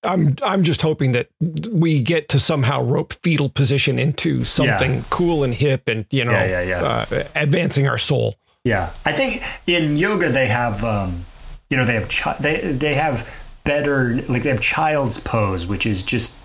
I'm 0.05 0.37
I'm 0.45 0.63
just 0.63 0.83
hoping 0.83 1.13
that 1.13 1.29
we 1.73 2.03
get 2.03 2.29
to 2.29 2.39
somehow 2.39 2.83
rope 2.83 3.15
fetal 3.23 3.49
position 3.49 3.99
into 3.99 4.45
something 4.45 4.95
Yeah. 4.97 5.03
cool 5.11 5.43
and 5.43 5.55
hip 5.55 5.89
and 5.89 6.05
you 6.11 6.25
know 6.25 6.33
Yeah, 6.33 6.61
yeah, 6.61 6.63
yeah. 6.63 6.83
Uh, 6.83 7.25
advancing 7.35 7.89
our 7.89 7.97
soul. 7.99 8.37
Yeah, 8.65 8.91
I 9.05 9.13
think 9.13 9.43
in 9.67 9.97
yoga 9.97 10.29
they 10.31 10.47
have, 10.47 10.85
um, 10.85 11.25
you 11.71 11.77
know, 11.77 11.85
they 11.87 11.95
have 11.95 12.09
chi- 12.09 12.37
they 12.41 12.61
they 12.73 12.95
have 12.95 13.29
better 13.65 14.17
like 14.29 14.43
they 14.43 14.51
have 14.51 14.61
child's 14.61 15.19
pose, 15.19 15.67
which 15.67 15.87
is 15.87 16.03
just 16.03 16.43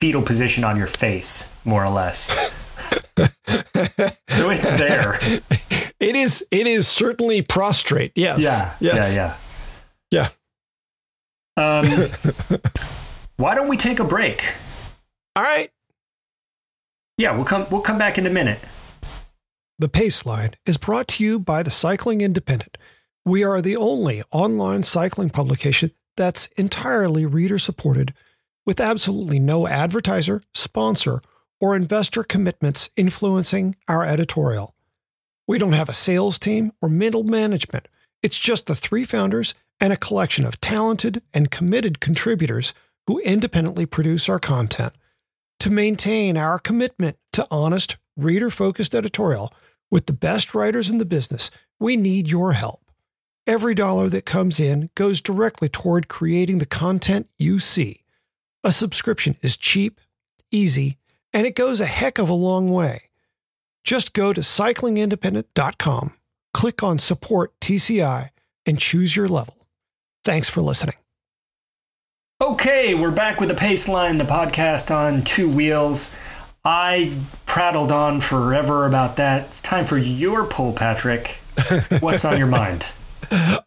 fetal 0.00 0.22
position 0.22 0.64
on 0.64 0.76
your 0.76 0.86
face, 0.86 1.52
more 1.64 1.84
or 1.84 1.90
less. 1.90 2.54
so 4.28 4.50
it's 4.50 4.78
there. 4.78 5.18
It 6.00 6.16
is 6.16 6.46
it 6.50 6.66
is 6.66 6.88
certainly 6.88 7.42
prostrate. 7.42 8.12
Yes. 8.14 8.42
Yeah, 8.42 8.74
Yes. 8.80 9.16
yeah, 9.16 9.36
Yeah. 10.10 10.28
yeah. 11.56 11.78
Um, 11.78 11.86
why 13.36 13.54
don't 13.54 13.68
we 13.68 13.76
take 13.76 14.00
a 14.00 14.04
break? 14.04 14.54
All 15.36 15.42
right. 15.42 15.70
Yeah, 17.16 17.32
we'll 17.36 17.44
come. 17.44 17.66
We'll 17.70 17.80
come 17.80 17.96
back 17.98 18.18
in 18.18 18.26
a 18.26 18.30
minute. 18.30 18.58
The 19.78 19.88
Pace 19.88 20.24
Line 20.26 20.54
is 20.66 20.78
brought 20.78 21.08
to 21.08 21.24
you 21.24 21.38
by 21.38 21.62
the 21.62 21.70
Cycling 21.70 22.20
Independent. 22.20 22.76
We 23.24 23.42
are 23.44 23.60
the 23.60 23.76
only 23.76 24.22
online 24.30 24.82
cycling 24.82 25.30
publication 25.30 25.92
that's 26.16 26.46
entirely 26.56 27.26
reader 27.26 27.58
supported, 27.58 28.14
with 28.66 28.80
absolutely 28.80 29.38
no 29.38 29.66
advertiser, 29.68 30.42
sponsor, 30.52 31.20
or 31.60 31.76
investor 31.76 32.22
commitments 32.22 32.90
influencing 32.96 33.76
our 33.88 34.04
editorial. 34.04 34.74
We 35.46 35.58
don't 35.58 35.72
have 35.72 35.88
a 35.88 35.94
sales 35.94 36.38
team 36.38 36.72
or 36.80 36.88
middle 36.88 37.24
management. 37.24 37.88
It's 38.22 38.38
just 38.38 38.66
the 38.66 38.74
three 38.74 39.04
founders 39.04 39.54
and 39.80 39.92
a 39.92 39.98
collection 39.98 40.46
of 40.46 40.60
talented 40.60 41.22
and 41.32 41.50
committed 41.50 42.00
contributors 42.00 42.72
who 43.06 43.20
independently 43.20 43.86
produce 43.86 44.28
our 44.28 44.38
content. 44.38 44.94
To 45.60 45.70
maintain 45.70 46.36
our 46.36 46.58
commitment 46.58 47.18
to 47.32 47.46
honest, 47.50 47.96
reader 48.16 48.50
focused 48.50 48.94
editorial 48.94 49.52
with 49.90 50.06
the 50.06 50.12
best 50.12 50.54
writers 50.54 50.90
in 50.90 50.98
the 50.98 51.04
business, 51.04 51.50
we 51.78 51.96
need 51.96 52.28
your 52.28 52.52
help. 52.52 52.83
Every 53.46 53.74
dollar 53.74 54.08
that 54.08 54.24
comes 54.24 54.58
in 54.58 54.88
goes 54.94 55.20
directly 55.20 55.68
toward 55.68 56.08
creating 56.08 56.58
the 56.58 56.66
content 56.66 57.28
you 57.38 57.60
see. 57.60 58.04
A 58.62 58.72
subscription 58.72 59.36
is 59.42 59.58
cheap, 59.58 60.00
easy, 60.50 60.96
and 61.30 61.46
it 61.46 61.54
goes 61.54 61.78
a 61.78 61.84
heck 61.84 62.18
of 62.18 62.30
a 62.30 62.34
long 62.34 62.70
way. 62.70 63.10
Just 63.84 64.14
go 64.14 64.32
to 64.32 64.40
cyclingindependent.com, 64.40 66.14
click 66.54 66.82
on 66.82 66.98
support 66.98 67.52
TCI, 67.60 68.30
and 68.64 68.78
choose 68.78 69.14
your 69.14 69.28
level. 69.28 69.66
Thanks 70.24 70.48
for 70.48 70.62
listening. 70.62 70.96
Okay, 72.40 72.94
we're 72.94 73.10
back 73.10 73.40
with 73.40 73.50
the 73.50 73.54
Pace 73.54 73.88
Line, 73.88 74.16
the 74.16 74.24
podcast 74.24 74.90
on 74.90 75.22
two 75.22 75.50
wheels. 75.50 76.16
I 76.64 77.14
prattled 77.44 77.92
on 77.92 78.22
forever 78.22 78.86
about 78.86 79.16
that. 79.16 79.48
It's 79.48 79.60
time 79.60 79.84
for 79.84 79.98
your 79.98 80.46
poll, 80.46 80.72
Patrick. 80.72 81.40
What's 82.00 82.24
on 82.24 82.38
your 82.38 82.46
mind? 82.46 82.86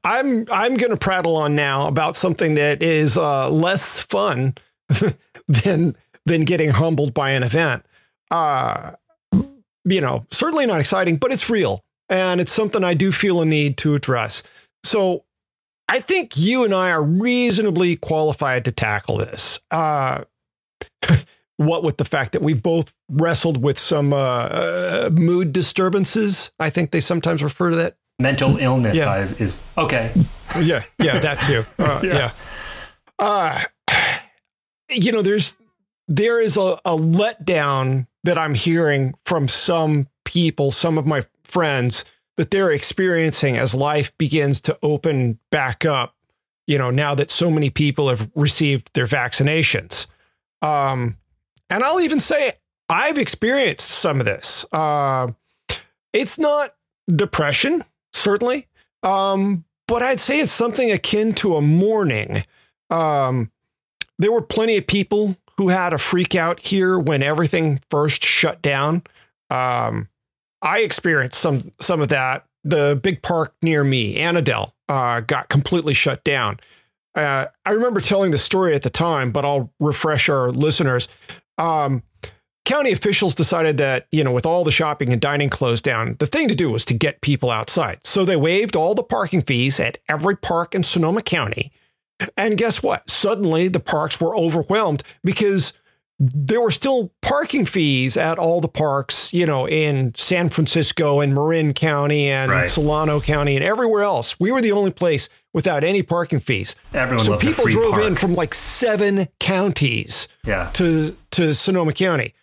I'm 0.04 0.46
I'm 0.52 0.76
going 0.76 0.92
to 0.92 0.98
prattle 0.98 1.36
on 1.36 1.56
now 1.56 1.88
about 1.88 2.16
something 2.16 2.56
that 2.56 2.82
is 2.82 3.18
uh, 3.18 3.50
less 3.50 4.02
fun 4.02 4.56
than 5.48 5.96
than 6.26 6.42
getting 6.42 6.70
humbled 6.70 7.14
by 7.14 7.32
an 7.32 7.44
event. 7.44 7.86
Uh, 8.30 8.92
you 9.86 10.02
know, 10.02 10.26
certainly 10.32 10.66
not 10.66 10.80
exciting, 10.80 11.18
but 11.18 11.32
it's 11.32 11.50
real, 11.50 11.84
and 12.10 12.42
it's 12.42 12.52
something 12.52 12.84
I 12.84 12.94
do 12.94 13.12
feel 13.12 13.42
a 13.42 13.46
need 13.46 13.78
to 13.78 13.96
address. 13.96 14.44
So, 14.84 15.24
I 15.88 16.00
think 16.00 16.38
you 16.38 16.64
and 16.66 16.74
I 16.74 16.92
are 16.92 17.04
reasonably 17.04 17.96
qualified 17.96 18.66
to 18.66 18.72
tackle 18.72 19.18
this. 19.18 19.60
Uh, 19.72 20.24
what 21.58 21.84
with 21.84 21.98
the 21.98 22.06
fact 22.06 22.34
that 22.34 22.42
we've 22.42 22.62
both 22.62 22.94
wrestled 23.10 23.64
with 23.64 23.80
some 23.80 24.14
uh, 24.14 24.18
uh, 24.18 25.10
mood 25.14 25.54
disturbances, 25.54 26.52
I 26.60 26.70
think 26.70 26.92
they 26.92 27.02
sometimes 27.02 27.42
refer 27.42 27.72
to 27.72 27.78
that 27.78 27.98
Mental 28.20 28.58
illness 28.60 28.98
Yeah. 28.98 29.10
I, 29.12 29.20
is 29.24 29.60
okay. 29.78 30.12
yeah, 30.62 30.82
yeah, 31.00 31.20
that 31.20 31.40
too. 31.40 31.64
Uh, 31.84 32.02
Yeah. 32.04 32.14
yeah. 32.18 32.32
Uh, 33.20 33.60
you 34.90 35.12
know, 35.12 35.22
there's 35.22 35.56
there 36.08 36.40
is 36.40 36.56
a, 36.58 36.80
a 36.86 36.96
letdown 36.98 38.08
that 38.24 38.38
I'm 38.38 38.54
hearing 38.54 39.14
from 39.26 39.48
some 39.48 40.08
people, 40.24 40.72
some 40.72 40.98
of 40.98 41.06
my 41.06 41.24
friends, 41.44 42.06
that 42.38 42.52
they're 42.52 42.72
experiencing 42.72 43.58
as 43.58 43.74
life 43.74 44.16
begins 44.18 44.62
to 44.62 44.78
open 44.82 45.40
back 45.52 45.84
up. 45.86 46.16
You 46.68 46.78
know, 46.78 46.92
now 46.92 47.16
that 47.16 47.32
so 47.32 47.50
many 47.50 47.70
people 47.70 48.10
have 48.10 48.30
received 48.36 48.92
their 48.94 49.06
vaccinations. 49.06 50.08
Um, 50.62 51.18
and 51.70 51.84
I'll 51.84 52.00
even 52.02 52.20
say 52.20 52.54
I've 52.90 53.18
experienced 53.18 53.88
some 53.90 54.20
of 54.20 54.26
this. 54.26 54.66
Uh, 54.72 55.32
it's 56.14 56.38
not 56.40 56.74
depression, 57.14 57.84
certainly. 58.18 58.68
Um, 59.04 59.66
but 59.88 60.04
I'd 60.04 60.20
say 60.20 60.40
it's 60.40 60.52
something 60.52 60.92
akin 60.92 61.34
to 61.36 61.56
a 61.56 61.62
mourning. 61.62 62.44
Um, 62.90 63.52
there 64.20 64.32
were 64.32 64.42
plenty 64.42 64.78
of 64.78 64.88
people 64.88 65.38
who 65.58 65.70
had 65.70 65.94
a 65.94 65.98
freak 65.98 66.36
out 66.36 66.60
here 66.60 67.00
when 67.00 67.24
everything 67.24 67.82
first 67.90 68.24
shut 68.24 68.62
down. 68.62 69.04
Um, 69.50 70.10
I 70.62 70.80
experienced 70.80 71.40
some 71.40 71.72
some 71.80 72.02
of 72.02 72.10
that. 72.10 72.46
The 72.64 73.00
big 73.02 73.22
park 73.22 73.54
near 73.62 73.84
me, 73.84 74.16
Annadel, 74.18 74.72
uh, 74.90 75.22
got 75.22 75.48
completely 75.48 75.94
shut 75.94 76.24
down. 76.24 76.60
Uh, 77.16 77.46
I 77.66 77.72
remember 77.72 78.02
telling 78.02 78.32
the 78.32 78.38
story 78.38 78.76
at 78.76 78.84
the 78.84 78.90
time, 78.90 79.32
but 79.32 79.46
I'll 79.46 79.72
refresh 79.80 80.30
our 80.30 80.52
listeners. 80.52 81.08
Um, 81.58 82.04
county 82.68 82.92
officials 82.92 83.34
decided 83.34 83.78
that, 83.78 84.08
you 84.12 84.24
know, 84.24 84.32
with 84.32 84.46
all 84.46 84.64
the 84.64 84.72
shopping 84.72 85.12
and 85.12 85.22
dining 85.22 85.50
closed 85.50 85.84
down, 85.84 86.16
the 86.20 86.28
thing 86.28 86.48
to 86.50 86.56
do 86.56 86.70
was 86.70 86.86
to 86.86 86.94
get 86.94 87.22
people 87.22 87.50
outside. 87.50 88.00
So 88.04 88.26
they 88.26 88.36
waived 88.36 88.76
all 88.76 88.94
the 88.94 89.04
parking 89.04 89.42
fees 89.42 89.80
at 89.80 89.98
every 90.10 90.36
park 90.38 90.76
in 90.76 90.84
Sonoma 90.84 91.22
County. 91.22 91.72
And 92.36 92.58
guess 92.58 92.84
what? 92.84 93.10
Suddenly 93.10 93.68
the 93.70 93.80
parks 93.80 94.20
were 94.20 94.36
overwhelmed 94.36 95.04
because 95.24 95.74
there 96.20 96.60
were 96.60 96.72
still 96.72 97.12
parking 97.22 97.64
fees 97.66 98.18
at 98.18 98.40
all 98.40 98.60
the 98.60 98.68
parks, 98.68 99.32
you 99.34 99.46
know, 99.46 99.68
in 99.68 100.14
San 100.16 100.50
Francisco 100.50 101.20
and 101.20 101.34
Marin 101.36 101.74
County 101.74 102.28
and 102.28 102.52
Right. 102.52 102.70
Solano 102.70 103.22
County 103.22 103.56
and 103.56 103.64
everywhere 103.64 104.02
else. 104.04 104.40
We 104.40 104.52
were 104.52 104.62
the 104.62 104.72
only 104.72 104.90
place 104.92 105.30
without 105.54 105.84
any 105.84 106.02
parking 106.02 106.40
fees. 106.40 106.76
Everyone 106.94 107.24
so 107.24 107.38
people 107.38 107.66
drove 107.66 108.00
in 108.00 108.16
from 108.16 108.34
like 108.34 108.54
seven 108.56 109.28
counties 109.40 110.28
Yeah. 110.44 110.72
to 110.74 111.16
to 111.32 111.54
Sonoma 111.54 111.94
County. 111.94 112.34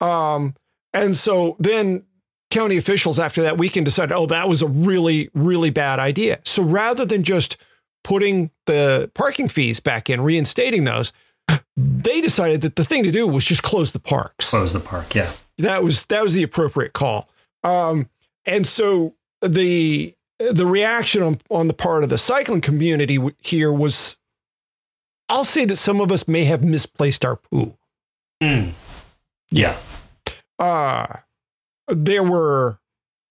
Um, 0.00 0.54
and 0.92 1.16
so 1.16 1.56
then 1.58 2.04
county 2.50 2.76
officials 2.76 3.18
after 3.18 3.42
that 3.42 3.58
weekend 3.58 3.86
decided, 3.86 4.14
oh, 4.14 4.26
that 4.26 4.48
was 4.48 4.62
a 4.62 4.66
really, 4.66 5.30
really 5.34 5.70
bad 5.70 5.98
idea. 5.98 6.40
So 6.44 6.62
rather 6.62 7.04
than 7.04 7.22
just 7.22 7.56
putting 8.04 8.50
the 8.66 9.10
parking 9.14 9.48
fees 9.48 9.80
back 9.80 10.08
in, 10.08 10.20
reinstating 10.20 10.84
those, 10.84 11.12
they 11.76 12.20
decided 12.20 12.60
that 12.62 12.76
the 12.76 12.84
thing 12.84 13.02
to 13.04 13.10
do 13.10 13.26
was 13.26 13.44
just 13.44 13.62
close 13.62 13.92
the 13.92 13.98
parks. 13.98 14.50
Close 14.50 14.72
the 14.72 14.80
park. 14.80 15.14
Yeah. 15.14 15.30
That 15.58 15.82
was 15.82 16.06
that 16.06 16.22
was 16.22 16.34
the 16.34 16.42
appropriate 16.42 16.92
call. 16.92 17.28
Um, 17.64 18.08
and 18.46 18.66
so 18.66 19.14
the 19.42 20.14
the 20.38 20.66
reaction 20.66 21.22
on, 21.22 21.38
on 21.50 21.68
the 21.68 21.74
part 21.74 22.04
of 22.04 22.10
the 22.10 22.18
cycling 22.18 22.60
community 22.60 23.16
w- 23.16 23.34
here 23.40 23.72
was, 23.72 24.16
I'll 25.28 25.44
say 25.44 25.64
that 25.64 25.76
some 25.76 26.00
of 26.00 26.12
us 26.12 26.28
may 26.28 26.44
have 26.44 26.62
misplaced 26.62 27.24
our 27.24 27.36
poo. 27.36 27.76
Mm. 28.42 28.72
Yeah. 29.50 29.76
uh 30.58 31.06
there 31.88 32.22
were 32.22 32.78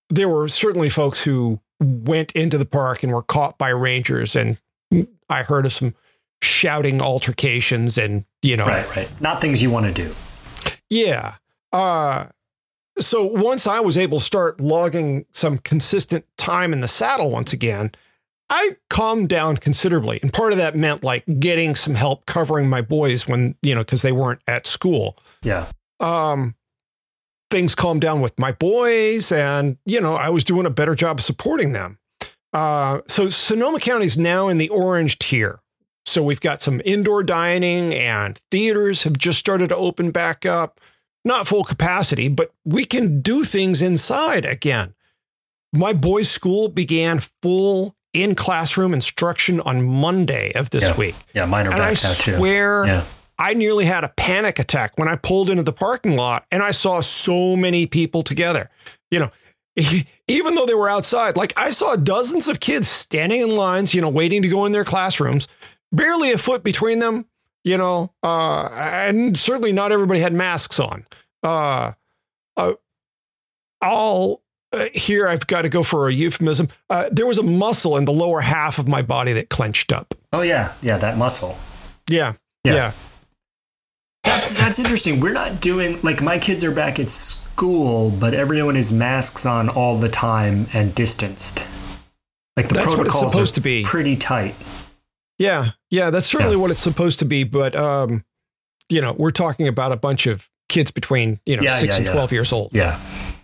there 0.09 0.29
were 0.29 0.47
certainly 0.47 0.89
folks 0.89 1.23
who 1.23 1.59
went 1.79 2.31
into 2.31 2.57
the 2.57 2.65
park 2.65 3.03
and 3.03 3.11
were 3.11 3.21
caught 3.21 3.57
by 3.57 3.69
rangers 3.69 4.35
and 4.35 4.57
I 5.29 5.43
heard 5.43 5.65
of 5.65 5.73
some 5.73 5.93
shouting 6.41 7.01
altercations 7.01 7.97
and 7.97 8.25
you 8.41 8.57
know 8.57 8.65
Right. 8.65 8.95
Right. 8.95 9.21
Not 9.21 9.41
things 9.41 9.61
you 9.61 9.69
want 9.69 9.85
to 9.85 9.91
do. 9.91 10.15
yeah 10.89 11.35
uh 11.73 12.27
so 12.99 13.25
once 13.25 13.67
I 13.67 13.79
was 13.79 13.95
able 13.97 14.17
to 14.17 14.23
start 14.25 14.59
logging 14.59 15.25
some 15.31 15.59
consistent 15.59 16.25
time 16.37 16.73
in 16.73 16.79
the 16.81 16.87
saddle 16.87 17.29
once 17.29 17.53
again 17.53 17.91
I 18.49 18.77
calmed 18.89 19.27
down 19.29 19.57
considerably 19.57 20.19
and 20.23 20.31
part 20.31 20.53
of 20.53 20.57
that 20.57 20.75
meant 20.75 21.03
like 21.03 21.25
getting 21.39 21.75
some 21.75 21.95
help 21.95 22.25
covering 22.25 22.69
my 22.69 22.81
boys 22.81 23.27
when 23.27 23.55
you 23.61 23.75
know 23.75 23.81
because 23.81 24.01
they 24.01 24.13
weren't 24.13 24.41
at 24.47 24.65
school 24.65 25.17
Yeah. 25.43 25.67
Um, 25.99 26.55
things 27.49 27.75
calmed 27.75 28.01
down 28.01 28.21
with 28.21 28.37
my 28.39 28.51
boys, 28.51 29.31
and 29.31 29.77
you 29.85 29.99
know 30.01 30.15
I 30.15 30.29
was 30.29 30.43
doing 30.43 30.65
a 30.65 30.69
better 30.71 30.95
job 30.95 31.19
of 31.19 31.23
supporting 31.23 31.73
them. 31.73 31.99
Uh, 32.53 33.01
so 33.07 33.29
Sonoma 33.29 33.79
County 33.79 34.05
is 34.05 34.17
now 34.17 34.47
in 34.47 34.57
the 34.57 34.69
orange 34.69 35.19
tier. 35.19 35.59
So 36.05 36.23
we've 36.23 36.39
got 36.39 36.61
some 36.61 36.81
indoor 36.85 37.21
dining, 37.23 37.93
and 37.93 38.37
theaters 38.49 39.03
have 39.03 39.17
just 39.17 39.39
started 39.39 39.69
to 39.69 39.75
open 39.75 40.11
back 40.11 40.45
up. 40.45 40.79
Not 41.25 41.45
full 41.47 41.65
capacity, 41.65 42.29
but 42.29 42.51
we 42.63 42.85
can 42.85 43.19
do 43.21 43.43
things 43.43 43.81
inside 43.81 44.45
again. 44.45 44.93
My 45.73 45.91
boys' 45.91 46.31
school 46.31 46.69
began 46.69 47.19
full 47.41 47.95
in 48.13 48.33
classroom 48.35 48.93
instruction 48.93 49.59
on 49.59 49.83
Monday 49.83 50.53
of 50.53 50.69
this 50.69 50.85
Yeah. 50.85 50.95
week. 50.97 51.15
Yeah. 51.33 51.45
Mine 51.45 51.67
are 51.67 51.73
And 51.73 51.81
I 51.83 51.89
back 51.93 52.03
now 52.03 52.13
too. 52.13 52.35
swear 52.37 52.85
Yeah. 52.85 53.03
I 53.39 53.53
nearly 53.53 53.85
had 53.85 54.03
a 54.03 54.09
panic 54.09 54.59
attack 54.59 54.97
when 54.97 55.07
I 55.07 55.15
pulled 55.15 55.49
into 55.49 55.63
the 55.63 55.73
parking 55.73 56.15
lot 56.15 56.45
and 56.51 56.63
I 56.63 56.71
saw 56.71 57.01
so 57.01 57.55
many 57.55 57.85
people 57.85 58.23
together. 58.23 58.69
You 59.11 59.19
know, 59.19 59.31
even 60.27 60.55
though 60.55 60.65
they 60.65 60.73
were 60.73 60.89
outside, 60.89 61.37
like 61.37 61.53
I 61.55 61.69
saw 61.69 61.95
dozens 61.95 62.47
of 62.47 62.59
kids 62.59 62.87
standing 62.87 63.41
in 63.41 63.55
lines, 63.55 63.93
you 63.93 64.01
know, 64.01 64.09
waiting 64.09 64.41
to 64.41 64.49
go 64.49 64.65
in 64.65 64.71
their 64.71 64.85
classrooms, 64.85 65.47
barely 65.91 66.31
a 66.31 66.37
foot 66.37 66.63
between 66.63 66.99
them, 66.99 67.25
you 67.63 67.77
know, 67.77 68.11
uh, 68.23 68.69
and 68.71 69.37
certainly 69.37 69.71
not 69.71 69.91
everybody 69.91 70.19
had 70.19 70.33
masks 70.33 70.79
on. 70.79 71.05
Uh, 71.43 71.91
uh, 72.55 72.73
all 73.81 74.41
uh, 74.73 74.87
here, 74.93 75.27
I've 75.27 75.47
got 75.47 75.61
to 75.61 75.69
go 75.69 75.83
for 75.83 76.07
a 76.07 76.11
euphemism. 76.11 76.67
Uh, 76.89 77.09
there 77.11 77.25
was 77.25 77.37
a 77.37 77.43
muscle 77.43 77.97
in 77.97 78.05
the 78.05 78.11
lower 78.11 78.41
half 78.41 78.79
of 78.79 78.87
my 78.87 79.01
body 79.01 79.33
that 79.33 79.49
clenched 79.49 79.91
up. 79.91 80.13
Oh 80.33 80.41
yeah. 80.41 80.73
Yeah. 80.81 80.97
That 80.97 81.17
muscle. 81.17 81.57
Yeah. 82.09 82.33
Yeah. 82.65 82.73
yeah. 82.73 82.91
That's 84.27 84.53
that's 84.53 84.77
interesting. 84.79 85.19
We're 85.19 85.33
not 85.33 85.61
doing 85.61 85.99
like 86.01 86.21
my 86.21 86.37
kids 86.37 86.63
are 86.63 86.71
back 86.71 86.99
at 86.99 87.09
school, 87.09 88.09
but 88.11 88.33
everyone 88.33 88.75
is 88.75 88.91
masks 88.91 89.45
on 89.45 89.69
all 89.69 89.95
the 89.95 90.09
time 90.09 90.67
and 90.73 90.93
distanced. 90.93 91.65
Like 92.57 92.67
the 92.67 92.75
That's 92.75 92.87
what 92.87 92.95
protocols 92.97 93.31
supposed 93.31 93.53
are 93.53 93.55
to 93.55 93.61
be. 93.61 93.83
pretty 93.83 94.15
tight. 94.15 94.55
Yeah, 95.39 95.71
yeah, 95.91 96.09
that's 96.09 96.25
certainly 96.27 96.55
Yeah. 96.55 96.61
what 96.61 96.71
it's 96.71 96.81
supposed 96.81 97.19
to 97.19 97.25
be. 97.25 97.43
But 97.43 97.75
um, 97.75 98.25
you 98.89 98.99
know, 99.01 99.13
we're 99.13 99.31
talking 99.31 99.67
about 99.67 99.91
a 99.91 99.97
bunch 99.97 100.27
of 100.27 100.49
kids 100.67 100.91
between 100.91 101.39
you 101.45 101.55
know 101.55 101.63
Yeah, 101.63 101.77
six 101.77 101.93
yeah, 101.95 101.97
and 102.03 102.07
twelve 102.11 102.31
years 102.31 102.51
old. 102.51 102.71
Yeah. 102.73 102.99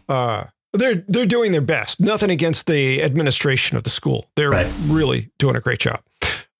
Uh, 0.09 0.45
they're 0.73 1.03
they're 1.07 1.25
doing 1.25 1.51
their 1.53 1.61
best. 1.61 2.01
Nothing 2.01 2.29
against 2.29 2.67
the 2.67 3.01
administration 3.01 3.77
of 3.77 3.84
the 3.84 3.89
school. 3.89 4.27
They're 4.36 4.49
Right. 4.49 4.71
really 4.88 5.31
doing 5.39 5.55
a 5.55 5.61
great 5.61 5.79
job. 5.79 6.01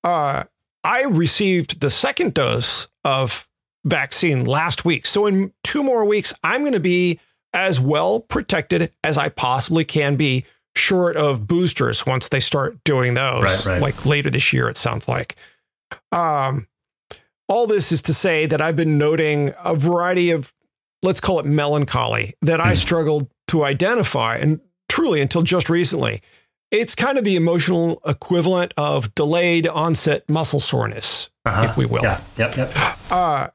Uh, 0.02 0.44
I 0.82 1.02
received 1.04 1.80
the 1.80 1.90
second 1.90 2.34
dose 2.34 2.88
of 3.04 3.48
vaccine 3.84 4.44
last 4.44 4.84
week, 4.84 5.06
so 5.06 5.26
in 5.26 5.52
two 5.62 5.82
more 5.82 6.04
weeks, 6.04 6.32
I'm 6.42 6.60
going 6.60 6.72
to 6.72 6.80
be 6.80 7.20
as 7.52 7.78
well 7.78 8.20
protected 8.20 8.92
as 9.04 9.16
I 9.18 9.28
possibly 9.28 9.84
can 9.84 10.16
be. 10.16 10.44
Short 10.76 11.16
of 11.16 11.46
boosters, 11.46 12.04
once 12.04 12.28
they 12.28 12.40
start 12.40 12.82
doing 12.82 13.14
those, 13.14 13.64
Right, 13.68 13.74
right. 13.74 13.80
like 13.82 14.04
later 14.04 14.28
this 14.28 14.52
year, 14.52 14.68
it 14.68 14.76
sounds 14.76 15.06
like. 15.06 15.36
Um, 16.10 16.66
all 17.48 17.68
this 17.68 17.92
is 17.92 18.02
to 18.02 18.12
say 18.14 18.46
that 18.46 18.60
I've 18.60 18.74
been 18.74 18.98
noting 18.98 19.52
a 19.64 19.76
variety 19.76 20.30
of, 20.32 20.52
let's 21.02 21.20
call 21.20 21.38
it 21.38 21.46
melancholy, 21.46 22.34
that 22.42 22.60
I 22.60 22.70
Hmm. 22.70 22.74
struggled 22.76 23.30
to 23.48 23.62
identify, 23.64 24.38
and 24.38 24.60
truly 24.88 25.20
until 25.20 25.42
just 25.42 25.70
recently. 25.70 26.20
It's 26.72 26.96
kind 26.96 27.18
of 27.18 27.24
the 27.24 27.36
emotional 27.36 28.00
equivalent 28.04 28.74
of 28.76 29.14
delayed 29.14 29.68
onset 29.68 30.28
muscle 30.28 30.58
soreness, 30.58 31.30
Uh-huh. 31.44 31.66
if 31.70 31.76
we 31.76 31.86
will. 31.86 32.02
Yeah. 32.02 32.20
Yep. 32.36 32.56
Yep. 32.56 32.76
Uh, 33.12 33.48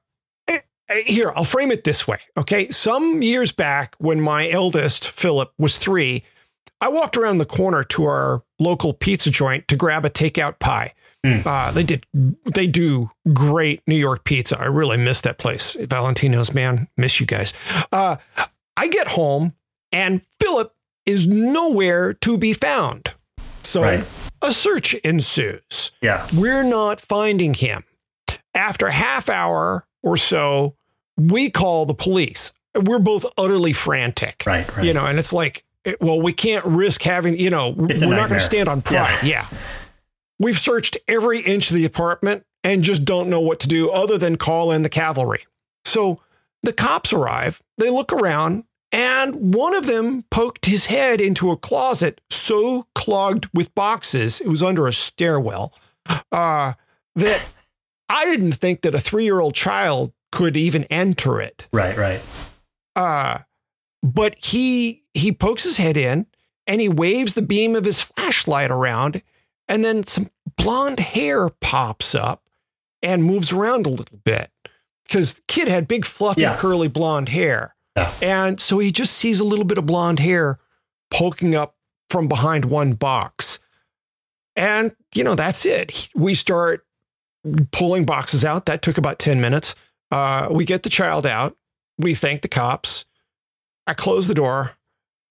here, 1.06 1.32
I'll 1.36 1.44
frame 1.44 1.72
it 1.72 1.84
this 1.84 2.08
way. 2.08 2.20
Okay. 2.38 2.68
Some 2.70 3.22
years 3.22 3.52
back, 3.52 3.96
when 4.00 4.20
my 4.22 4.50
eldest, 4.50 5.10
Philip, 5.10 5.54
was 5.58 5.78
three, 5.78 6.24
I 6.82 6.90
walked 6.90 7.18
around 7.18 7.38
the 7.40 7.46
corner 7.46 7.84
to 7.86 8.06
our 8.06 8.44
local 8.60 8.94
pizza 8.94 9.30
joint 9.30 9.68
to 9.68 9.76
grab 9.76 10.06
a 10.06 10.10
takeout 10.10 10.60
pie. 10.60 10.94
Hmm. 11.26 11.42
Uh, 11.46 11.72
they 11.72 11.84
did, 11.84 12.06
they 12.14 12.66
do 12.68 13.12
great 13.34 13.82
New 13.86 13.96
York 13.98 14.24
pizza. 14.24 14.58
I 14.60 14.66
really 14.66 14.96
miss 14.98 15.20
that 15.22 15.38
place. 15.38 15.76
Valentino's, 15.76 16.54
man, 16.54 16.88
miss 16.96 17.20
you 17.20 17.26
guys. 17.26 17.54
Uh, 17.92 18.16
I 18.78 18.88
get 18.88 19.10
home 19.10 19.54
and 19.92 20.22
Philip 20.42 20.74
is 21.06 21.28
nowhere 21.28 22.14
to 22.14 22.38
be 22.38 22.54
found. 22.54 23.14
So 23.64 23.82
Right. 23.82 24.06
a 24.42 24.54
search 24.54 24.94
ensues. 24.94 25.92
Yeah. 26.02 26.26
We're 26.34 26.64
not 26.64 27.02
finding 27.02 27.54
him. 27.54 27.84
After 28.56 28.90
half 28.90 29.28
hour 29.28 29.86
or 30.02 30.16
so, 30.16 30.76
we 31.20 31.50
call 31.50 31.86
the 31.86 31.94
police. 31.94 32.52
We're 32.80 33.00
both 33.00 33.26
utterly 33.38 33.74
frantic. 33.74 34.44
Right. 34.46 34.76
Right. 34.76 34.86
You 34.86 34.94
know, 34.94 35.06
and 35.06 35.20
it's 35.20 35.34
like, 35.34 35.64
it- 35.86 36.00
well, 36.02 36.22
we 36.22 36.34
can't 36.34 36.66
risk 36.66 37.02
having, 37.04 37.38
you 37.38 37.50
know, 37.50 37.76
It's 37.90 38.02
we're 38.02 38.16
not 38.16 38.30
going 38.30 38.40
to 38.40 38.46
stand 38.46 38.70
on 38.70 38.82
pride. 38.82 39.18
Yeah. 39.24 39.48
We've 40.40 40.58
searched 40.58 40.98
every 41.08 41.40
inch 41.42 41.70
of 41.70 41.76
the 41.76 41.86
apartment 41.86 42.46
and 42.64 42.84
just 42.84 43.06
don't 43.06 43.30
know 43.30 43.40
what 43.42 43.60
to 43.62 43.68
do 43.68 43.90
other 43.90 44.18
than 44.18 44.38
call 44.38 44.72
in 44.72 44.82
the 44.84 44.90
cavalry. 44.90 45.46
So 45.86 46.22
the 46.64 46.74
cops 46.74 47.12
arrive, 47.14 47.62
they 47.78 47.90
look 47.90 48.12
around, 48.14 48.64
and 48.92 49.54
one 49.54 49.76
of 49.76 49.86
them 49.86 50.24
poked 50.32 50.66
his 50.66 50.88
head 50.88 51.22
into 51.22 51.52
a 51.52 51.58
closet 51.58 52.22
so 52.30 52.88
clogged 52.96 53.48
with 53.54 53.74
boxes, 53.76 54.42
it 54.42 54.48
was 54.48 54.64
under 54.64 54.88
a 54.88 54.94
stairwell, 54.94 55.74
uh, 56.32 56.74
that 57.16 57.50
I 58.10 58.26
didn't 58.26 58.54
think 58.54 58.82
that 58.82 58.96
a 58.96 59.00
three 59.00 59.24
year 59.26 59.40
old 59.40 59.54
child 59.56 60.12
could 60.32 60.56
even 60.58 60.84
enter 60.86 61.42
it. 61.42 61.68
right. 61.72 61.98
Right. 61.98 62.22
Uh, 62.96 63.40
but 64.04 64.36
he 64.46 65.04
he 65.14 65.32
pokes 65.32 65.64
his 65.64 65.78
head 65.78 65.98
in 65.98 66.26
and 66.68 66.80
he 66.82 66.90
waves 66.90 67.34
the 67.34 67.42
beam 67.42 67.76
of 67.76 67.86
his 67.86 68.02
flashlight 68.02 68.72
around, 68.72 69.22
and 69.68 69.84
then 69.84 70.06
some 70.06 70.30
blonde 70.58 71.00
hair 71.00 71.50
pops 71.50 72.14
up 72.14 72.44
and 73.02 73.24
moves 73.24 73.52
around 73.52 73.86
a 73.86 73.90
little 73.90 74.20
bit 74.24 74.52
because 75.04 75.36
the 75.36 75.42
kid 75.48 75.68
had 75.68 75.88
big 75.88 76.06
fluffy 76.06 76.42
Yeah. 76.42 76.56
curly 76.58 76.88
blonde 76.88 77.30
hair, 77.30 77.76
Yeah. 77.98 78.14
and 78.22 78.60
so 78.60 78.80
he 78.80 78.92
just 78.92 79.14
sees 79.14 79.40
a 79.40 79.44
little 79.46 79.66
bit 79.66 79.78
of 79.78 79.86
blonde 79.86 80.20
hair 80.20 80.60
poking 81.12 81.56
up 81.56 81.76
from 82.10 82.28
behind 82.28 82.66
one 82.66 82.94
box, 82.94 83.60
and 84.56 84.96
you 85.16 85.24
know 85.24 85.36
that's 85.36 85.66
it. 85.66 86.10
We 86.16 86.36
start 86.36 86.86
pulling 87.72 88.06
boxes 88.06 88.44
out. 88.46 88.66
That 88.66 88.82
took 88.82 88.98
about 88.98 89.18
ten 89.20 89.40
minutes. 89.42 89.76
Uh, 90.12 90.50
we 90.52 90.66
get 90.66 90.84
the 90.84 90.90
child 90.90 91.26
out. 91.26 91.56
We 91.98 92.14
thank 92.14 92.42
the 92.42 92.48
cops. 92.48 93.06
I 93.86 93.94
close 93.94 94.28
the 94.28 94.34
door. 94.34 94.78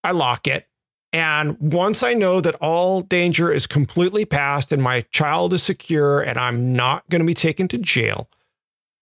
I 0.04 0.12
lock 0.12 0.46
it. 0.46 0.66
And 1.12 1.58
once 1.58 2.02
I 2.02 2.12
know 2.12 2.40
that 2.40 2.56
all 2.56 3.00
danger 3.00 3.50
is 3.50 3.66
completely 3.66 4.24
past 4.24 4.72
and 4.72 4.82
my 4.82 5.02
child 5.10 5.54
is 5.54 5.62
secure 5.62 6.20
and 6.20 6.36
I'm 6.38 6.74
not 6.74 7.08
going 7.08 7.20
to 7.20 7.26
be 7.26 7.34
taken 7.34 7.66
to 7.68 7.78
jail, 7.78 8.28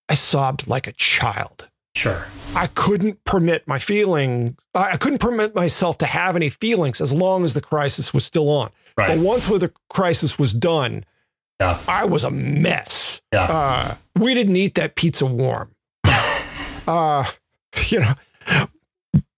I 0.08 0.14
sobbed 0.14 0.68
like 0.68 0.86
a 0.86 0.92
child. 0.92 1.68
Sure. 1.96 2.26
I 2.54 2.68
couldn't 2.68 3.24
permit 3.24 3.66
my 3.66 3.78
feeling. 3.78 4.56
I 4.74 4.96
couldn't 4.98 5.18
permit 5.18 5.54
myself 5.54 5.98
to 5.98 6.06
have 6.06 6.36
any 6.36 6.48
feelings 6.48 7.00
as 7.00 7.12
long 7.12 7.44
as 7.44 7.54
the 7.54 7.60
crisis 7.60 8.14
was 8.14 8.24
still 8.24 8.48
on. 8.50 8.70
Right. 8.96 9.08
But 9.08 9.18
once 9.18 9.48
the 9.48 9.72
crisis 9.88 10.38
was 10.38 10.52
done, 10.52 11.04
Yeah. 11.60 11.78
I 11.88 12.04
was 12.04 12.24
a 12.24 12.30
mess. 12.30 13.20
Yeah. 13.32 13.44
Uh, 13.44 13.94
we 14.18 14.34
didn't 14.34 14.56
eat 14.56 14.74
that 14.74 14.94
pizza 14.94 15.26
warm. 15.26 15.70
uh, 16.86 17.24
you 17.88 18.00
know, 18.00 18.14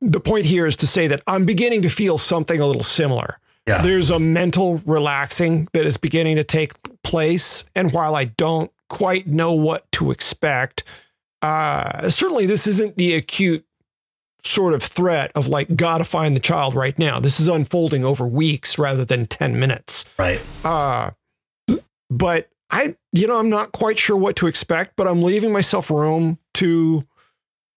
the 0.01 0.21
point 0.21 0.47
here 0.47 0.67
is 0.67 0.77
to 0.77 0.87
say 0.87 1.07
that 1.07 1.23
I'm 1.27 1.45
beginning 1.45 1.83
to 1.83 1.89
feel 1.89 2.19
something 2.19 2.61
a 2.61 2.67
little 2.67 2.83
similar. 2.83 3.39
Yeah. 3.67 3.83
There's 3.83 4.11
a 4.11 4.19
mental 4.19 4.79
relaxing 4.87 5.69
that 5.75 5.85
is 5.85 5.97
beginning 5.97 6.37
to 6.37 6.45
take 6.45 6.73
place. 7.03 7.67
And 7.75 7.93
while 7.93 8.15
I 8.15 8.25
don't 8.25 8.73
quite 8.89 9.27
know 9.27 9.53
what 9.53 9.91
to 9.93 10.11
expect, 10.11 10.85
uh, 11.43 12.09
certainly 12.09 12.47
this 12.47 12.67
isn't 12.67 12.97
the 12.97 13.15
acute 13.15 13.65
sort 14.43 14.73
of 14.73 14.83
threat 14.83 15.31
of 15.35 15.49
like, 15.49 15.77
gotta 15.77 16.05
find 16.05 16.35
the 16.35 16.41
child 16.41 16.75
right 16.75 16.99
now. 16.99 17.21
This 17.21 17.39
is 17.41 17.49
unfolding 17.49 18.05
over 18.05 18.27
weeks 18.27 18.79
rather 18.79 19.05
than 19.05 19.27
10 19.27 19.59
minutes. 19.59 20.07
Right. 20.19 20.43
Uh, 20.65 21.11
but 22.11 22.49
I, 22.71 22.97
you 23.13 23.27
know, 23.27 23.39
I'm 23.39 23.49
not 23.49 23.73
quite 23.73 23.99
sure 23.99 24.17
what 24.17 24.37
to 24.37 24.47
expect, 24.47 24.95
but 24.97 25.07
I'm 25.07 25.23
leaving 25.23 25.53
myself 25.53 25.91
room 25.91 26.39
to, 26.55 27.07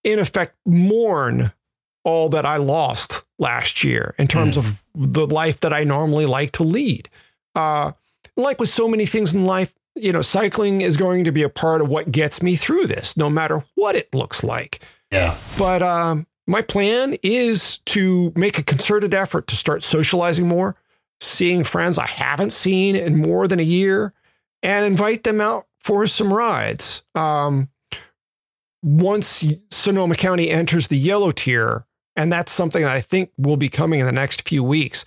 in 0.03 0.19
effect, 0.19 0.55
mourn 0.65 1.53
all 2.03 2.29
that 2.29 2.45
I 2.45 2.57
lost 2.57 3.23
last 3.39 3.83
year 3.83 4.15
in 4.17 4.27
terms 4.27 4.57
of 4.57 4.83
the 4.93 5.27
life 5.27 5.59
that 5.61 5.73
I 5.73 5.83
normally 5.83 6.25
like 6.25 6.51
to 6.53 6.63
lead. 6.63 7.09
Uh, 7.55 7.91
like 8.35 8.59
with 8.59 8.69
so 8.69 8.87
many 8.87 9.05
things 9.05 9.33
in 9.33 9.45
life, 9.45 9.73
you 9.95 10.11
know, 10.11 10.21
cycling 10.21 10.81
is 10.81 10.97
going 10.97 11.23
to 11.25 11.31
be 11.31 11.43
a 11.43 11.49
part 11.49 11.81
of 11.81 11.89
what 11.89 12.11
gets 12.11 12.41
me 12.41 12.55
through 12.55 12.87
this, 12.87 13.17
no 13.17 13.29
matter 13.29 13.63
what 13.75 13.95
it 13.95 14.13
looks 14.13 14.43
like. 14.43 14.79
Yeah. 15.11 15.37
But 15.57 15.81
um, 15.81 16.27
my 16.47 16.61
plan 16.61 17.15
is 17.23 17.79
to 17.79 18.31
make 18.35 18.57
a 18.57 18.63
concerted 18.63 19.13
effort 19.13 19.47
to 19.47 19.55
start 19.55 19.83
socializing 19.83 20.47
more, 20.47 20.75
seeing 21.19 21.63
friends 21.63 21.97
I 21.97 22.07
haven't 22.07 22.51
seen 22.51 22.95
in 22.95 23.17
more 23.17 23.47
than 23.47 23.59
a 23.59 23.63
year, 23.63 24.13
and 24.63 24.85
invite 24.85 25.23
them 25.23 25.41
out 25.41 25.65
for 25.79 26.05
some 26.07 26.31
rides. 26.33 27.03
Um, 27.15 27.69
once 28.83 29.43
Sonoma 29.69 30.15
County 30.15 30.49
enters 30.49 30.87
the 30.87 30.97
yellow 30.97 31.31
tier, 31.31 31.85
and 32.15 32.31
that's 32.31 32.51
something 32.51 32.81
that 32.81 32.91
I 32.91 33.01
think 33.01 33.31
will 33.37 33.57
be 33.57 33.69
coming 33.69 33.99
in 33.99 34.05
the 34.05 34.11
next 34.11 34.47
few 34.47 34.63
weeks, 34.63 35.05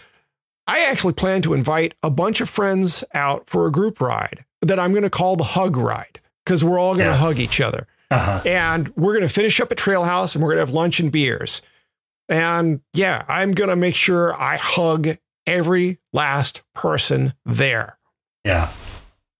I 0.66 0.84
actually 0.84 1.12
plan 1.12 1.42
to 1.42 1.54
invite 1.54 1.94
a 2.02 2.10
bunch 2.10 2.40
of 2.40 2.48
friends 2.48 3.04
out 3.14 3.48
for 3.48 3.66
a 3.66 3.72
group 3.72 4.00
ride 4.00 4.44
that 4.62 4.78
I'm 4.78 4.92
going 4.92 5.02
to 5.02 5.10
call 5.10 5.36
the 5.36 5.44
hug 5.44 5.76
ride 5.76 6.20
because 6.44 6.64
we're 6.64 6.78
all 6.78 6.94
going 6.94 7.06
to 7.06 7.12
Yeah. 7.12 7.16
hug 7.18 7.38
each 7.38 7.60
other 7.60 7.86
Uh-huh. 8.10 8.40
and 8.46 8.88
we're 8.96 9.12
going 9.12 9.26
to 9.28 9.32
finish 9.32 9.60
up 9.60 9.70
at 9.70 9.76
Trail 9.76 10.04
House 10.04 10.34
and 10.34 10.42
we're 10.42 10.50
going 10.50 10.64
to 10.64 10.66
have 10.66 10.74
lunch 10.74 11.00
and 11.00 11.12
beers. 11.12 11.60
And 12.30 12.80
yeah, 12.94 13.24
I'm 13.28 13.52
going 13.52 13.68
to 13.68 13.76
make 13.76 13.94
sure 13.94 14.34
I 14.40 14.56
hug 14.56 15.08
every 15.46 15.98
last 16.14 16.62
person 16.74 17.34
there. 17.44 17.98
Yeah. 18.44 18.70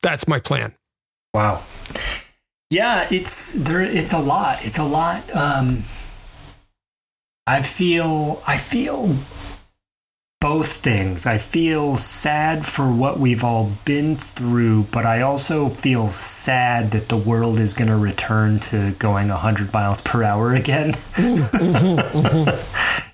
That's 0.05 0.28
my 0.28 0.38
plan. 0.38 0.74
Wow. 1.32 1.62
Yeah, 2.68 3.07
it's 3.11 3.55
there 3.55 3.80
it's 3.80 4.12
a 4.12 4.20
lot. 4.20 4.59
It's 4.62 4.78
a 4.78 4.84
lot. 4.84 5.34
Um 5.34 5.84
I 7.46 7.62
feel 7.62 8.42
I 8.46 8.59
feel 8.59 9.16
both 10.42 10.76
things. 10.76 11.24
I 11.24 11.38
feel 11.38 11.96
sad 11.96 12.66
for 12.66 12.92
what 12.92 13.18
we've 13.18 13.42
all 13.42 13.70
been 13.86 14.14
through, 14.14 14.82
but 14.92 15.07
I 15.07 15.22
also 15.22 15.70
feel 15.70 16.09
sad 16.09 16.90
that 16.90 17.09
the 17.09 17.16
world 17.16 17.59
is 17.59 17.72
going 17.72 17.88
to 17.88 17.96
return 17.96 18.61
to 18.61 18.90
going 18.98 19.28
100 19.28 19.72
miles 19.72 20.02
per 20.02 20.22
hour 20.22 20.52
again. 20.52 20.92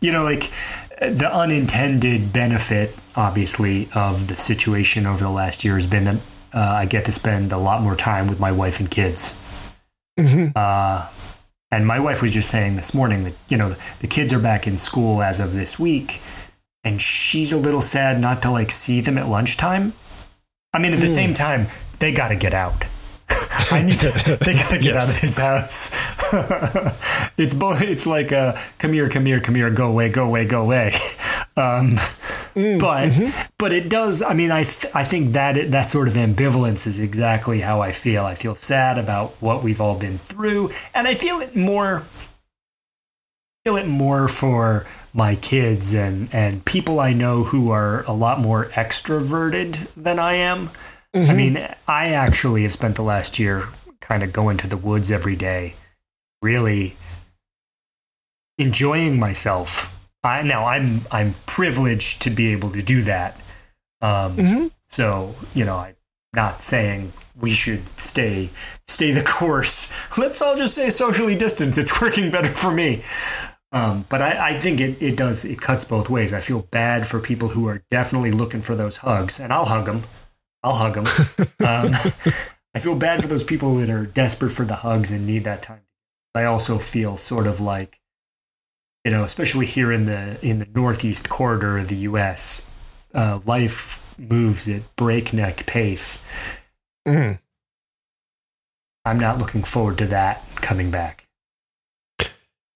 you 0.01 0.11
know, 0.11 0.25
like 0.25 0.51
the 1.01 1.31
unintended 1.33 2.33
benefit, 2.33 2.97
obviously, 3.15 3.89
of 3.95 4.27
the 4.27 4.35
situation 4.35 5.07
over 5.07 5.23
the 5.23 5.31
last 5.31 5.65
year 5.65 5.77
has 5.77 5.87
been 5.87 6.03
that 6.05 6.19
uh, 6.53 6.59
I 6.83 6.87
get 6.87 7.05
to 7.07 7.13
spend 7.13 7.53
a 7.53 7.59
lot 7.59 7.83
more 7.83 7.97
time 7.97 8.27
with 8.27 8.41
my 8.41 8.53
wife 8.53 8.81
and 8.81 8.91
kids. 8.91 9.35
Mhm. 10.19 10.53
Uh, 10.57 11.07
and 11.71 11.87
my 11.87 12.01
wife 12.01 12.21
was 12.23 12.33
just 12.33 12.51
saying 12.51 12.77
this 12.77 12.93
morning 12.95 13.25
that, 13.25 13.35
you 13.49 13.57
know, 13.57 13.75
the 14.01 14.07
kids 14.07 14.33
are 14.33 14.41
back 14.41 14.67
in 14.67 14.77
school 14.79 15.23
as 15.23 15.39
of 15.41 15.53
this 15.55 15.79
week, 15.79 16.21
and 16.83 17.01
she's 17.01 17.53
a 17.53 17.57
little 17.57 17.81
sad 17.81 18.21
not 18.21 18.43
to 18.43 18.51
like 18.51 18.71
see 18.71 19.01
them 19.01 19.17
at 19.19 19.29
lunchtime. 19.29 19.93
I 20.73 20.79
mean, 20.79 20.93
at 20.93 21.01
the 21.01 21.07
Mm. 21.07 21.15
same 21.15 21.35
time, 21.35 21.69
they 22.01 22.13
got 22.13 22.29
to 22.29 22.37
get 22.37 22.55
out. 22.55 22.85
I 23.73 23.83
need 23.83 23.99
to, 24.01 24.39
they 24.41 24.55
got 24.55 24.71
to 24.71 24.79
get 24.79 24.97
out 24.97 25.09
of 25.09 25.17
his 25.17 25.37
house. 25.37 25.91
it's 27.39 27.55
both. 27.55 27.81
It's 27.83 28.07
like 28.07 28.33
a 28.33 28.61
come 28.79 28.93
here, 28.93 29.09
come 29.09 29.27
here, 29.27 29.41
come 29.41 29.55
here, 29.55 29.71
go 29.71 29.89
away, 29.89 30.09
go 30.09 30.25
away, 30.25 30.45
go 30.45 30.63
away. 30.63 30.93
Um, 31.57 31.97
but 32.55 33.13
but 33.59 33.73
it 33.73 33.91
does. 33.91 34.23
I 34.23 34.33
mean, 34.33 34.51
I 34.51 34.63
th- 34.63 34.95
I 34.95 35.05
think 35.05 35.33
that 35.33 35.57
it, 35.57 35.73
that 35.73 35.91
sort 35.91 36.09
of 36.09 36.15
ambivalence 36.15 36.87
is 36.87 36.99
exactly 36.99 37.61
how 37.61 37.81
I 37.83 37.93
feel. 37.93 38.25
I 38.25 38.35
feel 38.35 38.55
sad 38.55 38.97
about 38.97 39.33
what 39.41 39.63
we've 39.63 39.81
all 39.81 39.97
been 39.97 40.19
through, 40.19 40.71
and 40.95 41.07
I 41.07 41.15
feel 41.15 41.41
it 41.41 41.57
more. 41.57 42.07
Feel 43.65 43.77
it 43.77 43.89
more 43.89 44.27
for 44.27 44.87
my 45.13 45.35
kids 45.35 45.93
and 45.93 46.29
and 46.33 46.65
people 46.65 47.01
I 47.01 47.13
know 47.13 47.45
who 47.45 47.71
are 47.71 48.05
a 48.05 48.13
lot 48.13 48.39
more 48.41 48.67
extroverted 48.67 49.93
than 49.95 50.19
I 50.19 50.35
am. 50.35 50.71
I 51.13 51.35
mean, 51.35 51.57
I 51.89 52.11
actually 52.11 52.63
have 52.63 52.73
spent 52.73 52.95
the 52.97 53.03
last 53.03 53.39
year 53.39 53.69
kind 54.01 54.23
of 54.23 54.33
going 54.33 54.57
to 54.59 54.69
the 54.69 54.77
woods 54.77 55.11
every 55.11 55.35
day, 55.37 55.75
really 56.41 56.97
enjoying 58.59 59.19
myself. 59.19 59.97
I 60.23 60.43
now 60.43 60.67
I'm 60.67 61.03
I'm 61.11 61.35
privileged 61.47 62.23
to 62.23 62.31
be 62.31 62.53
able 62.53 62.71
to 62.73 62.83
do 62.83 63.03
that. 63.03 63.37
Um, 64.01 64.37
Mhm. 64.37 64.71
So 64.89 65.35
you 65.55 65.65
know, 65.65 65.79
I'm 65.79 65.97
not 66.35 66.63
saying 66.63 67.13
we 67.35 67.51
should 67.51 67.83
stay 67.99 68.51
stay 68.87 69.13
the 69.13 69.23
course. 69.23 69.93
Let's 70.19 70.41
all 70.43 70.57
just 70.57 70.75
say 70.75 70.91
socially 70.91 71.35
distance. 71.35 71.79
It's 71.79 72.01
working 72.01 72.31
better 72.31 72.51
for 72.51 72.71
me. 72.71 73.03
Um, 73.73 74.05
but 74.09 74.21
I, 74.21 74.51
I 74.51 74.59
think 74.59 74.81
it, 74.81 75.01
it 75.01 75.17
does 75.17 75.45
it 75.45 75.61
cuts 75.61 75.85
both 75.85 76.11
ways. 76.11 76.33
I 76.33 76.41
feel 76.41 76.63
bad 76.71 77.07
for 77.07 77.21
people 77.21 77.49
who 77.49 77.67
are 77.69 77.83
definitely 77.91 78.33
looking 78.33 78.61
for 78.61 78.75
those 78.75 78.99
hugs, 78.99 79.41
and 79.41 79.53
I'll 79.53 79.65
hug 79.67 79.87
them. 79.87 80.03
I'll 80.63 80.75
hug 80.75 80.95
them. 80.95 81.07
um, 81.67 81.91
I 82.75 82.79
feel 82.79 82.95
bad 82.95 83.21
for 83.21 83.29
those 83.29 83.43
people 83.45 83.75
that 83.77 83.91
are 83.91 84.07
desperate 84.07 84.51
for 84.51 84.65
the 84.65 84.77
hugs 84.77 85.11
and 85.11 85.27
need 85.27 85.45
that 85.45 85.63
time. 85.63 85.83
I 86.35 86.45
also 86.45 86.79
feel 86.79 87.17
sort 87.17 87.47
of 87.47 87.61
like, 87.61 88.01
you 89.05 89.11
know, 89.11 89.25
especially 89.25 89.67
here 89.67 89.91
in 89.91 90.05
the 90.05 90.39
in 90.47 90.59
the 90.59 90.69
northeast 90.75 91.29
corridor 91.29 91.79
of 91.79 91.89
the 91.89 91.97
U.S., 91.97 92.69
uh, 93.15 93.41
life 93.45 94.05
moves 94.19 94.69
at 94.69 94.95
breakneck 94.97 95.67
pace. 95.67 96.25
Mhm. 97.09 97.41
I'm 99.05 99.19
not 99.19 99.39
looking 99.39 99.63
forward 99.63 99.99
to 99.99 100.07
that 100.07 100.45
coming 100.57 100.91
back. 100.91 101.25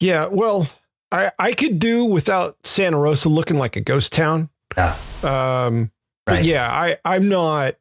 Yeah. 0.01 0.27
Well, 0.27 0.69
I, 1.13 1.31
I 1.39 1.53
could 1.53 1.79
do 1.79 2.05
without 2.05 2.57
Santa 2.65 2.99
Rosa 2.99 3.29
looking 3.29 3.59
like 3.59 3.77
a 3.77 3.81
ghost 3.81 4.13
town. 4.13 4.49
Yeah. 4.77 4.97
Um, 5.23 5.93
Right. 6.27 6.45
yeah, 6.45 6.71
I, 6.71 6.97
I'm 7.05 7.29
not, 7.29 7.75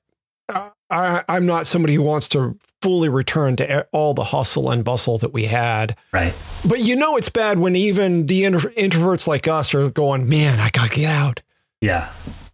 I, 0.89 1.23
I'm 1.27 1.45
not 1.45 1.65
somebody 1.65 1.95
who 1.95 2.03
wants 2.03 2.27
to 2.29 2.57
fully 2.81 3.09
return 3.09 3.55
to 3.55 3.87
all 3.91 4.13
the 4.13 4.25
hustle 4.25 4.69
and 4.69 4.83
bustle 4.83 5.17
that 5.19 5.33
we 5.33 5.45
had. 5.45 5.95
Right. 6.11 6.33
But 6.65 6.79
you 6.79 6.95
know, 6.95 7.15
it's 7.15 7.29
bad 7.29 7.57
when 7.59 7.75
even 7.75 8.25
the 8.25 8.43
introverts 8.43 9.25
like 9.25 9.47
us 9.47 9.73
are 9.73 9.89
going, 9.89 10.27
man, 10.27 10.59
I 10.59 10.69
got 10.69 10.89
to 10.89 10.95
get 10.95 11.09
out. 11.09 11.41
Yeah. 11.81 12.11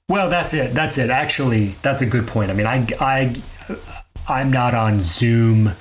Well, 0.08 0.30
that's 0.30 0.54
it. 0.54 0.74
That's 0.74 0.98
it. 0.98 1.10
Actually, 1.10 1.68
that's 1.84 2.02
a 2.02 2.06
good 2.06 2.28
point. 2.28 2.52
I 2.52 2.54
mean, 2.54 2.68
I, 2.68 2.88
I, 3.00 3.36
I'm 4.28 4.52
not 4.52 4.76
on 4.76 5.02
Zoom 5.02 5.72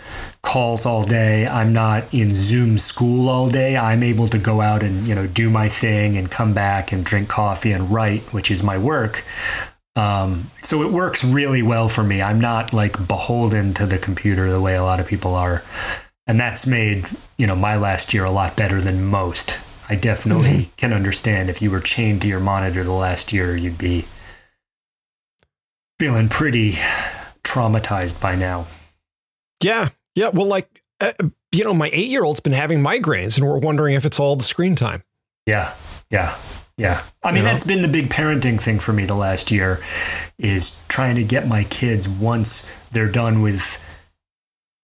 calls 0.43 0.87
all 0.87 1.03
day. 1.03 1.47
I'm 1.47 1.73
not 1.73 2.13
in 2.13 2.35
Zoom 2.35 2.79
school 2.79 3.29
all 3.29 3.49
day. 3.49 3.77
I'm 3.77 4.03
able 4.03 4.29
to 4.29 4.39
go 4.39 4.61
out 4.61 4.83
and 4.83 5.07
you 5.07 5.15
know 5.15 5.27
do 5.27 5.51
my 5.51 5.69
thing 5.69 6.17
and 6.17 6.31
come 6.31 6.55
back 6.55 6.91
and 6.93 7.05
drink 7.05 7.29
coffee 7.29 7.73
and 7.73 7.91
write, 7.91 8.23
which 8.33 8.51
is 8.51 8.63
my 8.63 8.79
work. 8.79 9.25
Um, 9.97 10.51
so 10.61 10.83
it 10.83 10.93
works 10.93 11.25
really 11.25 11.63
well 11.63 11.89
for 11.89 12.05
me. 12.05 12.23
I'm 12.23 12.41
not 12.41 12.73
like 12.73 13.09
beholden 13.09 13.75
to 13.75 13.87
the 13.87 13.99
computer 13.99 14.51
the 14.51 14.61
way 14.61 14.77
a 14.77 14.83
lot 14.83 15.01
of 15.01 15.07
people 15.07 15.35
are, 15.35 15.63
and 16.27 16.39
that's 16.39 16.67
made 16.67 17.09
you 17.37 17.47
know 17.47 17.57
my 17.57 17.77
last 17.77 18.15
year 18.15 18.25
a 18.25 18.31
lot 18.31 18.57
better 18.57 18.81
than 18.81 19.05
most. 19.05 19.59
I 19.89 19.97
definitely 19.97 20.71
can 20.77 20.93
understand 20.93 21.49
if 21.49 21.63
you 21.63 21.71
were 21.71 21.81
chained 21.81 22.23
to 22.23 22.29
your 22.29 22.41
monitor 22.41 22.85
the 22.85 22.93
last 22.93 23.33
year, 23.33 23.57
you'd 23.57 23.79
be 23.79 24.05
feeling 25.99 26.29
pretty 26.29 26.73
traumatized 27.43 28.21
by 28.21 28.37
now. 28.37 28.67
Yeah. 29.63 29.89
Yeah. 30.15 30.29
Well, 30.29 30.47
like, 30.47 30.83
uh, 31.01 31.13
you 31.53 31.65
know, 31.65 31.73
my 31.75 31.89
eight 31.93 32.09
year 32.09 32.25
old's 32.25 32.41
been 32.41 32.53
having 32.53 32.81
migraines 32.81 33.39
and 33.39 33.47
we're 33.47 33.59
wondering 33.59 33.95
if 33.95 34.05
it's 34.05 34.21
all 34.21 34.37
the 34.37 34.43
screen 34.43 34.77
time. 34.77 35.03
Yeah, 35.47 35.73
yeah, 36.11 36.37
yeah. 36.79 37.03
I 37.23 37.33
mean, 37.33 37.39
You 37.39 37.43
know? 37.43 37.51
that's 37.51 37.65
been 37.65 37.83
the 37.83 37.89
big 37.89 38.09
parenting 38.09 38.59
thing 38.59 38.79
for 38.79 38.95
me 38.95 39.05
the 39.05 39.17
last 39.17 39.51
year 39.51 39.81
is 40.39 40.81
trying 40.89 41.17
to 41.17 41.25
get 41.25 41.47
my 41.47 41.65
kids 41.65 42.09
once 42.09 42.71
they're 42.93 43.11
done 43.11 43.43
with 43.43 43.79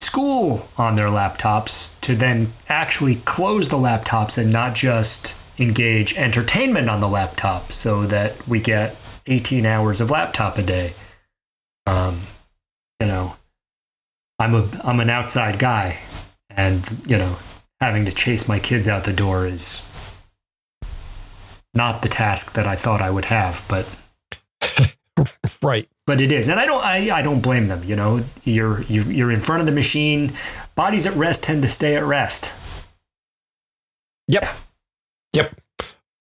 school 0.02 0.68
on 0.76 0.96
their 0.96 1.08
laptops 1.08 1.98
to 2.02 2.14
then 2.14 2.52
actually 2.68 3.16
close 3.24 3.68
the 3.70 3.76
laptops 3.78 4.36
and 4.36 4.52
not 4.52 4.74
just 4.74 5.36
engage 5.58 6.14
entertainment 6.16 6.90
on 6.90 7.00
the 7.00 7.08
laptop 7.08 7.70
so 7.72 8.04
that 8.06 8.46
we 8.46 8.60
get 8.60 8.96
18 9.26 9.64
hours 9.64 10.00
of 10.00 10.10
laptop 10.10 10.58
a 10.58 10.62
day. 10.62 10.94
Um, 11.86 12.22
you 13.00 13.06
know, 13.06 13.36
I'm 14.38 14.54
a 14.54 14.68
I'm 14.82 15.00
an 15.00 15.10
outside 15.10 15.58
guy, 15.58 15.98
and 16.50 17.02
you 17.06 17.16
know, 17.16 17.36
having 17.80 18.04
to 18.04 18.12
chase 18.12 18.48
my 18.48 18.58
kids 18.58 18.88
out 18.88 19.04
the 19.04 19.12
door 19.12 19.46
is 19.46 19.86
not 21.74 22.02
the 22.02 22.08
task 22.08 22.54
that 22.54 22.66
I 22.66 22.76
thought 22.76 23.02
I 23.02 23.10
would 23.10 23.26
have, 23.26 23.64
but 23.68 23.86
right. 25.62 25.88
But 26.06 26.20
it 26.20 26.32
is, 26.32 26.48
and 26.48 26.60
I 26.60 26.66
don't 26.66 26.84
I, 26.84 27.10
I 27.10 27.22
don't 27.22 27.40
blame 27.40 27.68
them. 27.68 27.82
You 27.84 27.96
know, 27.96 28.22
you're 28.44 28.82
you're 28.82 29.32
in 29.32 29.40
front 29.40 29.60
of 29.60 29.66
the 29.66 29.72
machine. 29.72 30.32
Bodies 30.74 31.06
at 31.06 31.14
rest 31.14 31.44
tend 31.44 31.62
to 31.62 31.68
stay 31.68 31.96
at 31.96 32.04
rest. 32.04 32.52
Yep. 34.28 34.46
Yep. 35.34 35.60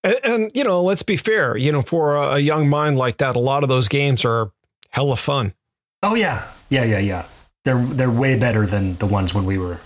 And, 0.04 0.20
and, 0.24 0.52
you 0.54 0.64
know, 0.64 0.82
let's 0.82 1.04
be 1.04 1.18
fair. 1.18 1.56
You 1.58 1.72
know, 1.72 1.82
for 1.82 2.16
a, 2.16 2.34
a, 2.34 2.40
young 2.40 2.70
mind 2.70 2.98
like 2.98 3.18
that, 3.18 3.36
a 3.36 3.40
lot 3.40 3.64
of 3.64 3.70
those 3.70 3.88
games 3.88 4.26
are 4.26 4.52
hella 4.90 5.16
fun. 5.16 5.54
Oh 6.02 6.16
yeah, 6.16 6.50
yeah, 6.70 6.84
yeah, 6.84 7.00
yeah. 7.00 7.26
They're 7.64 7.84
they're 7.84 8.12
way 8.12 8.38
better 8.38 8.66
than 8.66 8.98
the 8.98 9.06
ones 9.06 9.34
when 9.34 9.46
we 9.46 9.58
were. 9.58 9.80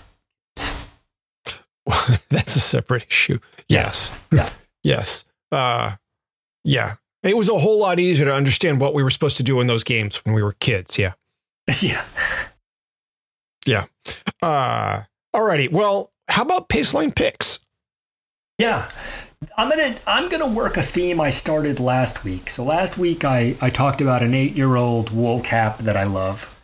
That's 2.28 2.56
a 2.56 2.60
separate 2.60 3.06
issue. 3.08 3.38
Yes. 3.68 4.12
Yeah. 4.32 4.50
yes. 4.82 5.24
Uh, 5.50 5.96
yeah. 6.64 6.96
It 7.22 7.36
was 7.36 7.48
a 7.48 7.58
whole 7.58 7.78
lot 7.78 7.98
easier 7.98 8.26
to 8.26 8.34
understand 8.34 8.80
what 8.80 8.94
we 8.94 9.02
were 9.02 9.10
supposed 9.10 9.36
to 9.38 9.42
do 9.42 9.60
in 9.60 9.66
those 9.66 9.84
games 9.84 10.24
when 10.24 10.34
we 10.34 10.42
were 10.42 10.52
kids. 10.52 10.98
Yeah. 10.98 11.14
yeah. 11.82 12.04
Yeah. 13.66 13.84
Uh, 14.40 15.02
alrighty. 15.34 15.70
Well, 15.70 16.12
how 16.28 16.42
about 16.42 16.68
Paceline 16.68 17.14
picks? 17.14 17.60
Yeah. 18.58 18.90
I'm 19.56 19.68
gonna 19.68 19.96
I'm 20.06 20.28
gonna 20.28 20.48
work 20.48 20.76
a 20.76 20.82
theme 20.82 21.20
I 21.20 21.30
started 21.30 21.78
last 21.78 22.24
week. 22.24 22.50
So 22.50 22.64
last 22.64 22.98
week 22.98 23.24
I, 23.24 23.56
I 23.60 23.70
talked 23.70 24.00
about 24.00 24.22
an 24.22 24.34
eight 24.34 24.56
year 24.56 24.74
old 24.76 25.10
wool 25.10 25.40
cap 25.40 25.78
that 25.78 25.96
I 25.96 26.04
love. 26.04 26.54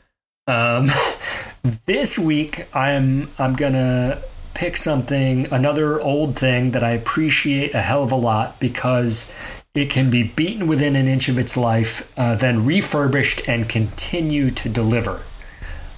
Um, 0.47 0.89
this 1.87 2.19
week 2.19 2.67
I'm 2.75 3.29
I'm 3.39 3.55
gonna 3.55 4.21
pick 4.55 4.77
something 4.77 5.53
another 5.53 6.01
old 6.01 6.39
thing 6.39 6.71
that 6.71 6.83
I 6.83 6.91
appreciate 6.91 7.75
a 7.75 7.81
hell 7.81 8.03
of 8.03 8.13
a 8.13 8.17
lot 8.17 8.61
because 8.61 9.33
it 9.75 9.91
can 9.91 10.11
be 10.11 10.23
beaten 10.23 10.67
within 10.67 10.95
an 10.97 11.09
inch 11.09 11.29
of 11.29 11.39
its 11.39 11.57
life, 11.57 12.11
uh, 12.17 12.37
then 12.37 12.65
refurbished 12.65 13.49
and 13.49 13.69
continue 13.69 14.51
to 14.51 14.69
deliver. 14.69 15.23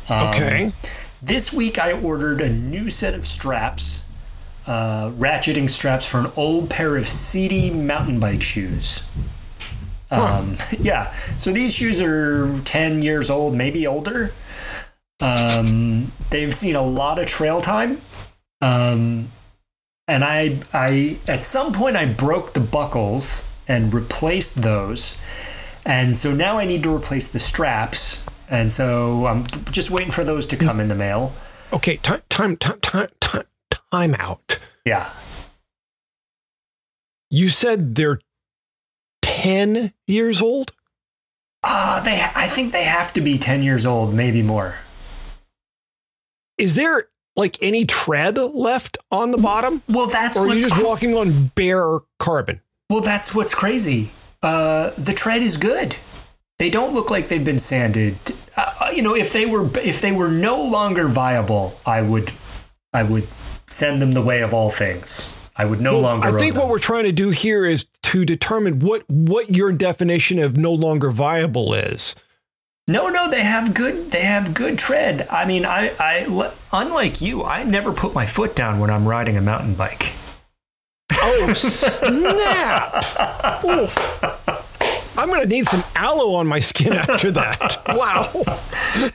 Um, 0.08 0.28
okay. 0.28 0.72
This 1.20 1.52
week 1.52 1.78
I 1.78 1.92
ordered 1.92 2.40
a 2.40 2.48
new 2.48 2.88
set 2.88 3.14
of 3.14 3.26
straps 3.26 4.02
uh, 4.66 5.10
ratcheting 5.10 5.70
straps 5.70 6.06
for 6.06 6.18
an 6.18 6.26
old 6.36 6.68
pair 6.68 6.96
of 6.96 7.06
Sidi 7.06 7.70
mountain 7.70 8.18
bike 8.18 8.42
shoes. 8.42 9.04
Um, 10.10 10.56
huh. 10.58 10.76
Yeah, 10.80 11.14
so 11.38 11.52
these 11.52 11.74
shoes 11.74 12.00
are 12.00 12.60
10 12.60 13.02
years 13.02 13.30
old, 13.30 13.54
maybe 13.54 13.86
older. 13.86 14.32
Um, 15.20 16.12
they've 16.30 16.54
seen 16.54 16.76
a 16.76 16.82
lot 16.82 17.18
of 17.18 17.26
trail 17.26 17.60
time. 17.60 18.02
Um, 18.60 19.30
and 20.08 20.24
I, 20.24 20.60
I, 20.72 21.18
at 21.26 21.42
some 21.42 21.72
point, 21.72 21.96
I 21.96 22.06
broke 22.06 22.52
the 22.52 22.60
buckles 22.60 23.48
and 23.68 23.92
replaced 23.92 24.62
those. 24.62 25.18
And 25.84 26.16
so 26.16 26.32
now 26.32 26.58
I 26.58 26.64
need 26.64 26.82
to 26.84 26.94
replace 26.94 27.28
the 27.28 27.40
straps. 27.40 28.24
And 28.48 28.72
so 28.72 29.26
I'm 29.26 29.46
just 29.70 29.90
waiting 29.90 30.12
for 30.12 30.24
those 30.24 30.46
to 30.48 30.56
come 30.56 30.80
in 30.80 30.88
the 30.88 30.94
mail. 30.94 31.32
Okay, 31.72 31.96
time, 31.96 32.22
time, 32.28 32.56
time, 32.56 32.78
time, 32.80 33.08
time 33.20 33.44
time 33.90 34.14
out. 34.18 34.58
Yeah. 34.84 35.10
You 37.30 37.48
said 37.48 37.94
they're 37.94 38.20
10 39.22 39.92
years 40.06 40.40
old? 40.40 40.72
Uh, 41.62 42.00
they 42.00 42.24
I 42.34 42.46
think 42.46 42.72
they 42.72 42.84
have 42.84 43.12
to 43.14 43.20
be 43.20 43.38
10 43.38 43.62
years 43.62 43.84
old, 43.84 44.14
maybe 44.14 44.42
more. 44.42 44.76
Is 46.58 46.76
there 46.76 47.08
like 47.36 47.58
any 47.62 47.84
tread 47.84 48.38
left 48.38 48.98
on 49.10 49.30
the 49.30 49.38
bottom? 49.38 49.82
Well, 49.88 50.06
that's 50.06 50.36
or 50.36 50.46
are 50.46 50.54
you 50.54 50.60
just 50.60 50.74
cr- 50.74 50.84
walking 50.84 51.16
on 51.16 51.48
bare 51.54 51.98
carbon? 52.18 52.60
Well, 52.90 53.00
that's 53.00 53.34
what's 53.34 53.54
crazy. 53.54 54.10
Uh, 54.42 54.90
the 54.96 55.12
tread 55.12 55.42
is 55.42 55.56
good. 55.56 55.96
They 56.58 56.70
don't 56.70 56.94
look 56.94 57.10
like 57.10 57.28
they've 57.28 57.44
been 57.44 57.58
sanded. 57.58 58.16
Uh, 58.56 58.72
uh 58.80 58.90
you 58.94 59.02
know, 59.02 59.14
if 59.14 59.32
they 59.32 59.46
were 59.46 59.70
if 59.78 60.00
they 60.00 60.12
were 60.12 60.28
no 60.28 60.62
longer 60.62 61.08
viable, 61.08 61.78
I 61.84 62.02
would 62.02 62.32
I 62.92 63.02
would 63.02 63.28
send 63.66 64.00
them 64.00 64.12
the 64.12 64.22
way 64.22 64.40
of 64.40 64.54
all 64.54 64.70
things. 64.70 65.32
I 65.56 65.64
would 65.64 65.80
no 65.80 65.94
well, 65.94 66.02
longer. 66.02 66.28
I 66.28 66.38
think 66.38 66.56
what 66.56 66.68
we're 66.68 66.78
trying 66.78 67.04
to 67.04 67.12
do 67.12 67.30
here 67.30 67.64
is 67.64 67.84
to 67.84 68.24
determine 68.24 68.80
what 68.80 69.08
what 69.08 69.54
your 69.54 69.72
definition 69.72 70.38
of 70.38 70.56
no 70.56 70.72
longer 70.72 71.10
viable 71.10 71.74
is. 71.74 72.14
No, 72.88 73.08
no, 73.08 73.28
they 73.28 73.42
have 73.42 73.74
good. 73.74 74.12
They 74.12 74.22
have 74.22 74.54
good 74.54 74.78
tread. 74.78 75.26
I 75.28 75.44
mean, 75.44 75.66
I, 75.66 75.92
I, 75.98 76.52
unlike 76.72 77.20
you, 77.20 77.42
I 77.42 77.64
never 77.64 77.92
put 77.92 78.14
my 78.14 78.26
foot 78.26 78.54
down 78.54 78.78
when 78.78 78.90
I'm 78.90 79.08
riding 79.08 79.36
a 79.36 79.40
mountain 79.40 79.74
bike. 79.74 80.12
Oh 81.12 81.52
snap! 81.54 82.92
I'm 85.18 85.28
going 85.28 85.42
to 85.42 85.48
need 85.48 85.66
some 85.66 85.82
aloe 85.96 86.34
on 86.34 86.46
my 86.46 86.60
skin 86.60 86.92
after 86.92 87.32
that. 87.32 87.82
Wow. 87.88 88.30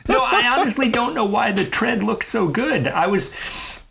no, 0.10 0.22
I 0.22 0.54
honestly 0.58 0.90
don't 0.90 1.14
know 1.14 1.26
why 1.26 1.54
the 1.54 1.64
tread 1.64 2.04
looks 2.04 2.28
so 2.28 2.50
good. 2.50 2.88
I 2.88 3.08
was 3.08 3.82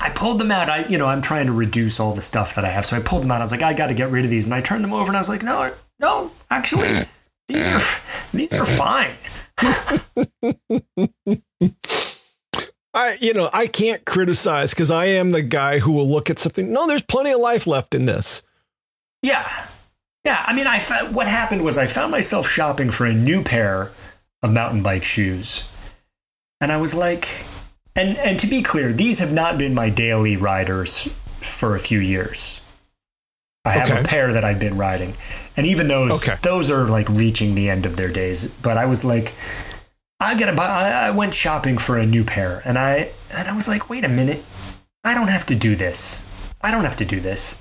I 0.00 0.10
pulled 0.10 0.38
them 0.38 0.52
out. 0.52 0.68
I, 0.68 0.86
you 0.86 0.98
know, 0.98 1.06
I'm 1.08 1.22
trying 1.22 1.46
to 1.46 1.52
reduce 1.52 1.98
all 1.98 2.14
the 2.14 2.22
stuff 2.22 2.54
that 2.54 2.64
I 2.64 2.68
have. 2.68 2.86
So 2.86 2.96
I 2.96 3.00
pulled 3.00 3.22
them 3.22 3.32
out. 3.32 3.38
I 3.38 3.44
was 3.44 3.50
like, 3.50 3.62
I 3.62 3.72
got 3.72 3.88
to 3.88 3.94
get 3.94 4.10
rid 4.10 4.24
of 4.24 4.30
these. 4.30 4.44
And 4.44 4.54
I 4.54 4.60
turned 4.60 4.84
them 4.84 4.92
over 4.92 5.08
and 5.08 5.16
I 5.16 5.20
was 5.20 5.28
like, 5.28 5.42
no, 5.42 5.74
no, 5.98 6.30
actually, 6.50 7.06
these 7.48 7.66
are, 7.66 7.80
these 8.32 8.52
are 8.52 8.66
fine. 8.66 9.16
I, 12.94 13.18
you 13.20 13.34
know, 13.34 13.50
I 13.52 13.66
can't 13.66 14.04
criticize 14.04 14.70
because 14.70 14.90
I 14.90 15.06
am 15.06 15.32
the 15.32 15.42
guy 15.42 15.80
who 15.80 15.92
will 15.92 16.08
look 16.08 16.30
at 16.30 16.38
something. 16.38 16.72
No, 16.72 16.86
there's 16.86 17.02
plenty 17.02 17.32
of 17.32 17.40
life 17.40 17.66
left 17.66 17.94
in 17.94 18.06
this. 18.06 18.42
Yeah. 19.22 19.50
Yeah. 20.24 20.44
I 20.46 20.54
mean, 20.54 20.66
I 20.66 20.78
found, 20.78 21.14
what 21.14 21.26
happened 21.26 21.64
was 21.64 21.76
I 21.76 21.86
found 21.86 22.12
myself 22.12 22.48
shopping 22.48 22.90
for 22.90 23.04
a 23.04 23.12
new 23.12 23.42
pair 23.42 23.90
of 24.42 24.52
mountain 24.52 24.82
bike 24.82 25.04
shoes. 25.04 25.68
And 26.60 26.70
I 26.70 26.76
was 26.76 26.94
like, 26.94 27.28
and 27.96 28.16
and 28.18 28.38
to 28.40 28.46
be 28.46 28.62
clear, 28.62 28.92
these 28.92 29.18
have 29.18 29.32
not 29.32 29.58
been 29.58 29.74
my 29.74 29.88
daily 29.88 30.36
riders 30.36 31.08
for 31.40 31.74
a 31.74 31.78
few 31.78 31.98
years. 31.98 32.60
I 33.64 33.72
have 33.72 33.90
okay. 33.90 34.00
a 34.00 34.04
pair 34.04 34.32
that 34.32 34.44
I've 34.44 34.58
been 34.58 34.76
riding, 34.76 35.14
and 35.56 35.66
even 35.66 35.88
those 35.88 36.22
okay. 36.22 36.38
those 36.42 36.70
are 36.70 36.86
like 36.86 37.08
reaching 37.08 37.54
the 37.54 37.68
end 37.68 37.86
of 37.86 37.96
their 37.96 38.10
days. 38.10 38.50
But 38.62 38.76
I 38.76 38.86
was 38.86 39.04
like, 39.04 39.34
I 40.20 40.36
gotta 40.38 40.54
buy. 40.54 40.66
I, 40.66 41.08
I 41.08 41.10
went 41.10 41.34
shopping 41.34 41.78
for 41.78 41.98
a 41.98 42.06
new 42.06 42.24
pair, 42.24 42.62
and 42.64 42.78
I 42.78 43.12
and 43.30 43.48
I 43.48 43.54
was 43.54 43.68
like, 43.68 43.88
wait 43.88 44.04
a 44.04 44.08
minute, 44.08 44.44
I 45.04 45.14
don't 45.14 45.28
have 45.28 45.46
to 45.46 45.56
do 45.56 45.74
this. 45.76 46.24
I 46.60 46.70
don't 46.70 46.84
have 46.84 46.96
to 46.96 47.04
do 47.04 47.20
this. 47.20 47.58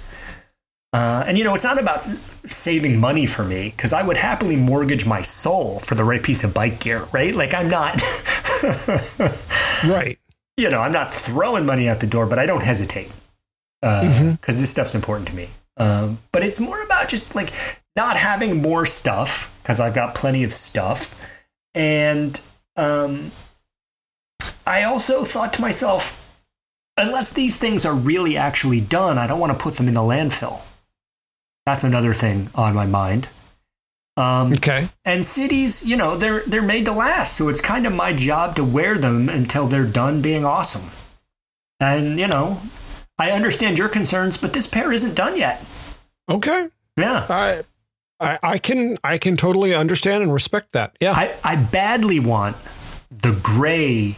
Uh, 0.93 1.23
and 1.25 1.37
you 1.37 1.43
know, 1.43 1.53
it's 1.53 1.63
not 1.63 1.79
about 1.79 2.07
saving 2.45 2.99
money 2.99 3.25
for 3.25 3.43
me 3.43 3.73
because 3.75 3.93
I 3.93 4.03
would 4.03 4.17
happily 4.17 4.55
mortgage 4.55 5.05
my 5.07 5.23
soul 5.23 5.79
for 5.79 5.95
the 5.95 6.03
right 6.03 6.21
piece 6.21 6.43
of 6.43 6.53
bike 6.53 6.79
gear, 6.79 7.07
right? 7.11 7.35
Like 7.35 7.53
I'm 7.53 7.67
not. 7.67 8.01
right 9.83 10.19
you 10.57 10.69
know, 10.69 10.79
I'm 10.79 10.91
not 10.91 11.11
throwing 11.11 11.65
money 11.65 11.89
out 11.89 11.99
the 11.99 12.07
door, 12.07 12.25
but 12.25 12.39
I 12.39 12.45
don't 12.45 12.63
hesitate 12.63 13.09
because 13.81 14.03
uh, 14.03 14.23
mm-hmm. 14.23 14.35
this 14.45 14.69
stuff's 14.69 14.95
important 14.95 15.27
to 15.29 15.35
me. 15.35 15.49
Um, 15.77 16.19
but 16.31 16.43
it's 16.43 16.59
more 16.59 16.81
about 16.83 17.09
just 17.09 17.35
like 17.35 17.51
not 17.95 18.15
having 18.15 18.61
more 18.61 18.85
stuff 18.85 19.53
because 19.61 19.79
I've 19.79 19.93
got 19.93 20.15
plenty 20.15 20.43
of 20.43 20.53
stuff. 20.53 21.15
And 21.73 22.39
um, 22.75 23.31
I 24.65 24.83
also 24.83 25.23
thought 25.23 25.53
to 25.53 25.61
myself, 25.61 26.19
unless 26.97 27.31
these 27.33 27.57
things 27.57 27.85
are 27.85 27.95
really 27.95 28.37
actually 28.37 28.81
done, 28.81 29.17
I 29.17 29.27
don't 29.27 29.39
want 29.39 29.51
to 29.51 29.61
put 29.61 29.75
them 29.75 29.87
in 29.87 29.93
the 29.93 30.01
landfill. 30.01 30.61
That's 31.65 31.83
another 31.83 32.13
thing 32.13 32.49
on 32.55 32.73
my 32.73 32.85
mind. 32.85 33.29
Um, 34.15 34.53
okay. 34.53 34.89
And 35.05 35.23
Sidis, 35.23 35.85
you 35.85 35.95
know, 35.95 36.15
they're 36.15 36.41
they're 36.41 36.61
made 36.61 36.85
to 36.85 36.91
last, 36.91 37.35
so 37.35 37.49
it's 37.49 37.61
kind 37.61 37.87
of 37.87 37.93
my 37.93 38.13
job 38.13 38.55
to 38.55 38.63
wear 38.63 38.97
them 38.97 39.27
until 39.27 39.65
they're 39.65 39.85
done 39.85 40.21
being 40.21 40.45
awesome. 40.45 40.91
And 41.79 42.19
you 42.19 42.27
know, 42.27 42.61
I 43.17 43.31
understand 43.31 43.79
your 43.79 43.89
concerns, 43.89 44.37
but 44.37 44.53
this 44.53 44.67
pair 44.67 44.91
isn't 44.91 45.15
done 45.15 45.35
yet. 45.35 45.65
Okay. 46.29 46.69
Yeah. 46.95 47.25
I 47.27 47.63
I, 48.19 48.39
I 48.41 48.57
can 48.57 48.97
I 49.03 49.17
can 49.17 49.37
totally 49.37 49.73
understand 49.73 50.23
and 50.23 50.33
respect 50.33 50.71
that. 50.73 50.95
Yeah. 50.99 51.13
I, 51.13 51.35
I 51.43 51.55
badly 51.55 52.19
want 52.19 52.57
the 53.11 53.37
gray 53.43 54.17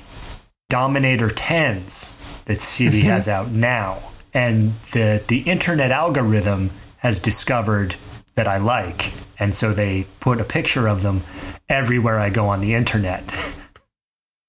Dominator 0.69 1.29
10s 1.29 2.15
that 2.45 2.59
Sidi 2.59 2.99
mm-hmm. 2.99 3.09
has 3.09 3.27
out 3.27 3.51
now. 3.51 3.99
And 4.33 4.79
the 4.91 5.23
the 5.27 5.39
internet 5.41 5.91
algorithm 5.91 6.71
has 6.97 7.19
discovered 7.19 7.95
that 8.35 8.47
I 8.47 8.57
like 8.57 9.13
and 9.37 9.53
so 9.53 9.73
they 9.73 10.05
put 10.19 10.39
a 10.39 10.43
picture 10.43 10.87
of 10.87 11.01
them 11.01 11.23
everywhere 11.69 12.19
I 12.19 12.29
go 12.29 12.47
on 12.47 12.59
the 12.59 12.73
internet. 12.73 13.55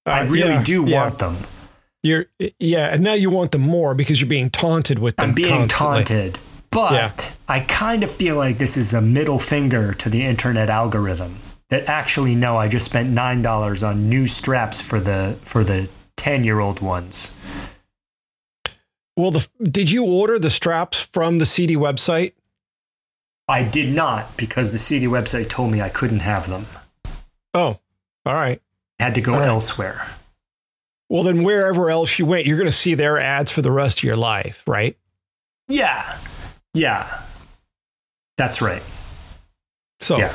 Uh, 0.05 0.11
I 0.11 0.21
really 0.21 0.53
yeah, 0.53 0.63
do 0.63 0.85
yeah. 0.85 1.03
want 1.03 1.17
them. 1.17 1.37
You're 2.01 2.27
yeah, 2.59 2.93
and 2.93 3.03
now 3.03 3.11
you 3.11 3.29
want 3.29 3.51
them 3.51 3.59
more 3.59 3.93
because 3.93 4.21
you're 4.21 4.29
being 4.29 4.49
taunted 4.49 4.99
with 4.99 5.17
them. 5.17 5.31
I'm 5.31 5.35
being 5.35 5.67
constantly. 5.67 6.31
taunted. 6.31 6.39
But 6.71 6.93
Yeah. 6.93 7.11
I 7.47 7.61
kind 7.61 8.03
of 8.03 8.11
feel 8.11 8.35
like 8.35 8.57
this 8.57 8.77
is 8.77 8.93
a 8.93 9.01
middle 9.01 9.39
finger 9.39 9.93
to 9.93 10.09
the 10.09 10.23
internet 10.23 10.69
algorithm. 10.69 11.39
That 11.69 11.87
actually 11.87 12.35
no, 12.35 12.57
I 12.57 12.67
just 12.67 12.85
spent 12.85 13.09
nine 13.09 13.41
dollars 13.41 13.83
on 13.83 14.09
new 14.09 14.25
straps 14.25 14.81
for 14.81 14.99
the 14.99 15.37
for 15.43 15.63
the 15.63 15.89
ten 16.15 16.43
year 16.43 16.59
old 16.59 16.79
ones. 16.79 17.35
Well, 19.17 19.31
the, 19.31 19.47
did 19.63 19.89
you 19.89 20.05
order 20.05 20.37
the 20.37 20.51
straps 20.51 21.01
from 21.01 21.39
the 21.39 21.45
Sidi 21.45 21.75
website? 21.75 22.33
I 23.47 23.63
did 23.63 23.93
not 23.93 24.37
because 24.37 24.69
the 24.71 24.77
Sidi 24.77 25.07
website 25.07 25.49
told 25.49 25.71
me 25.71 25.81
I 25.81 25.89
couldn't 25.89 26.19
have 26.19 26.47
them. 26.47 26.67
Oh, 27.53 27.79
all 28.25 28.33
right. 28.33 28.61
Had 28.99 29.15
to 29.15 29.21
go 29.21 29.33
right. 29.33 29.47
elsewhere. 29.47 30.07
Well, 31.09 31.23
then 31.23 31.43
wherever 31.43 31.89
else 31.89 32.19
you 32.19 32.25
went, 32.25 32.45
you're 32.45 32.57
going 32.57 32.67
to 32.67 32.71
see 32.71 32.93
their 32.93 33.17
ads 33.17 33.51
for 33.51 33.61
the 33.61 33.71
rest 33.71 33.99
of 33.99 34.03
your 34.03 34.17
life, 34.17 34.63
right? 34.67 34.97
Yeah. 35.67 36.17
Yeah. 36.77 37.21
That's 38.37 38.61
right. 38.61 38.83
So, 39.99 40.17
Yeah. 40.17 40.33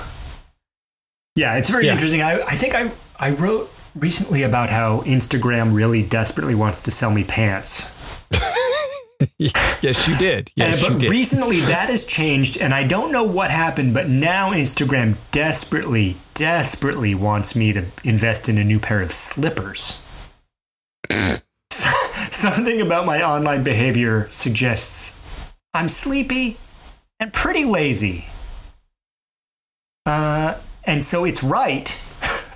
Yeah, 1.36 1.54
it's 1.56 1.70
very 1.70 1.86
Yeah. 1.86 1.92
interesting. 1.92 2.20
I, 2.20 2.40
I 2.42 2.56
think 2.56 2.74
I, 2.74 2.90
I 3.18 3.30
wrote 3.30 3.72
recently 3.94 4.42
about 4.42 4.68
how 4.70 5.00
Instagram 5.02 5.72
really 5.72 6.02
desperately 6.02 6.54
wants 6.54 6.80
to 6.80 6.90
sell 6.90 7.10
me 7.10 7.24
pants. 7.24 7.86
yes, 9.38 10.06
you 10.08 10.16
did. 10.18 10.50
Yes, 10.56 10.82
you 10.82 10.90
but 10.90 11.00
did. 11.00 11.10
recently 11.10 11.60
that 11.60 11.88
has 11.88 12.04
changed, 12.04 12.60
and 12.60 12.74
I 12.74 12.82
don't 12.82 13.12
know 13.12 13.22
what 13.24 13.50
happened, 13.50 13.94
but 13.94 14.08
now 14.08 14.50
Instagram 14.52 15.16
desperately, 15.30 16.16
desperately 16.34 17.14
wants 17.14 17.54
me 17.54 17.72
to 17.72 17.84
invest 18.04 18.48
in 18.48 18.58
a 18.58 18.64
new 18.64 18.80
pair 18.80 19.00
of 19.00 19.12
slippers. 19.12 20.02
Something 21.70 22.80
about 22.80 23.06
my 23.06 23.22
online 23.22 23.62
behavior 23.62 24.26
suggests 24.30 25.18
I'm 25.74 25.88
sleepy 25.88 26.58
and 27.18 27.32
pretty 27.32 27.64
lazy. 27.64 28.26
Uh, 30.04 30.56
and 30.84 31.02
so 31.02 31.24
it's 31.24 31.42
right, 31.42 32.00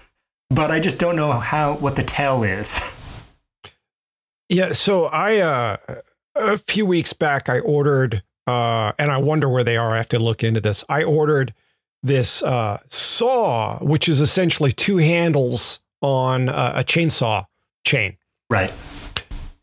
but 0.51 0.71
I 0.71 0.81
just 0.81 0.99
don't 0.99 1.17
know 1.17 1.33
how 1.33 1.75
what 1.75 1.97
the 1.97 2.03
tell 2.03 2.43
is. 2.43 2.81
Yeah, 4.49 4.73
so 4.73 5.07
I 5.07 5.39
uh 5.39 5.77
a 6.35 6.59
few 6.59 6.87
weeks 6.87 7.13
back 7.13 7.49
I 7.49 7.59
ordered 7.61 8.23
uh 8.47 8.93
and 8.99 9.11
I 9.11 9.19
wonder 9.19 9.49
where 9.49 9.65
they 9.65 9.77
are. 9.77 9.93
I 9.93 9.97
have 9.97 10.09
to 10.11 10.19
look 10.19 10.45
into 10.45 10.61
this. 10.61 10.85
I 10.89 11.03
ordered 11.03 11.55
this 12.03 12.43
uh 12.43 12.79
saw 12.89 13.79
which 13.79 14.09
is 14.09 14.21
essentially 14.21 14.73
two 14.73 14.99
handles 14.99 15.81
on 16.01 16.49
uh, 16.49 16.75
a 16.77 16.85
chainsaw 16.85 17.47
chain. 17.85 18.17
Right. 18.49 18.73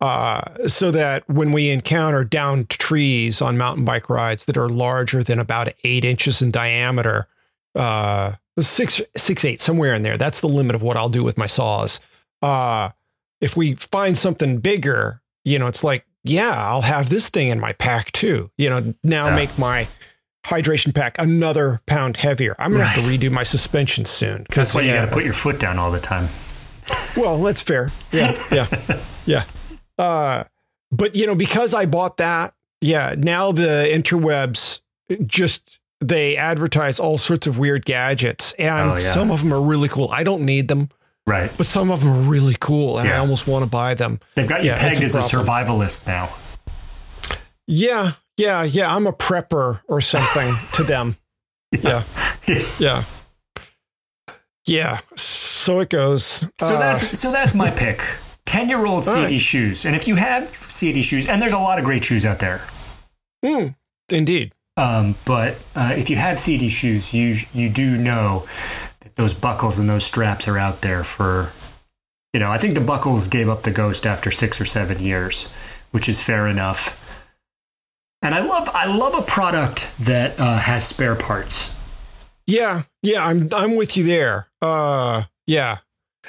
Uh 0.03 0.41
so 0.67 0.91
that 0.91 1.23
when 1.29 1.53
we 1.53 1.69
encounter 1.69 2.25
downed 2.25 2.69
trees 2.69 3.41
on 3.41 3.57
mountain 3.57 3.85
bike 3.85 4.09
rides 4.09 4.43
that 4.45 4.57
are 4.57 4.67
larger 4.67 5.23
than 5.23 5.39
about 5.39 5.69
8 5.85 6.03
inches 6.03 6.41
in 6.41 6.51
diameter, 6.51 7.27
uh 7.73 8.33
6 8.59 9.01
6 9.15 9.45
8 9.45 9.61
somewhere 9.61 9.93
in 9.95 10.03
there. 10.03 10.17
That's 10.17 10.41
the 10.41 10.47
limit 10.49 10.75
of 10.75 10.81
what 10.81 10.97
I'll 10.97 11.07
do 11.09 11.23
with 11.23 11.37
my 11.37 11.47
saws. 11.47 12.01
Uh 12.41 12.89
if 13.39 13.55
we 13.55 13.75
find 13.75 14.17
something 14.17 14.57
bigger, 14.59 15.21
you 15.45 15.57
know, 15.59 15.67
it's 15.67 15.83
like, 15.85 16.05
yeah, 16.23 16.51
I'll 16.51 16.81
have 16.81 17.09
this 17.09 17.29
thing 17.29 17.47
in 17.47 17.59
my 17.61 17.71
pack 17.73 18.11
too. 18.11 18.51
You 18.57 18.69
know, 18.71 18.93
now 19.03 19.27
Yeah. 19.27 19.35
make 19.35 19.57
my 19.57 19.87
hydration 20.45 20.93
pack 20.93 21.15
another 21.17 21.81
pound 21.85 22.17
heavier. 22.17 22.55
I'm 22.59 22.73
gonna 22.73 22.83
have 22.83 23.01
to 23.05 23.09
redo 23.09 23.31
my 23.31 23.43
suspension 23.43 24.03
soon. 24.03 24.45
That's 24.53 24.73
why 24.75 24.81
you 24.81 24.89
yeah, 24.89 25.03
got 25.03 25.05
to 25.05 25.11
put 25.13 25.23
your 25.23 25.33
foot 25.33 25.57
down 25.59 25.79
all 25.79 25.91
the 25.91 25.99
time. 25.99 26.27
well, 27.15 27.37
that's 27.41 27.61
fair. 27.61 27.91
Yeah, 28.11 28.37
yeah, 28.51 28.67
yeah. 29.25 29.43
Uh, 29.97 30.43
but 30.91 31.15
you 31.15 31.25
know, 31.27 31.35
because 31.35 31.73
I 31.73 31.85
bought 31.85 32.17
that, 32.17 32.53
yeah, 32.81 33.15
now 33.17 33.51
the 33.51 33.89
interwebs 33.91 34.81
just 35.25 35.79
they 35.99 36.35
advertise 36.35 36.99
all 36.99 37.17
sorts 37.17 37.47
of 37.47 37.57
weird 37.57 37.85
gadgets, 37.85 38.51
and 38.53 38.89
Oh, 38.91 38.93
yeah. 38.93 38.99
some 38.99 39.31
of 39.31 39.41
them 39.41 39.53
are 39.53 39.61
really 39.61 39.87
cool. 39.87 40.09
I 40.11 40.23
don't 40.23 40.43
need 40.45 40.67
them, 40.67 40.89
Right. 41.25 41.49
but 41.55 41.65
some 41.65 41.89
of 41.91 42.01
them 42.01 42.09
are 42.11 42.29
really 42.29 42.57
cool, 42.59 42.97
and 42.99 43.07
I 43.09 43.17
almost 43.17 43.47
want 43.47 43.63
to 43.63 43.69
buy 43.69 43.93
them. 43.93 44.19
They've 44.35 44.47
got 44.47 44.63
you 44.63 44.71
Yeah, 44.71 44.77
pegged 44.77 44.99
a 45.01 45.03
as 45.05 45.15
a 45.15 45.19
survivalist 45.19 46.05
now. 46.07 46.29
Yeah, 47.67 48.13
yeah, 48.37 48.63
yeah. 48.63 48.93
I'm 48.93 49.07
a 49.07 49.13
prepper 49.13 49.79
or 49.87 50.01
something 50.01 50.51
to 50.73 50.83
them. 50.83 51.15
Yeah, 51.81 52.03
yeah, 52.79 53.03
yeah. 54.67 54.99
So 55.15 55.79
it 55.79 55.89
goes. 55.89 56.23
So 56.59 56.75
Uh, 56.75 56.79
that's 56.79 57.17
so 57.19 57.31
that's 57.31 57.55
my 57.55 57.71
pick. 57.71 58.03
Ten 58.45 58.69
year 58.69 58.85
old 58.85 59.05
Sidi 59.05 59.21
right. 59.21 59.41
shoes, 59.41 59.85
and 59.85 59.95
if 59.95 60.07
you 60.07 60.15
have 60.15 60.49
Sidi 60.49 61.01
shoes, 61.01 61.27
and 61.27 61.41
there's 61.41 61.53
a 61.53 61.59
lot 61.59 61.79
of 61.79 61.85
great 61.85 62.03
shoes 62.03 62.25
out 62.25 62.39
there, 62.39 62.61
mm, 63.43 63.75
indeed. 64.09 64.53
um, 64.77 65.15
but 65.25 65.57
uh, 65.75 65.93
if 65.97 66.09
you 66.09 66.15
have 66.17 66.37
Sidi 66.37 66.67
shoes, 66.69 67.13
you 67.13 67.35
you 67.53 67.69
do 67.69 67.97
know 67.97 68.45
that 68.99 69.15
those 69.15 69.33
buckles 69.33 69.79
and 69.79 69.89
those 69.89 70.03
straps 70.05 70.47
are 70.47 70.57
out 70.57 70.81
there 70.81 71.03
for. 71.03 71.51
You 72.33 72.39
know, 72.39 72.51
I 72.51 72.57
think 72.57 72.73
the 72.73 72.81
buckles 72.81 73.27
gave 73.27 73.47
up 73.47 73.61
the 73.61 73.69
ghost 73.69 74.07
after 74.07 74.31
six 74.31 74.59
or 74.59 74.65
seven 74.65 74.99
years, 74.99 75.53
which 75.91 76.09
is 76.09 76.19
fair 76.19 76.47
enough. 76.47 76.99
And 78.23 78.33
I 78.33 78.39
love 78.39 78.69
I 78.73 78.85
love 78.85 79.13
a 79.13 79.21
product 79.21 79.93
that 79.99 80.39
uh, 80.39 80.57
has 80.57 80.83
spare 80.83 81.13
parts. 81.15 81.75
Yeah, 82.47 82.83
yeah, 83.03 83.23
I'm 83.25 83.49
I'm 83.53 83.75
with 83.75 83.95
you 83.95 84.03
there. 84.03 84.47
Uh 84.61 85.23
yeah. 85.45 85.77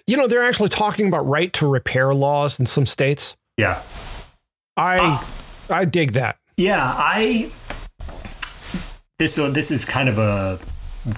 You 0.07 0.17
know, 0.17 0.27
they're 0.27 0.43
actually 0.45 0.69
talking 0.69 1.07
about 1.09 1.27
right 1.27 1.53
to 1.55 1.67
repair 1.69 2.15
laws 2.15 2.59
in 2.61 2.67
some 2.67 2.87
states. 2.87 3.37
Yeah, 3.57 3.83
I 4.77 4.99
Ah. 5.01 5.31
I 5.71 5.85
dig 5.85 6.13
that. 6.13 6.37
Yeah, 6.57 6.95
I 6.97 7.51
this 9.19 9.35
so 9.35 9.51
this 9.51 9.71
is 9.71 9.85
kind 9.85 10.09
of 10.09 10.19
a 10.19 10.59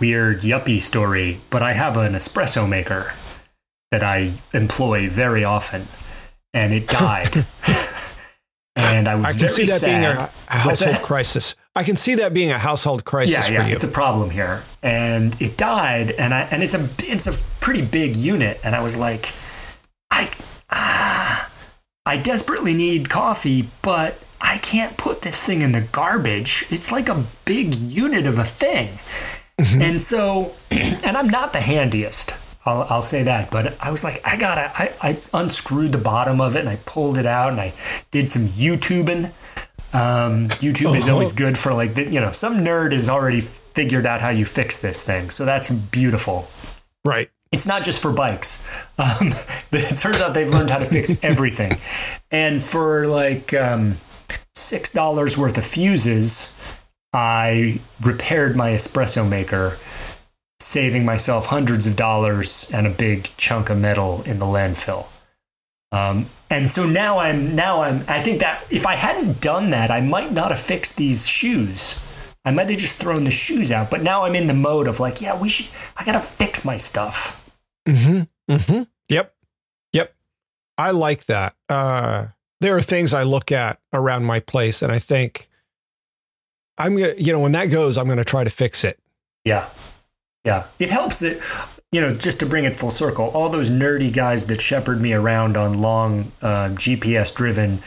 weird 0.00 0.40
yuppie 0.40 0.80
story, 0.80 1.40
but 1.50 1.62
I 1.62 1.72
have 1.72 1.96
an 1.96 2.12
espresso 2.12 2.68
maker 2.68 3.12
that 3.90 4.02
I 4.02 4.32
employ 4.52 5.08
very 5.08 5.44
often, 5.44 5.88
and 6.52 6.72
it 6.72 6.88
died. 6.88 7.46
and 8.76 9.08
I 9.08 9.14
was 9.14 9.24
I 9.26 9.32
can 9.32 9.48
see 9.48 9.64
that 9.64 9.80
sad. 9.80 9.86
being 9.86 10.04
a, 10.04 10.30
a 10.48 10.58
household 10.58 11.02
crisis. 11.02 11.54
I 11.76 11.84
can 11.84 11.96
see 11.96 12.14
that 12.14 12.32
being 12.32 12.50
a 12.50 12.56
household 12.58 13.04
crisis 13.04 13.50
yeah, 13.50 13.66
yeah, 13.66 13.74
it's 13.74 13.84
a 13.84 13.88
problem 13.88 14.30
here, 14.30 14.64
and 14.82 15.36
it 15.42 15.58
died, 15.58 16.10
and 16.12 16.32
I 16.32 16.40
and 16.50 16.62
it's 16.62 16.72
a 16.72 16.88
it's 17.00 17.26
a 17.26 17.44
pretty 17.60 17.82
big 17.82 18.16
unit, 18.16 18.58
and 18.64 18.74
I 18.74 18.82
was 18.82 18.96
like, 18.96 19.34
I 20.10 20.30
ah, 20.70 21.50
I 22.06 22.16
desperately 22.16 22.72
need 22.72 23.10
coffee, 23.10 23.68
but 23.82 24.18
I 24.40 24.56
can't 24.56 24.96
put 24.96 25.20
this 25.20 25.44
thing 25.44 25.60
in 25.60 25.72
the 25.72 25.82
garbage. 25.82 26.64
It's 26.70 26.90
like 26.90 27.10
a 27.10 27.24
big 27.44 27.74
unit 27.74 28.26
of 28.26 28.38
a 28.38 28.44
thing, 28.44 28.98
and 29.58 30.00
so, 30.00 30.54
and 30.70 31.14
I'm 31.14 31.28
not 31.28 31.52
the 31.52 31.60
handiest. 31.60 32.32
I'll, 32.64 32.86
I'll 32.88 33.02
say 33.02 33.22
that, 33.22 33.50
but 33.50 33.76
I 33.80 33.90
was 33.90 34.02
like, 34.02 34.20
I 34.24 34.38
gotta. 34.38 34.72
I, 34.74 34.94
I 35.02 35.18
unscrewed 35.34 35.92
the 35.92 35.98
bottom 35.98 36.40
of 36.40 36.56
it 36.56 36.60
and 36.60 36.68
I 36.68 36.76
pulled 36.84 37.16
it 37.16 37.26
out 37.26 37.52
and 37.52 37.60
I 37.60 37.74
did 38.10 38.28
some 38.28 38.48
YouTubing. 38.48 39.30
Um, 39.92 40.48
YouTube 40.48 40.96
is 40.96 41.08
always 41.08 41.32
good 41.32 41.56
for 41.56 41.72
like, 41.72 41.94
the- 41.94 42.10
you 42.10 42.20
know, 42.20 42.32
some 42.32 42.58
nerd 42.58 42.92
has 42.92 43.08
already 43.08 43.40
figured 43.40 44.06
out 44.06 44.20
how 44.20 44.28
you 44.30 44.44
fix 44.44 44.80
this 44.82 45.02
thing. 45.02 45.30
So 45.30 45.44
that's 45.44 45.70
beautiful. 45.70 46.48
right. 47.04 47.30
It's 47.52 47.66
not 47.66 47.84
just 47.84 48.02
for 48.02 48.12
bikes. 48.12 48.66
Um, 48.98 49.28
it 49.72 49.96
turns 49.96 50.20
out 50.20 50.34
they've 50.34 50.50
learned 50.50 50.68
how 50.68 50.78
to 50.78 50.84
fix 50.84 51.12
everything. 51.22 51.72
and 52.30 52.62
for 52.62 53.06
like 53.06 53.54
um, 53.54 53.98
$6 54.56 55.36
worth 55.38 55.56
of 55.56 55.64
fuses, 55.64 56.54
I 57.12 57.80
repaired 58.02 58.56
my 58.56 58.70
espresso 58.70 59.26
maker, 59.26 59.78
saving 60.60 61.04
myself 61.04 61.46
hundreds 61.46 61.86
of 61.86 61.94
dollars 61.96 62.68
and 62.74 62.86
a 62.86 62.90
big 62.90 63.30
chunk 63.36 63.70
of 63.70 63.78
metal 63.78 64.22
in 64.24 64.38
the 64.38 64.44
landfill. 64.46 65.06
Um, 65.96 66.26
and 66.50 66.68
so 66.68 66.86
now 66.86 67.18
I'm 67.18 67.54
now 67.54 67.82
I'm 67.82 68.04
I 68.06 68.20
think 68.20 68.40
that 68.40 68.64
if 68.70 68.86
I 68.86 68.94
hadn't 68.94 69.40
done 69.40 69.70
that, 69.70 69.90
I 69.90 70.00
might 70.00 70.32
not 70.32 70.50
have 70.50 70.60
fixed 70.60 70.96
these 70.96 71.26
shoes. 71.26 72.02
I 72.44 72.52
might 72.52 72.70
have 72.70 72.78
just 72.78 73.00
thrown 73.00 73.24
the 73.24 73.30
shoes 73.30 73.72
out. 73.72 73.90
But 73.90 74.02
now 74.02 74.24
I'm 74.24 74.36
in 74.36 74.46
the 74.46 74.54
mode 74.54 74.86
of 74.86 75.00
like, 75.00 75.20
yeah, 75.20 75.38
we 75.38 75.48
should. 75.48 75.66
I 75.96 76.04
gotta 76.04 76.20
fix 76.20 76.64
my 76.64 76.76
stuff. 76.76 77.42
Mm-hmm. 77.88 78.52
Mm-hmm. 78.52 78.82
Yep. 79.08 79.34
Yep. 79.92 80.14
I 80.78 80.90
like 80.90 81.26
that. 81.26 81.54
Uh 81.68 82.28
there 82.60 82.76
are 82.76 82.82
things 82.82 83.12
I 83.12 83.22
look 83.22 83.50
at 83.50 83.80
around 83.92 84.24
my 84.24 84.40
place 84.40 84.82
and 84.82 84.92
I 84.92 84.98
think 84.98 85.48
I'm 86.78 86.96
gonna 86.96 87.14
you 87.16 87.32
know, 87.32 87.40
when 87.40 87.52
that 87.52 87.66
goes, 87.66 87.96
I'm 87.96 88.06
gonna 88.06 88.24
try 88.24 88.44
to 88.44 88.50
fix 88.50 88.84
it. 88.84 88.98
Yeah, 89.44 89.68
yeah. 90.44 90.64
It 90.78 90.90
helps 90.90 91.20
that 91.20 91.40
you 91.92 92.00
know 92.00 92.12
just 92.12 92.40
to 92.40 92.46
bring 92.46 92.64
it 92.64 92.76
full 92.76 92.90
circle. 92.90 93.26
All 93.28 93.48
those 93.48 93.70
nerdy 93.70 94.12
guys 94.12 94.46
that 94.46 94.60
shepherd 94.60 95.00
me 95.00 95.12
around 95.12 95.56
on 95.56 95.80
long 95.80 96.32
uh, 96.42 96.68
GPS 96.70 97.34
driven 97.34 97.82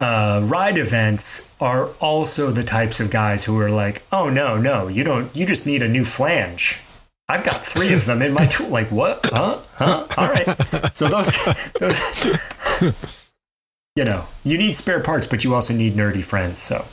uh, 0.00 0.40
ride 0.44 0.76
events 0.76 1.50
are 1.60 1.86
also 2.00 2.50
the 2.50 2.62
types 2.62 3.00
of 3.00 3.10
guys 3.10 3.44
who 3.44 3.58
are 3.58 3.70
like, 3.70 4.02
oh 4.12 4.28
no, 4.28 4.56
no, 4.56 4.88
you 4.88 5.04
don't. 5.04 5.34
You 5.36 5.44
just 5.46 5.66
need 5.66 5.82
a 5.82 5.88
new 5.88 6.04
flange. 6.04 6.80
I've 7.28 7.44
got 7.44 7.64
three 7.64 7.92
of 7.92 8.06
them 8.06 8.22
in 8.22 8.32
my 8.32 8.46
tool. 8.46 8.68
Like 8.68 8.90
what? 8.90 9.26
Huh? 9.26 9.60
Huh? 9.74 10.06
All 10.16 10.28
right. 10.28 10.94
So 10.94 11.08
those 11.08 11.30
those 11.78 12.00
you 13.96 14.04
know, 14.04 14.26
you 14.44 14.56
need 14.56 14.76
spare 14.76 15.00
parts, 15.00 15.26
but 15.26 15.44
you 15.44 15.54
also 15.54 15.74
need 15.74 15.94
nerdy 15.94 16.24
friends. 16.24 16.58
So 16.58 16.86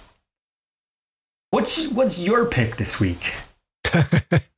what's 1.51 1.87
what's 1.89 2.19
your 2.19 2.45
pick 2.45 2.77
this 2.77 2.99
week? 2.99 3.33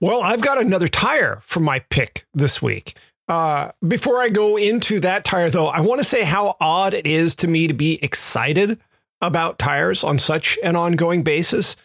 well, 0.00 0.22
I've 0.22 0.40
got 0.40 0.60
another 0.60 0.88
tire 0.88 1.40
for 1.42 1.60
my 1.60 1.80
pick 1.90 2.26
this 2.34 2.62
week. 2.62 2.96
Uh, 3.28 3.72
before 3.86 4.20
I 4.20 4.30
go 4.30 4.56
into 4.56 5.00
that 5.00 5.24
tire, 5.24 5.50
though, 5.50 5.66
I 5.66 5.80
want 5.80 6.00
to 6.00 6.04
say 6.04 6.24
how 6.24 6.56
odd 6.60 6.94
it 6.94 7.06
is 7.06 7.34
to 7.36 7.48
me 7.48 7.66
to 7.66 7.74
be 7.74 8.02
excited 8.02 8.80
about 9.20 9.58
tires 9.58 10.02
on 10.02 10.18
such 10.18 10.58
an 10.64 10.76
ongoing 10.76 11.22
basis. 11.22 11.76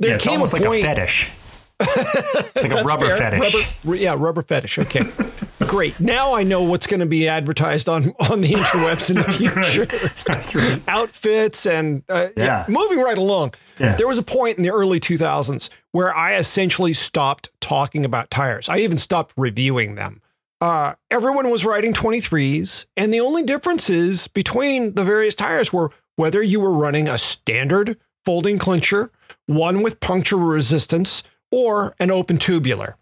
There 0.00 0.10
yeah, 0.10 0.14
it's 0.16 0.26
almost 0.26 0.52
a 0.54 0.56
like 0.56 0.66
a 0.66 0.82
fetish. 0.82 1.30
it's 1.80 2.64
like 2.64 2.72
a 2.72 2.82
rubber 2.82 3.08
fair. 3.08 3.30
fetish. 3.30 3.72
Rubber, 3.84 3.96
yeah, 3.96 4.14
rubber 4.16 4.42
fetish. 4.42 4.78
Okay. 4.78 5.02
Great. 5.68 5.98
Now 6.00 6.34
I 6.34 6.42
know 6.42 6.62
what's 6.62 6.86
going 6.86 7.00
to 7.00 7.06
be 7.06 7.28
advertised 7.28 7.88
on 7.88 8.12
on 8.30 8.40
the 8.40 8.52
interwebs 8.52 9.10
in 9.10 9.16
the 9.16 9.24
future. 9.24 9.80
Right. 9.80 10.12
That's 10.26 10.54
right. 10.54 10.82
Outfits 10.88 11.66
and 11.66 12.02
uh, 12.08 12.28
yeah. 12.36 12.44
yeah. 12.44 12.64
Moving 12.68 13.00
right 13.00 13.18
along. 13.18 13.54
Yeah. 13.78 13.96
There 13.96 14.06
was 14.06 14.18
a 14.18 14.22
point 14.22 14.56
in 14.58 14.64
the 14.64 14.70
early 14.70 15.00
2000s 15.00 15.70
where 15.92 16.14
I 16.14 16.36
essentially 16.36 16.92
stopped 16.92 17.50
talking 17.60 18.04
about 18.04 18.30
tires. 18.30 18.68
I 18.68 18.78
even 18.78 18.98
stopped 18.98 19.34
reviewing 19.36 19.94
them. 19.94 20.22
Uh, 20.60 20.94
everyone 21.10 21.50
was 21.50 21.64
riding 21.64 21.92
23s, 21.92 22.86
and 22.96 23.12
the 23.12 23.18
only 23.18 23.42
differences 23.42 24.28
between 24.28 24.94
the 24.94 25.02
various 25.02 25.34
tires 25.34 25.72
were 25.72 25.90
whether 26.14 26.40
you 26.40 26.60
were 26.60 26.72
running 26.72 27.08
a 27.08 27.18
standard 27.18 27.98
folding 28.24 28.58
clincher, 28.58 29.10
one 29.46 29.82
with 29.82 29.98
puncture 29.98 30.36
resistance, 30.36 31.24
or 31.50 31.96
an 31.98 32.12
open 32.12 32.38
tubular. 32.38 32.96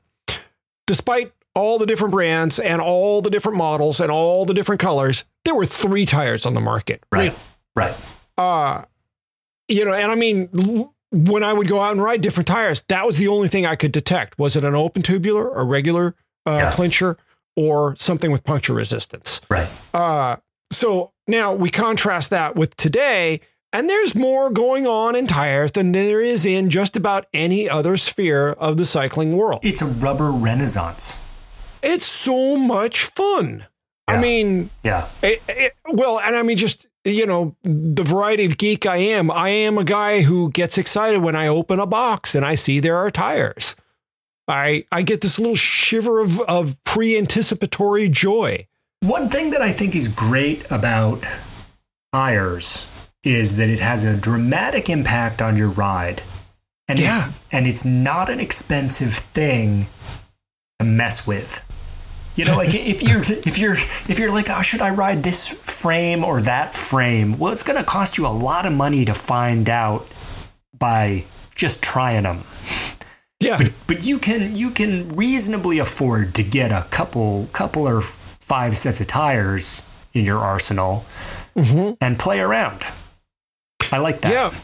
Despite 0.86 1.32
all 1.60 1.78
the 1.78 1.86
different 1.86 2.12
brands 2.12 2.58
and 2.58 2.80
all 2.80 3.20
the 3.20 3.30
different 3.30 3.58
models 3.58 4.00
and 4.00 4.10
all 4.10 4.44
the 4.44 4.54
different 4.54 4.80
colors, 4.80 5.24
there 5.44 5.54
were 5.54 5.66
three 5.66 6.06
tires 6.06 6.46
on 6.46 6.54
the 6.54 6.60
market. 6.60 7.04
Right. 7.12 7.36
Right. 7.76 7.94
Uh, 8.36 8.84
you 9.68 9.84
know, 9.84 9.92
and 9.92 10.10
I 10.10 10.14
mean, 10.14 10.48
when 11.12 11.44
I 11.44 11.52
would 11.52 11.68
go 11.68 11.80
out 11.80 11.92
and 11.92 12.02
ride 12.02 12.20
different 12.20 12.48
tires, 12.48 12.82
that 12.88 13.06
was 13.06 13.18
the 13.18 13.28
only 13.28 13.48
thing 13.48 13.66
I 13.66 13.76
could 13.76 13.92
detect. 13.92 14.38
Was 14.38 14.56
it 14.56 14.64
an 14.64 14.74
open 14.74 15.02
tubular, 15.02 15.54
a 15.54 15.64
regular 15.64 16.14
uh, 16.46 16.58
yeah. 16.62 16.72
clincher, 16.72 17.16
or 17.56 17.94
something 17.96 18.32
with 18.32 18.42
puncture 18.44 18.74
resistance? 18.74 19.40
Right. 19.48 19.68
Uh, 19.92 20.36
so 20.70 21.12
now 21.26 21.52
we 21.52 21.70
contrast 21.70 22.30
that 22.30 22.56
with 22.56 22.76
today, 22.76 23.40
and 23.72 23.88
there's 23.88 24.14
more 24.14 24.50
going 24.50 24.86
on 24.86 25.14
in 25.14 25.26
tires 25.26 25.72
than 25.72 25.92
there 25.92 26.20
is 26.20 26.44
in 26.44 26.70
just 26.70 26.96
about 26.96 27.26
any 27.34 27.68
other 27.68 27.96
sphere 27.96 28.50
of 28.52 28.76
the 28.76 28.86
cycling 28.86 29.36
world. 29.36 29.60
It's 29.62 29.82
a 29.82 29.86
rubber 29.86 30.30
renaissance. 30.30 31.20
It's 31.82 32.06
so 32.06 32.56
much 32.56 33.04
fun. 33.06 33.66
Yeah. 34.08 34.14
I 34.14 34.20
mean, 34.20 34.70
yeah. 34.82 35.08
It, 35.22 35.42
it, 35.48 35.74
well, 35.88 36.20
and 36.20 36.36
I 36.36 36.42
mean, 36.42 36.56
just, 36.56 36.86
you 37.04 37.26
know, 37.26 37.56
the 37.62 38.02
variety 38.02 38.44
of 38.44 38.58
geek 38.58 38.86
I 38.86 38.96
am, 38.96 39.30
I 39.30 39.50
am 39.50 39.78
a 39.78 39.84
guy 39.84 40.22
who 40.22 40.50
gets 40.50 40.78
excited 40.78 41.22
when 41.22 41.36
I 41.36 41.48
open 41.48 41.80
a 41.80 41.86
box 41.86 42.34
and 42.34 42.44
I 42.44 42.54
see 42.54 42.80
there 42.80 42.96
are 42.96 43.10
tires. 43.10 43.76
I, 44.48 44.84
I 44.90 45.02
get 45.02 45.20
this 45.20 45.38
little 45.38 45.54
shiver 45.54 46.18
of, 46.20 46.40
of 46.40 46.82
pre 46.84 47.16
anticipatory 47.16 48.08
joy. 48.08 48.66
One 49.00 49.28
thing 49.28 49.52
that 49.52 49.62
I 49.62 49.72
think 49.72 49.94
is 49.94 50.08
great 50.08 50.68
about 50.70 51.24
tires 52.12 52.86
is 53.22 53.56
that 53.56 53.68
it 53.68 53.78
has 53.78 54.02
a 54.04 54.16
dramatic 54.16 54.90
impact 54.90 55.40
on 55.40 55.56
your 55.56 55.68
ride. 55.68 56.22
And 56.88 56.98
yeah. 56.98 57.28
It's, 57.28 57.38
and 57.52 57.66
it's 57.66 57.84
not 57.84 58.28
an 58.28 58.40
expensive 58.40 59.14
thing 59.14 59.86
to 60.78 60.84
mess 60.84 61.26
with. 61.26 61.62
You 62.36 62.44
know, 62.44 62.56
like 62.56 62.74
if 62.74 63.02
you're 63.02 63.20
if 63.20 63.58
you're 63.58 63.74
if 64.08 64.18
you're 64.18 64.32
like, 64.32 64.48
oh, 64.50 64.62
should 64.62 64.80
I 64.80 64.90
ride 64.90 65.22
this 65.22 65.48
frame 65.48 66.24
or 66.24 66.40
that 66.42 66.72
frame? 66.72 67.38
Well, 67.38 67.52
it's 67.52 67.62
going 67.62 67.78
to 67.78 67.84
cost 67.84 68.16
you 68.16 68.26
a 68.26 68.28
lot 68.28 68.66
of 68.66 68.72
money 68.72 69.04
to 69.04 69.14
find 69.14 69.68
out 69.68 70.06
by 70.78 71.24
just 71.54 71.82
trying 71.82 72.22
them. 72.22 72.44
Yeah, 73.40 73.58
but, 73.58 73.72
but 73.86 74.04
you 74.04 74.18
can 74.18 74.54
you 74.54 74.70
can 74.70 75.08
reasonably 75.10 75.78
afford 75.78 76.34
to 76.36 76.42
get 76.42 76.72
a 76.72 76.86
couple 76.90 77.48
couple 77.52 77.88
or 77.88 78.00
five 78.00 78.76
sets 78.76 79.00
of 79.00 79.06
tires 79.06 79.86
in 80.12 80.24
your 80.24 80.38
arsenal 80.38 81.04
mm-hmm. 81.56 81.94
and 82.00 82.18
play 82.18 82.40
around. 82.40 82.84
I 83.92 83.98
like 83.98 84.20
that. 84.22 84.32
Yeah. 84.32 84.54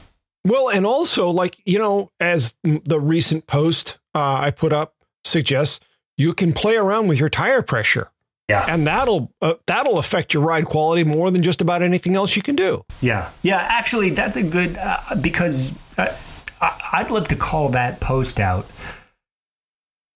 Well, 0.44 0.68
and 0.68 0.86
also, 0.86 1.30
like, 1.30 1.56
you 1.64 1.78
know, 1.78 2.12
as 2.20 2.56
the 2.62 3.00
recent 3.00 3.46
post 3.46 3.98
uh, 4.14 4.38
I 4.40 4.52
put 4.52 4.72
up 4.72 4.94
suggests, 5.24 5.80
you 6.16 6.32
can 6.32 6.52
play 6.52 6.76
around 6.76 7.08
with 7.08 7.18
your 7.18 7.28
tire 7.28 7.62
pressure. 7.62 8.10
Yeah. 8.48 8.64
And 8.68 8.86
that'll 8.86 9.32
uh, 9.42 9.54
that'll 9.66 9.98
affect 9.98 10.32
your 10.32 10.42
ride 10.42 10.66
quality 10.66 11.02
more 11.02 11.30
than 11.30 11.42
just 11.42 11.60
about 11.60 11.82
anything 11.82 12.14
else 12.14 12.36
you 12.36 12.42
can 12.42 12.54
do. 12.54 12.84
Yeah. 13.00 13.30
Yeah, 13.42 13.58
actually 13.58 14.10
that's 14.10 14.36
a 14.36 14.42
good 14.42 14.76
uh, 14.78 15.16
because 15.20 15.72
uh, 15.98 16.14
I'd 16.60 17.10
love 17.10 17.28
to 17.28 17.36
call 17.36 17.70
that 17.70 18.00
post 18.00 18.38
out. 18.38 18.66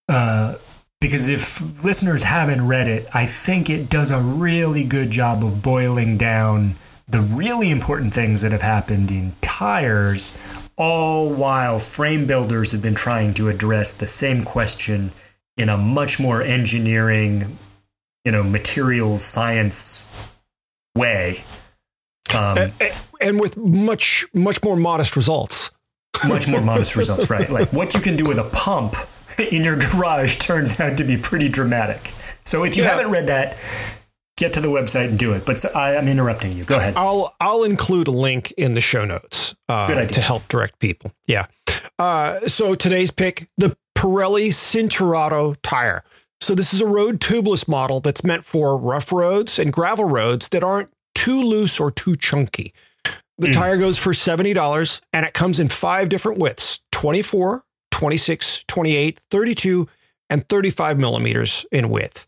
Uh, 0.09 0.57
because 1.01 1.29
if 1.29 1.83
listeners 1.83 2.25
haven't 2.25 2.67
read 2.67 2.87
it, 2.87 3.09
I 3.15 3.27
think 3.27 3.71
it 3.71 3.89
does 3.89 4.11
a 4.11 4.21
really 4.21 4.85
good 4.85 5.11
job 5.11 5.45
of 5.45 5.63
boiling 5.63 6.19
down 6.19 6.77
the 7.09 7.21
really 7.21 7.71
important 7.71 8.15
things 8.15 8.43
that 8.43 8.53
have 8.53 8.63
happened 8.63 9.11
in 9.11 9.35
tires, 9.41 10.39
all 10.77 11.31
while 11.31 11.79
frame 11.79 12.27
builders 12.27 12.71
have 12.73 12.83
been 12.83 12.95
trying 12.95 13.33
to 13.33 13.49
address 13.49 13.93
the 13.93 14.07
same 14.07 14.45
question 14.45 15.11
in 15.61 15.69
a 15.69 15.77
much 15.77 16.19
more 16.19 16.41
engineering, 16.41 17.59
you 18.25 18.33
know, 18.33 18.43
materials 18.43 19.23
science 19.23 20.07
way. 20.97 21.45
Um, 22.35 22.57
and, 22.57 22.73
and 23.21 23.41
with 23.41 23.59
much, 23.59 24.25
much 24.33 24.63
more 24.63 24.77
modest 24.77 25.17
results. 25.17 25.73
much 26.27 26.49
more 26.49 26.63
modest 26.63 26.97
results, 26.97 27.29
right? 27.29 27.51
Like 27.51 27.75
what 27.75 27.93
you 27.93 28.01
can 28.01 28.17
do 28.17 28.25
with 28.25 28.39
a 28.39 28.45
pump 28.45 28.97
in 29.39 29.63
your 29.63 29.77
garage 29.77 30.39
turns 30.39 30.81
out 30.81 30.97
to 30.97 31.05
be 31.05 31.19
pretty 31.19 31.51
dramatic. 31.51 32.13
So 32.43 32.65
if 32.65 32.75
you 32.75 32.83
yeah. 32.83 32.93
haven't 32.93 33.11
read 33.11 33.27
that, 33.27 33.59
get 34.39 34.55
to 34.55 34.63
the 34.63 34.69
website 34.69 35.09
and 35.09 35.19
do 35.19 35.35
it. 35.35 35.45
But 35.45 35.63
I, 35.77 35.95
am 35.97 36.09
interrupting 36.09 36.53
you. 36.53 36.65
Go 36.65 36.79
ahead. 36.79 36.95
I'll 36.97 37.35
I'll 37.39 37.65
include 37.65 38.09
a 38.09 38.13
link 38.13 38.53
in 38.53 38.73
the 38.73 38.81
show 38.81 39.05
notes 39.05 39.55
uh, 39.69 40.07
to 40.07 40.21
help 40.23 40.49
direct 40.49 40.79
people. 40.79 41.13
Yeah. 41.27 41.47
Uh, 41.99 42.41
so 42.41 42.75
today's 42.75 43.11
pick 43.11 43.51
the 43.59 43.77
Pirelli 43.97 44.49
Cinturato 44.49 45.57
tire. 45.63 46.03
So 46.41 46.55
this 46.55 46.73
is 46.73 46.81
a 46.81 46.87
road 46.87 47.21
tubeless 47.21 47.69
model 47.69 48.01
that's 48.01 48.25
meant 48.25 48.45
for 48.45 48.77
rough 48.79 49.13
roads 49.13 49.59
and 49.59 49.73
gravel 49.73 50.07
roads 50.07 50.49
that 50.49 50.65
aren't 50.65 50.91
too 51.15 51.43
loose 51.43 51.79
or 51.79 51.91
too 51.91 52.17
chunky. 52.17 52.73
The 53.39 53.49
mm. 53.49 53.53
tire 53.53 53.79
goes 53.79 53.99
for 53.99 54.13
$70 54.13 55.01
and 55.13 55.27
it 55.27 55.35
comes 55.35 55.61
in 55.61 55.69
five 55.69 56.09
different 56.09 56.39
widths 56.39 56.81
24, 56.93 57.65
26, 57.91 58.65
28, 58.65 59.21
32, 59.31 59.89
and 60.29 60.49
35 60.49 60.99
millimeters 60.99 61.67
in 61.73 61.91
width. 61.91 62.27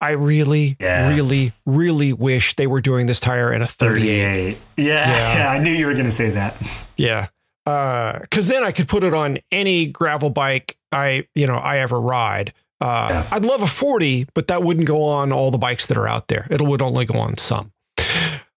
I 0.00 0.12
really, 0.12 0.76
yeah. 0.78 1.08
really, 1.12 1.52
really 1.66 2.12
wish 2.12 2.54
they 2.54 2.66
were 2.66 2.80
doing 2.80 3.06
this 3.06 3.18
tire 3.18 3.52
in 3.52 3.62
a 3.62 3.66
38. 3.66 4.54
38. 4.54 4.58
Yeah, 4.76 4.84
yeah, 4.84 5.38
yeah. 5.38 5.50
I 5.50 5.58
knew 5.58 5.72
you 5.72 5.86
were 5.86 5.94
going 5.94 6.04
to 6.04 6.12
say 6.12 6.30
that. 6.30 6.56
Yeah. 6.96 7.28
Because 7.64 8.48
uh, 8.48 8.52
then 8.52 8.64
I 8.64 8.72
could 8.72 8.88
put 8.88 9.04
it 9.04 9.12
on 9.12 9.38
any 9.52 9.86
gravel 9.86 10.30
bike 10.30 10.77
I, 10.92 11.26
you 11.34 11.46
know, 11.46 11.56
I 11.56 11.78
ever 11.78 12.00
ride. 12.00 12.52
Uh, 12.80 13.08
yeah. 13.10 13.26
I'd 13.30 13.44
love 13.44 13.62
a 13.62 13.66
40, 13.66 14.26
but 14.34 14.46
that 14.48 14.62
wouldn't 14.62 14.86
go 14.86 15.02
on 15.04 15.32
all 15.32 15.50
the 15.50 15.58
bikes 15.58 15.86
that 15.86 15.96
are 15.96 16.08
out 16.08 16.28
there. 16.28 16.46
It 16.50 16.60
would 16.60 16.80
only 16.80 17.04
go 17.04 17.18
on 17.18 17.36
some. 17.36 17.72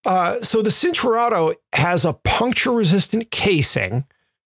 Uh, 0.06 0.40
so 0.42 0.62
the 0.62 0.70
Cinturato 0.70 1.56
has 1.74 2.06
a 2.06 2.14
puncture 2.14 2.72
resistant 2.72 3.30
casing, 3.30 4.06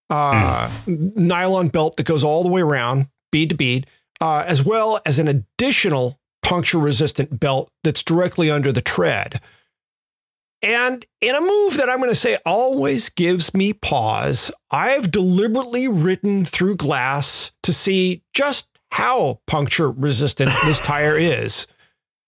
uh, 0.09 0.69
mm. 0.85 1.15
nylon 1.15 1.69
belt 1.69 1.95
that 1.97 2.05
goes 2.05 2.23
all 2.23 2.43
the 2.43 2.49
way 2.49 2.61
around, 2.61 3.07
bead 3.31 3.49
to 3.49 3.55
bead, 3.55 3.87
uh, 4.21 4.43
as 4.45 4.63
well 4.65 4.99
as 5.05 5.17
an 5.17 5.27
additional 5.27 6.19
puncture 6.41 6.77
resistant 6.77 7.39
belt 7.39 7.71
that's 7.83 8.03
directly 8.03 8.51
under 8.51 8.71
the 8.71 8.81
tread. 8.81 9.39
And 10.65 11.05
in 11.21 11.35
a 11.35 11.41
move 11.41 11.77
that 11.77 11.91
I'm 11.91 11.99
going 11.99 12.09
to 12.09 12.15
say 12.15 12.39
always 12.43 13.09
gives 13.09 13.53
me 13.53 13.71
pause, 13.71 14.51
I've 14.71 15.11
deliberately 15.11 15.87
ridden 15.87 16.43
through 16.43 16.77
glass 16.77 17.51
to 17.61 17.71
see 17.71 18.23
just 18.33 18.67
how 18.89 19.41
puncture 19.45 19.91
resistant 19.91 20.49
this 20.63 20.83
tire 20.85 21.19
is. 21.19 21.67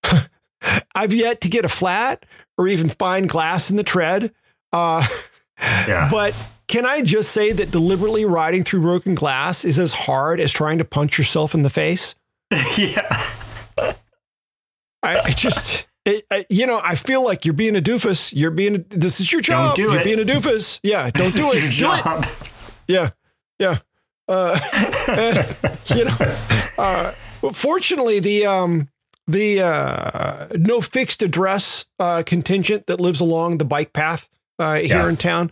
I've 0.94 1.16
yet 1.16 1.42
to 1.42 1.50
get 1.50 1.66
a 1.66 1.70
flat 1.70 2.28
or 2.60 2.68
even 2.68 2.90
find 2.90 3.28
glass 3.28 3.72
in 3.72 3.76
the 3.76 3.84
tread. 3.84 4.32
Uh, 4.72 5.04
yeah. 5.88 6.08
But 6.12 6.36
can 6.68 6.86
I 6.86 7.02
just 7.02 7.32
say 7.32 7.52
that 7.54 7.72
deliberately 7.72 8.24
riding 8.24 8.64
through 8.64 8.82
broken 8.82 9.16
glass 9.16 9.66
is 9.66 9.80
as 9.80 9.94
hard 9.94 10.40
as 10.40 10.52
trying 10.52 10.78
to 10.78 10.86
punch 10.86 11.18
yourself 11.18 11.56
in 11.56 11.64
the 11.64 11.72
face? 11.72 12.14
yeah. 12.78 13.20
I, 15.02 15.20
I 15.22 15.32
just, 15.32 15.87
it, 16.08 16.26
I, 16.32 16.46
you 16.50 16.66
know, 16.66 16.80
I 16.84 16.96
feel 16.96 17.24
like 17.24 17.46
you're 17.46 17.54
being 17.54 17.76
a 17.76 17.82
doofus. 17.82 18.34
You're 18.36 18.52
being, 18.52 18.76
a, 18.76 18.78
this 18.90 19.20
is 19.20 19.32
your 19.32 19.42
job. 19.42 19.76
Do 19.76 19.84
you're 19.84 20.00
it. 20.00 20.04
being 20.04 20.20
a 20.20 20.24
doofus. 20.24 20.80
Yeah, 20.84 21.04
don't 21.12 21.32
this 21.32 21.36
do 21.36 21.58
it. 21.58 21.62
do 21.62 21.68
job. 21.70 22.24
it. 22.24 22.44
Yeah, 22.88 23.10
yeah. 23.60 23.78
Uh, 24.28 24.58
you 25.96 26.06
know, 26.06 26.18
uh, 26.78 27.12
fortunately, 27.54 28.20
the 28.20 28.46
um, 28.46 28.90
the 29.28 29.62
uh, 29.62 30.48
no 30.56 30.82
fixed 30.82 31.22
address 31.22 31.86
uh, 32.00 32.24
contingent 32.26 32.88
that 32.88 33.00
lives 33.02 33.20
along 33.20 33.58
the 33.58 33.66
bike 33.66 33.94
path 33.94 34.28
uh, 34.60 34.76
here 34.76 34.88
Yeah. 35.04 35.10
in 35.10 35.18
town, 35.18 35.52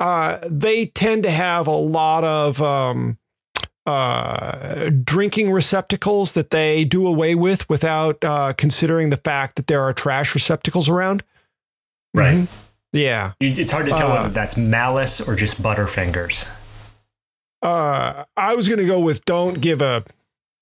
uh, 0.00 0.38
they 0.50 0.86
tend 0.86 1.22
to 1.24 1.30
have 1.30 1.66
a 1.66 1.70
lot 1.76 2.24
of 2.24 2.60
um, 2.62 3.18
uh, 3.86 4.90
drinking 5.04 5.50
receptacles 5.52 6.32
that 6.32 6.50
they 6.50 6.84
do 6.84 7.06
away 7.06 7.34
with 7.34 7.68
without 7.68 8.22
uh, 8.24 8.52
considering 8.56 9.10
the 9.10 9.16
fact 9.18 9.56
that 9.56 9.66
there 9.66 9.80
are 9.82 9.92
trash 9.92 10.34
receptacles 10.34 10.88
around. 10.88 11.22
Right. 12.14 12.36
Mhm. 12.38 12.48
Yeah. 12.92 13.32
It's 13.40 13.72
hard 13.72 13.86
to 13.86 13.92
tell 13.92 14.10
Uh, 14.10 14.14
whether 14.22 14.28
that's 14.28 14.56
malice 14.56 15.20
or 15.20 15.34
just 15.34 15.60
butterfingers. 15.62 16.46
Uh, 17.62 18.24
I 18.36 18.54
was 18.54 18.68
going 18.68 18.78
to 18.78 18.86
go 18.86 19.00
with 19.00 19.24
don't 19.24 19.60
give 19.60 19.80
a 19.82 20.04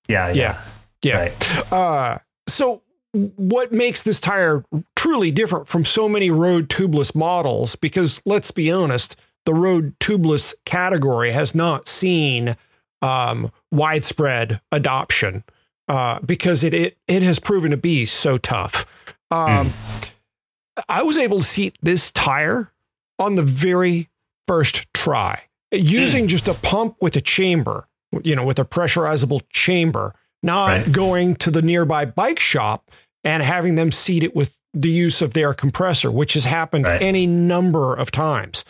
Yeah, 0.09 0.31
yeah. 0.33 0.61
Yeah. 1.01 1.17
Right. 1.19 1.71
Uh, 1.73 2.17
so 2.47 2.81
what 3.13 3.71
makes 3.71 4.01
this 4.03 4.19
tire 4.19 4.63
truly 4.95 5.31
different 5.31 5.67
from 5.67 5.85
so 5.85 6.09
many 6.09 6.31
road 6.31 6.69
tubeless 6.69 7.13
models? 7.13 7.75
Because 7.75 8.21
let's 8.25 8.51
be 8.51 8.71
honest, 8.71 9.15
the 9.45 9.53
road 9.53 9.93
tubeless 9.99 10.53
category 10.65 11.31
has 11.31 11.53
not 11.53 11.87
seen 11.87 12.55
um, 13.03 13.51
widespread 13.71 14.61
adoption 14.71 15.43
uh, 15.87 16.19
because 16.21 16.63
it, 16.63 16.73
it 16.73 16.97
it 17.07 17.21
has 17.23 17.39
proven 17.39 17.71
to 17.71 17.77
be 17.77 18.05
so 18.05 18.37
tough. 18.37 18.85
Um, 19.29 19.73
I 20.89 21.03
was 21.03 21.17
able 21.17 21.39
to 21.39 21.43
seat 21.43 21.77
this 21.81 22.11
tire 22.11 22.71
on 23.19 23.35
the 23.35 23.43
very 23.43 24.09
first 24.47 24.91
try 24.93 25.43
using 25.71 26.27
just 26.27 26.47
a 26.47 26.53
pump 26.53 26.95
with 27.01 27.15
a 27.15 27.21
chamber, 27.21 27.87
you 28.23 28.35
know, 28.35 28.43
with 28.45 28.59
a 28.59 28.65
pressurizable 28.65 29.41
chamber, 29.49 30.13
not 30.41 30.67
Right. 30.67 30.91
going 30.91 31.35
to 31.37 31.51
the 31.51 31.61
nearby 31.61 32.05
bike 32.05 32.39
shop 32.39 32.89
and 33.23 33.41
having 33.43 33.75
them 33.75 33.91
seat 33.91 34.23
it 34.23 34.35
with 34.35 34.59
the 34.73 34.89
use 34.89 35.21
of 35.21 35.33
their 35.33 35.53
compressor, 35.53 36.11
which 36.11 36.33
has 36.33 36.45
happened 36.45 36.85
Right. 36.85 37.01
any 37.01 37.27
number 37.27 37.93
of 37.95 38.11
times. 38.11 38.65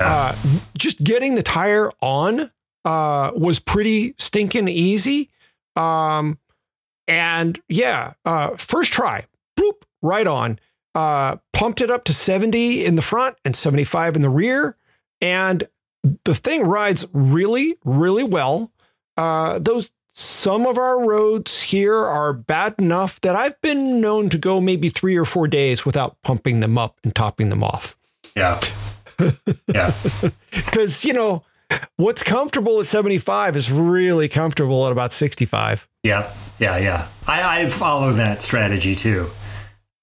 Yeah. 0.00 0.12
Uh, 0.14 0.36
just 0.76 1.04
getting 1.04 1.34
the 1.36 1.42
tire 1.42 1.90
on 2.00 2.50
uh, 2.84 3.32
was 3.34 3.58
pretty 3.58 4.14
stinking 4.18 4.68
easy. 4.68 5.30
Um, 5.76 6.38
and 7.08 7.60
yeah, 7.68 8.14
uh, 8.24 8.50
first 8.56 8.92
try, 8.92 9.26
boop, 9.58 9.82
right 10.00 10.26
on. 10.26 10.58
Uh, 10.94 11.36
pumped 11.52 11.80
it 11.80 11.90
up 11.90 12.04
to 12.04 12.12
70 12.12 12.84
in 12.84 12.96
the 12.96 13.02
front 13.02 13.36
and 13.44 13.56
75 13.56 14.16
in 14.16 14.22
the 14.22 14.28
rear. 14.28 14.76
And 15.20 15.66
the 16.24 16.34
thing 16.34 16.66
rides 16.66 17.06
really, 17.12 17.76
really 17.84 18.24
well. 18.24 18.72
Uh, 19.16 19.58
those 19.58 19.92
some 20.14 20.66
of 20.66 20.76
our 20.76 21.06
roads 21.08 21.62
here 21.62 21.96
are 21.96 22.34
bad 22.34 22.74
enough 22.78 23.20
that 23.22 23.34
I've 23.34 23.58
been 23.62 24.00
known 24.00 24.28
to 24.28 24.38
go 24.38 24.60
maybe 24.60 24.90
three 24.90 25.16
or 25.16 25.24
four 25.24 25.48
days 25.48 25.86
without 25.86 26.20
pumping 26.22 26.60
them 26.60 26.76
up 26.76 26.98
and 27.02 27.14
topping 27.14 27.48
them 27.48 27.64
off. 27.64 27.96
Yeah. 28.36 28.60
yeah. 29.68 29.94
Because, 30.50 31.04
you 31.04 31.12
know, 31.12 31.44
what's 31.96 32.22
comfortable 32.22 32.80
at 32.80 32.86
75 32.86 33.56
is 33.56 33.70
really 33.70 34.28
comfortable 34.28 34.86
at 34.86 34.92
about 34.92 35.12
65. 35.12 35.88
Yeah. 36.02 36.32
Yeah. 36.58 36.78
Yeah. 36.78 37.08
I, 37.26 37.62
I 37.62 37.68
follow 37.68 38.12
that 38.12 38.42
strategy 38.42 38.94
too. 38.94 39.30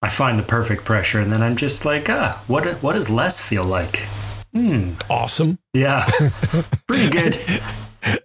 I 0.02 0.10
find 0.10 0.40
the 0.40 0.44
perfect 0.44 0.86
pressure 0.86 1.20
and 1.20 1.32
then 1.32 1.42
I'm 1.42 1.56
just 1.56 1.84
like, 1.86 2.10
ah, 2.10 2.42
what, 2.48 2.66
what 2.82 2.94
does 2.94 3.10
less 3.10 3.40
feel 3.40 3.64
like? 3.64 4.08
Hmm. 4.54 4.94
Awesome. 5.10 5.60
Yeah. 5.74 6.06
Pretty 6.88 7.10
good. 7.10 7.38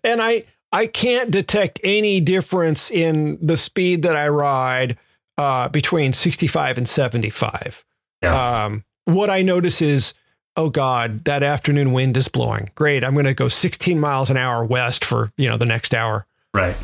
and 0.05 0.23
I 0.23 0.45
I 0.75 0.89
can't 0.89 1.31
detect 1.31 1.79
any 1.85 2.21
difference 2.21 2.91
in 2.91 3.39
the 3.41 3.57
speed 3.57 4.03
that 4.03 4.17
I 4.17 4.27
ride 4.29 4.99
uh, 5.39 5.69
between 5.69 6.13
65 6.13 6.79
and 6.79 6.89
75. 6.89 7.85
Yeah. 8.21 8.65
Um, 8.65 8.85
what 9.05 9.31
I 9.31 9.43
notice 9.43 9.81
is, 9.81 10.15
oh 10.57 10.71
God, 10.71 11.25
that 11.25 11.43
afternoon 11.43 11.93
wind 11.93 12.17
is 12.17 12.29
blowing. 12.29 12.71
Great, 12.75 13.05
I'm 13.05 13.15
going 13.15 13.27
to 13.27 13.35
go 13.35 13.49
16 13.49 13.99
miles 13.99 14.31
an 14.31 14.37
hour 14.37 14.65
west 14.65 15.05
for 15.05 15.33
you 15.37 15.49
know 15.49 15.57
the 15.57 15.67
next 15.67 15.95
hour. 15.95 16.27
Right. 16.53 16.77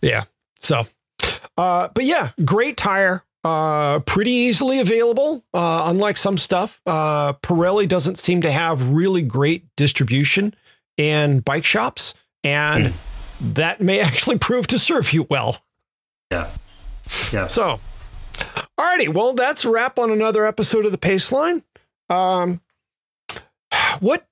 Yeah. 0.00 0.24
So, 0.58 0.86
uh, 1.56 1.88
but 1.94 2.04
yeah, 2.04 2.30
great 2.44 2.76
tire. 2.76 3.24
Uh, 3.44 3.98
pretty 4.00 4.30
easily 4.30 4.78
available. 4.78 5.44
Uh, 5.52 5.84
unlike 5.86 6.16
some 6.16 6.38
stuff, 6.38 6.80
uh, 6.86 7.32
Pirelli 7.34 7.88
doesn't 7.88 8.16
seem 8.18 8.40
to 8.42 8.50
have 8.52 8.90
really 8.90 9.22
great 9.22 9.64
distribution 9.76 10.54
in 10.96 11.40
bike 11.40 11.64
shops, 11.64 12.14
and 12.44 12.94
that 13.40 13.80
may 13.80 14.00
actually 14.00 14.38
prove 14.38 14.66
to 14.68 14.78
serve 14.78 15.12
you 15.12 15.26
well. 15.28 15.58
Yeah. 16.30 16.50
Yeah. 17.32 17.48
So, 17.48 17.80
alrighty, 18.78 19.08
well, 19.12 19.34
that's 19.34 19.64
a 19.64 19.70
wrap 19.70 19.98
on 19.98 20.10
another 20.10 20.46
episode 20.46 20.86
of 20.86 20.92
the 20.92 20.98
Paceline. 20.98 21.62
Um, 22.08 22.60
what 24.00 24.26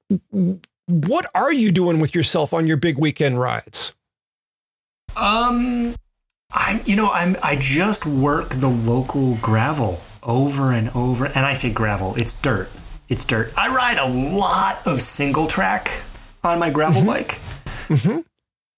what 0.86 1.30
are 1.34 1.52
you 1.52 1.70
doing 1.70 2.00
with 2.00 2.14
yourself 2.14 2.52
on 2.52 2.66
your 2.66 2.76
big 2.76 2.98
weekend 2.98 3.40
rides? 3.40 3.94
Um, 5.16 5.94
I 6.52 6.82
you 6.84 6.96
know 6.96 7.10
I'm 7.10 7.36
I 7.42 7.56
just 7.56 8.06
work 8.06 8.50
the 8.50 8.68
local 8.68 9.36
gravel 9.36 10.00
over 10.22 10.72
and 10.72 10.90
over, 10.90 11.26
and 11.26 11.46
I 11.46 11.52
say 11.52 11.72
gravel, 11.72 12.14
it's 12.16 12.34
dirt. 12.40 12.70
It's 13.08 13.24
dirt. 13.24 13.52
I 13.56 13.74
ride 13.74 13.98
a 13.98 14.08
lot 14.08 14.86
of 14.86 15.02
single 15.02 15.46
track 15.46 15.90
on 16.44 16.58
my 16.58 16.70
gravel 16.70 17.04
bike. 17.04 17.38
Mhm. 17.88 18.24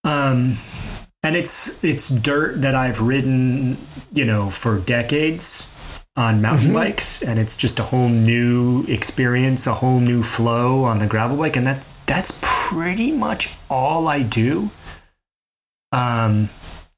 Um, 0.05 0.57
and 1.23 1.37
it's 1.37 1.83
it's 1.85 2.09
dirt 2.09 2.63
that 2.63 2.75
I've 2.75 3.01
ridden, 3.01 3.79
you 4.13 4.25
know, 4.25 4.51
for 4.51 4.79
decades 4.79 5.71
on 6.17 6.43
mountain 6.43 6.73
bikes, 6.73 7.23
and 7.23 7.39
it's 7.39 7.57
just 7.57 7.79
a 7.79 7.83
whole 7.83 8.09
new 8.09 8.85
experience, 8.85 9.67
a 9.67 9.75
whole 9.75 10.01
new 10.01 10.23
flow 10.23 10.85
on 10.85 10.99
the 10.99 11.07
gravel 11.07 11.37
bike, 11.37 11.57
and 11.57 11.67
that 11.67 11.89
that's 12.07 12.39
pretty 12.43 13.13
much 13.13 13.57
all 13.71 14.09
I 14.09 14.23
do. 14.23 14.71
Um, 15.91 16.51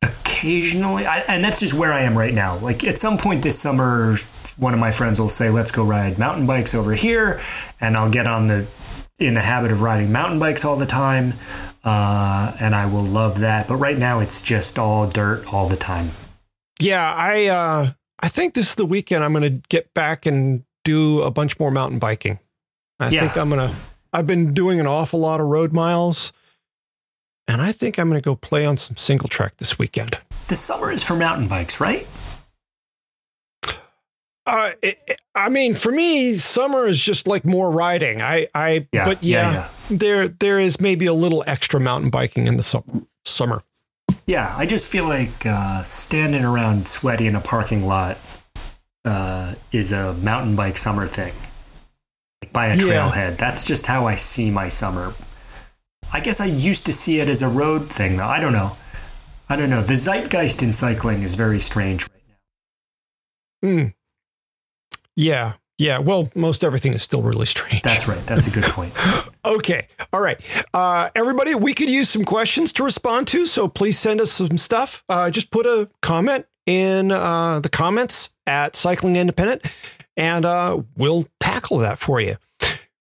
occasionally, 0.03 1.07
I, 1.07 1.19
and 1.21 1.45
that's 1.45 1.61
just 1.61 1.75
where 1.75 1.93
I 1.93 2.01
am 2.01 2.17
right 2.19 2.35
now. 2.35 2.59
Like 2.59 2.85
at 2.85 2.99
some 2.99 3.17
point 3.17 3.43
this 3.43 3.59
summer, 3.59 4.17
one 4.57 4.75
of 4.75 4.81
my 4.81 4.91
friends 4.91 5.21
will 5.21 5.29
say, 5.29 5.51
"Let's 5.51 5.71
go 5.71 5.85
ride 5.85 6.19
mountain 6.19 6.47
bikes 6.47 6.75
over 6.75 6.95
here," 6.95 7.41
and 7.81 7.97
I'll 7.97 8.11
get 8.11 8.27
on 8.27 8.49
the 8.49 8.67
in 9.21 9.35
the 9.35 9.41
habit 9.41 9.71
of 9.71 9.81
riding 9.81 10.11
mountain 10.11 10.41
bikes 10.41 10.65
all 10.65 10.77
the 10.77 10.87
time, 10.87 11.35
uh, 11.85 12.53
and 12.59 12.75
I 12.75 12.87
will 12.87 13.05
love 13.05 13.41
that. 13.41 13.69
But 13.69 13.77
right 13.77 13.97
now, 13.97 14.19
it's 14.19 14.41
just 14.41 14.77
all 14.77 15.07
dirt 15.07 15.53
all 15.53 15.69
the 15.69 15.77
time. 15.77 16.11
Yeah, 16.81 17.15
I 17.17 17.47
uh 17.47 17.93
I 18.25 18.29
think 18.29 18.55
this 18.55 18.71
is 18.71 18.75
the 18.77 18.87
weekend 18.87 19.23
I'm 19.23 19.35
going 19.35 19.43
to 19.43 19.63
get 19.69 19.93
back 19.93 20.25
and 20.25 20.65
do 20.83 21.21
a 21.21 21.31
bunch 21.31 21.59
more 21.61 21.71
mountain 21.71 21.99
biking. 21.99 22.39
I 22.99 23.11
Yeah. 23.11 23.21
think 23.21 23.37
I'm 23.37 23.51
going 23.51 23.69
to 23.71 23.77
I've 24.15 24.27
been 24.27 24.55
doing 24.55 24.81
an 24.81 24.87
awful 24.87 25.21
lot 25.21 25.41
of 25.41 25.47
road 25.49 25.75
miles 25.75 26.33
and 27.47 27.61
I 27.61 27.71
think 27.71 27.99
I'm 27.99 28.09
going 28.09 28.19
to 28.21 28.25
go 28.25 28.35
play 28.35 28.65
on 28.65 28.79
some 28.79 28.97
single 28.97 29.29
track 29.29 29.59
this 29.59 29.79
weekend. 29.79 30.19
The 30.49 30.55
summer 30.57 30.91
is 30.91 31.03
for 31.03 31.15
mountain 31.15 31.49
bikes, 31.49 31.81
right? 31.81 32.07
Uh 34.47 34.71
it, 34.83 35.21
I 35.35 35.51
mean, 35.51 35.75
for 35.75 35.93
me, 35.93 36.37
summer 36.37 36.87
is 36.87 37.01
just 37.01 37.27
like 37.27 37.45
more 37.45 37.71
riding. 37.71 38.23
I 38.23 38.49
I 38.55 38.87
Yeah, 38.93 39.05
but 39.05 39.23
yeah, 39.23 39.53
yeah, 39.53 39.69
there 39.91 40.29
there 40.29 40.59
is 40.59 40.81
maybe 40.81 41.05
a 41.07 41.15
little 41.15 41.45
extra 41.47 41.79
mountain 41.81 42.09
biking 42.11 42.47
in 42.47 42.57
the 42.57 42.63
sum- 42.63 43.07
summer. 43.27 43.63
Yeah, 44.27 44.55
I 44.57 44.65
just 44.67 44.87
feel 44.87 45.05
like 45.05 45.45
uh, 45.45 45.83
standing 45.83 46.45
around 46.45 46.89
sweaty 46.89 47.27
in 47.27 47.37
a 47.37 47.41
parking 47.41 47.85
lot 47.87 48.17
uh, 49.05 49.55
is 49.71 49.93
a 49.93 50.15
mountain 50.15 50.57
bike 50.57 50.79
summer 50.79 51.07
thing. 51.07 51.35
Like 52.43 52.53
by 52.53 52.67
a 52.69 52.77
Yeah. 52.77 52.83
trailhead. 53.11 53.37
That's 53.37 53.65
just 53.65 53.87
how 53.87 54.07
I 54.07 54.15
see 54.17 54.51
my 54.51 54.69
summer. 54.69 55.15
I 56.13 56.21
guess 56.21 56.41
I 56.41 56.47
used 56.47 56.87
to 56.87 56.93
see 56.93 57.21
it 57.21 57.29
as 57.29 57.43
a 57.43 57.49
road 57.49 57.91
thing, 57.93 58.17
though. 58.17 58.27
I 58.29 58.41
don't 58.41 58.53
know. 58.53 58.77
I 59.49 59.57
don't 59.57 59.69
know. 59.69 59.83
The 59.83 59.95
zeitgeist 59.95 60.63
in 60.63 60.73
cycling 60.73 61.23
is 61.23 61.35
very 61.35 61.59
strange 61.61 62.09
right 62.09 62.23
now. 63.63 63.69
Hmm. 63.83 63.87
Yeah. 65.17 65.55
Yeah, 65.79 65.99
well, 65.99 66.31
most 66.35 66.63
everything 66.63 66.93
is 66.93 67.03
still 67.03 67.23
really 67.23 67.47
strange. 67.47 67.83
That's 67.83 68.07
right. 68.07 68.25
That's 68.27 68.47
a 68.47 68.51
good 68.51 68.65
point. 68.65 68.93
Okay. 69.47 69.89
All 70.11 70.23
right. 70.23 70.41
Uh, 70.73 71.11
everybody, 71.15 71.55
we 71.55 71.75
could 71.75 71.91
use 71.91 72.09
some 72.09 72.25
questions 72.25 72.73
to 72.73 72.83
respond 72.83 73.29
to. 73.29 73.45
So 73.45 73.69
please 73.69 73.99
send 73.99 74.19
us 74.23 74.33
some 74.33 74.57
stuff. 74.57 75.05
Uh, 75.07 75.31
just 75.31 75.51
put 75.51 75.67
a 75.67 75.91
comment 76.01 76.47
in 76.65 77.13
uh, 77.13 77.61
the 77.61 77.69
comments 77.69 78.31
at 78.47 78.75
Cycling 78.75 79.17
Independent 79.17 79.63
and 80.17 80.47
uh, 80.47 80.81
we'll 80.97 81.27
tackle 81.41 81.77
that 81.79 81.99
for 81.99 82.23
you. 82.23 82.37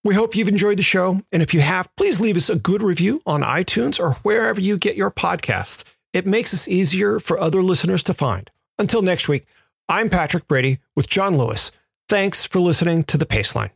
We 0.04 0.16
hope 0.16 0.36
you've 0.36 0.50
enjoyed 0.50 0.78
the 0.78 0.84
show. 0.84 1.22
And 1.32 1.42
if 1.42 1.54
you 1.54 1.62
have, 1.62 1.90
please 1.96 2.20
leave 2.20 2.36
us 2.36 2.50
a 2.50 2.58
good 2.58 2.84
review 2.84 3.22
on 3.26 3.42
iTunes 3.42 4.02
or 4.02 4.16
wherever 4.16 4.60
you 4.60 4.78
get 4.78 4.98
your 4.98 5.12
podcasts. 5.12 5.86
It 6.12 6.26
makes 6.26 6.54
us 6.54 6.68
easier 6.68 7.20
for 7.20 7.40
other 7.40 7.64
listeners 7.64 8.04
to 8.04 8.14
find. 8.14 8.52
Until 8.78 9.02
next 9.02 9.30
week, 9.30 9.46
I'm 9.88 10.10
Patrick 10.10 10.46
Brady 10.48 10.80
with 10.94 11.08
John 11.08 11.38
Lewis. 11.38 11.72
Thanks 12.10 12.46
for 12.46 12.60
listening 12.60 13.04
to 13.06 13.18
The 13.18 13.26
Paceline. 13.26 13.72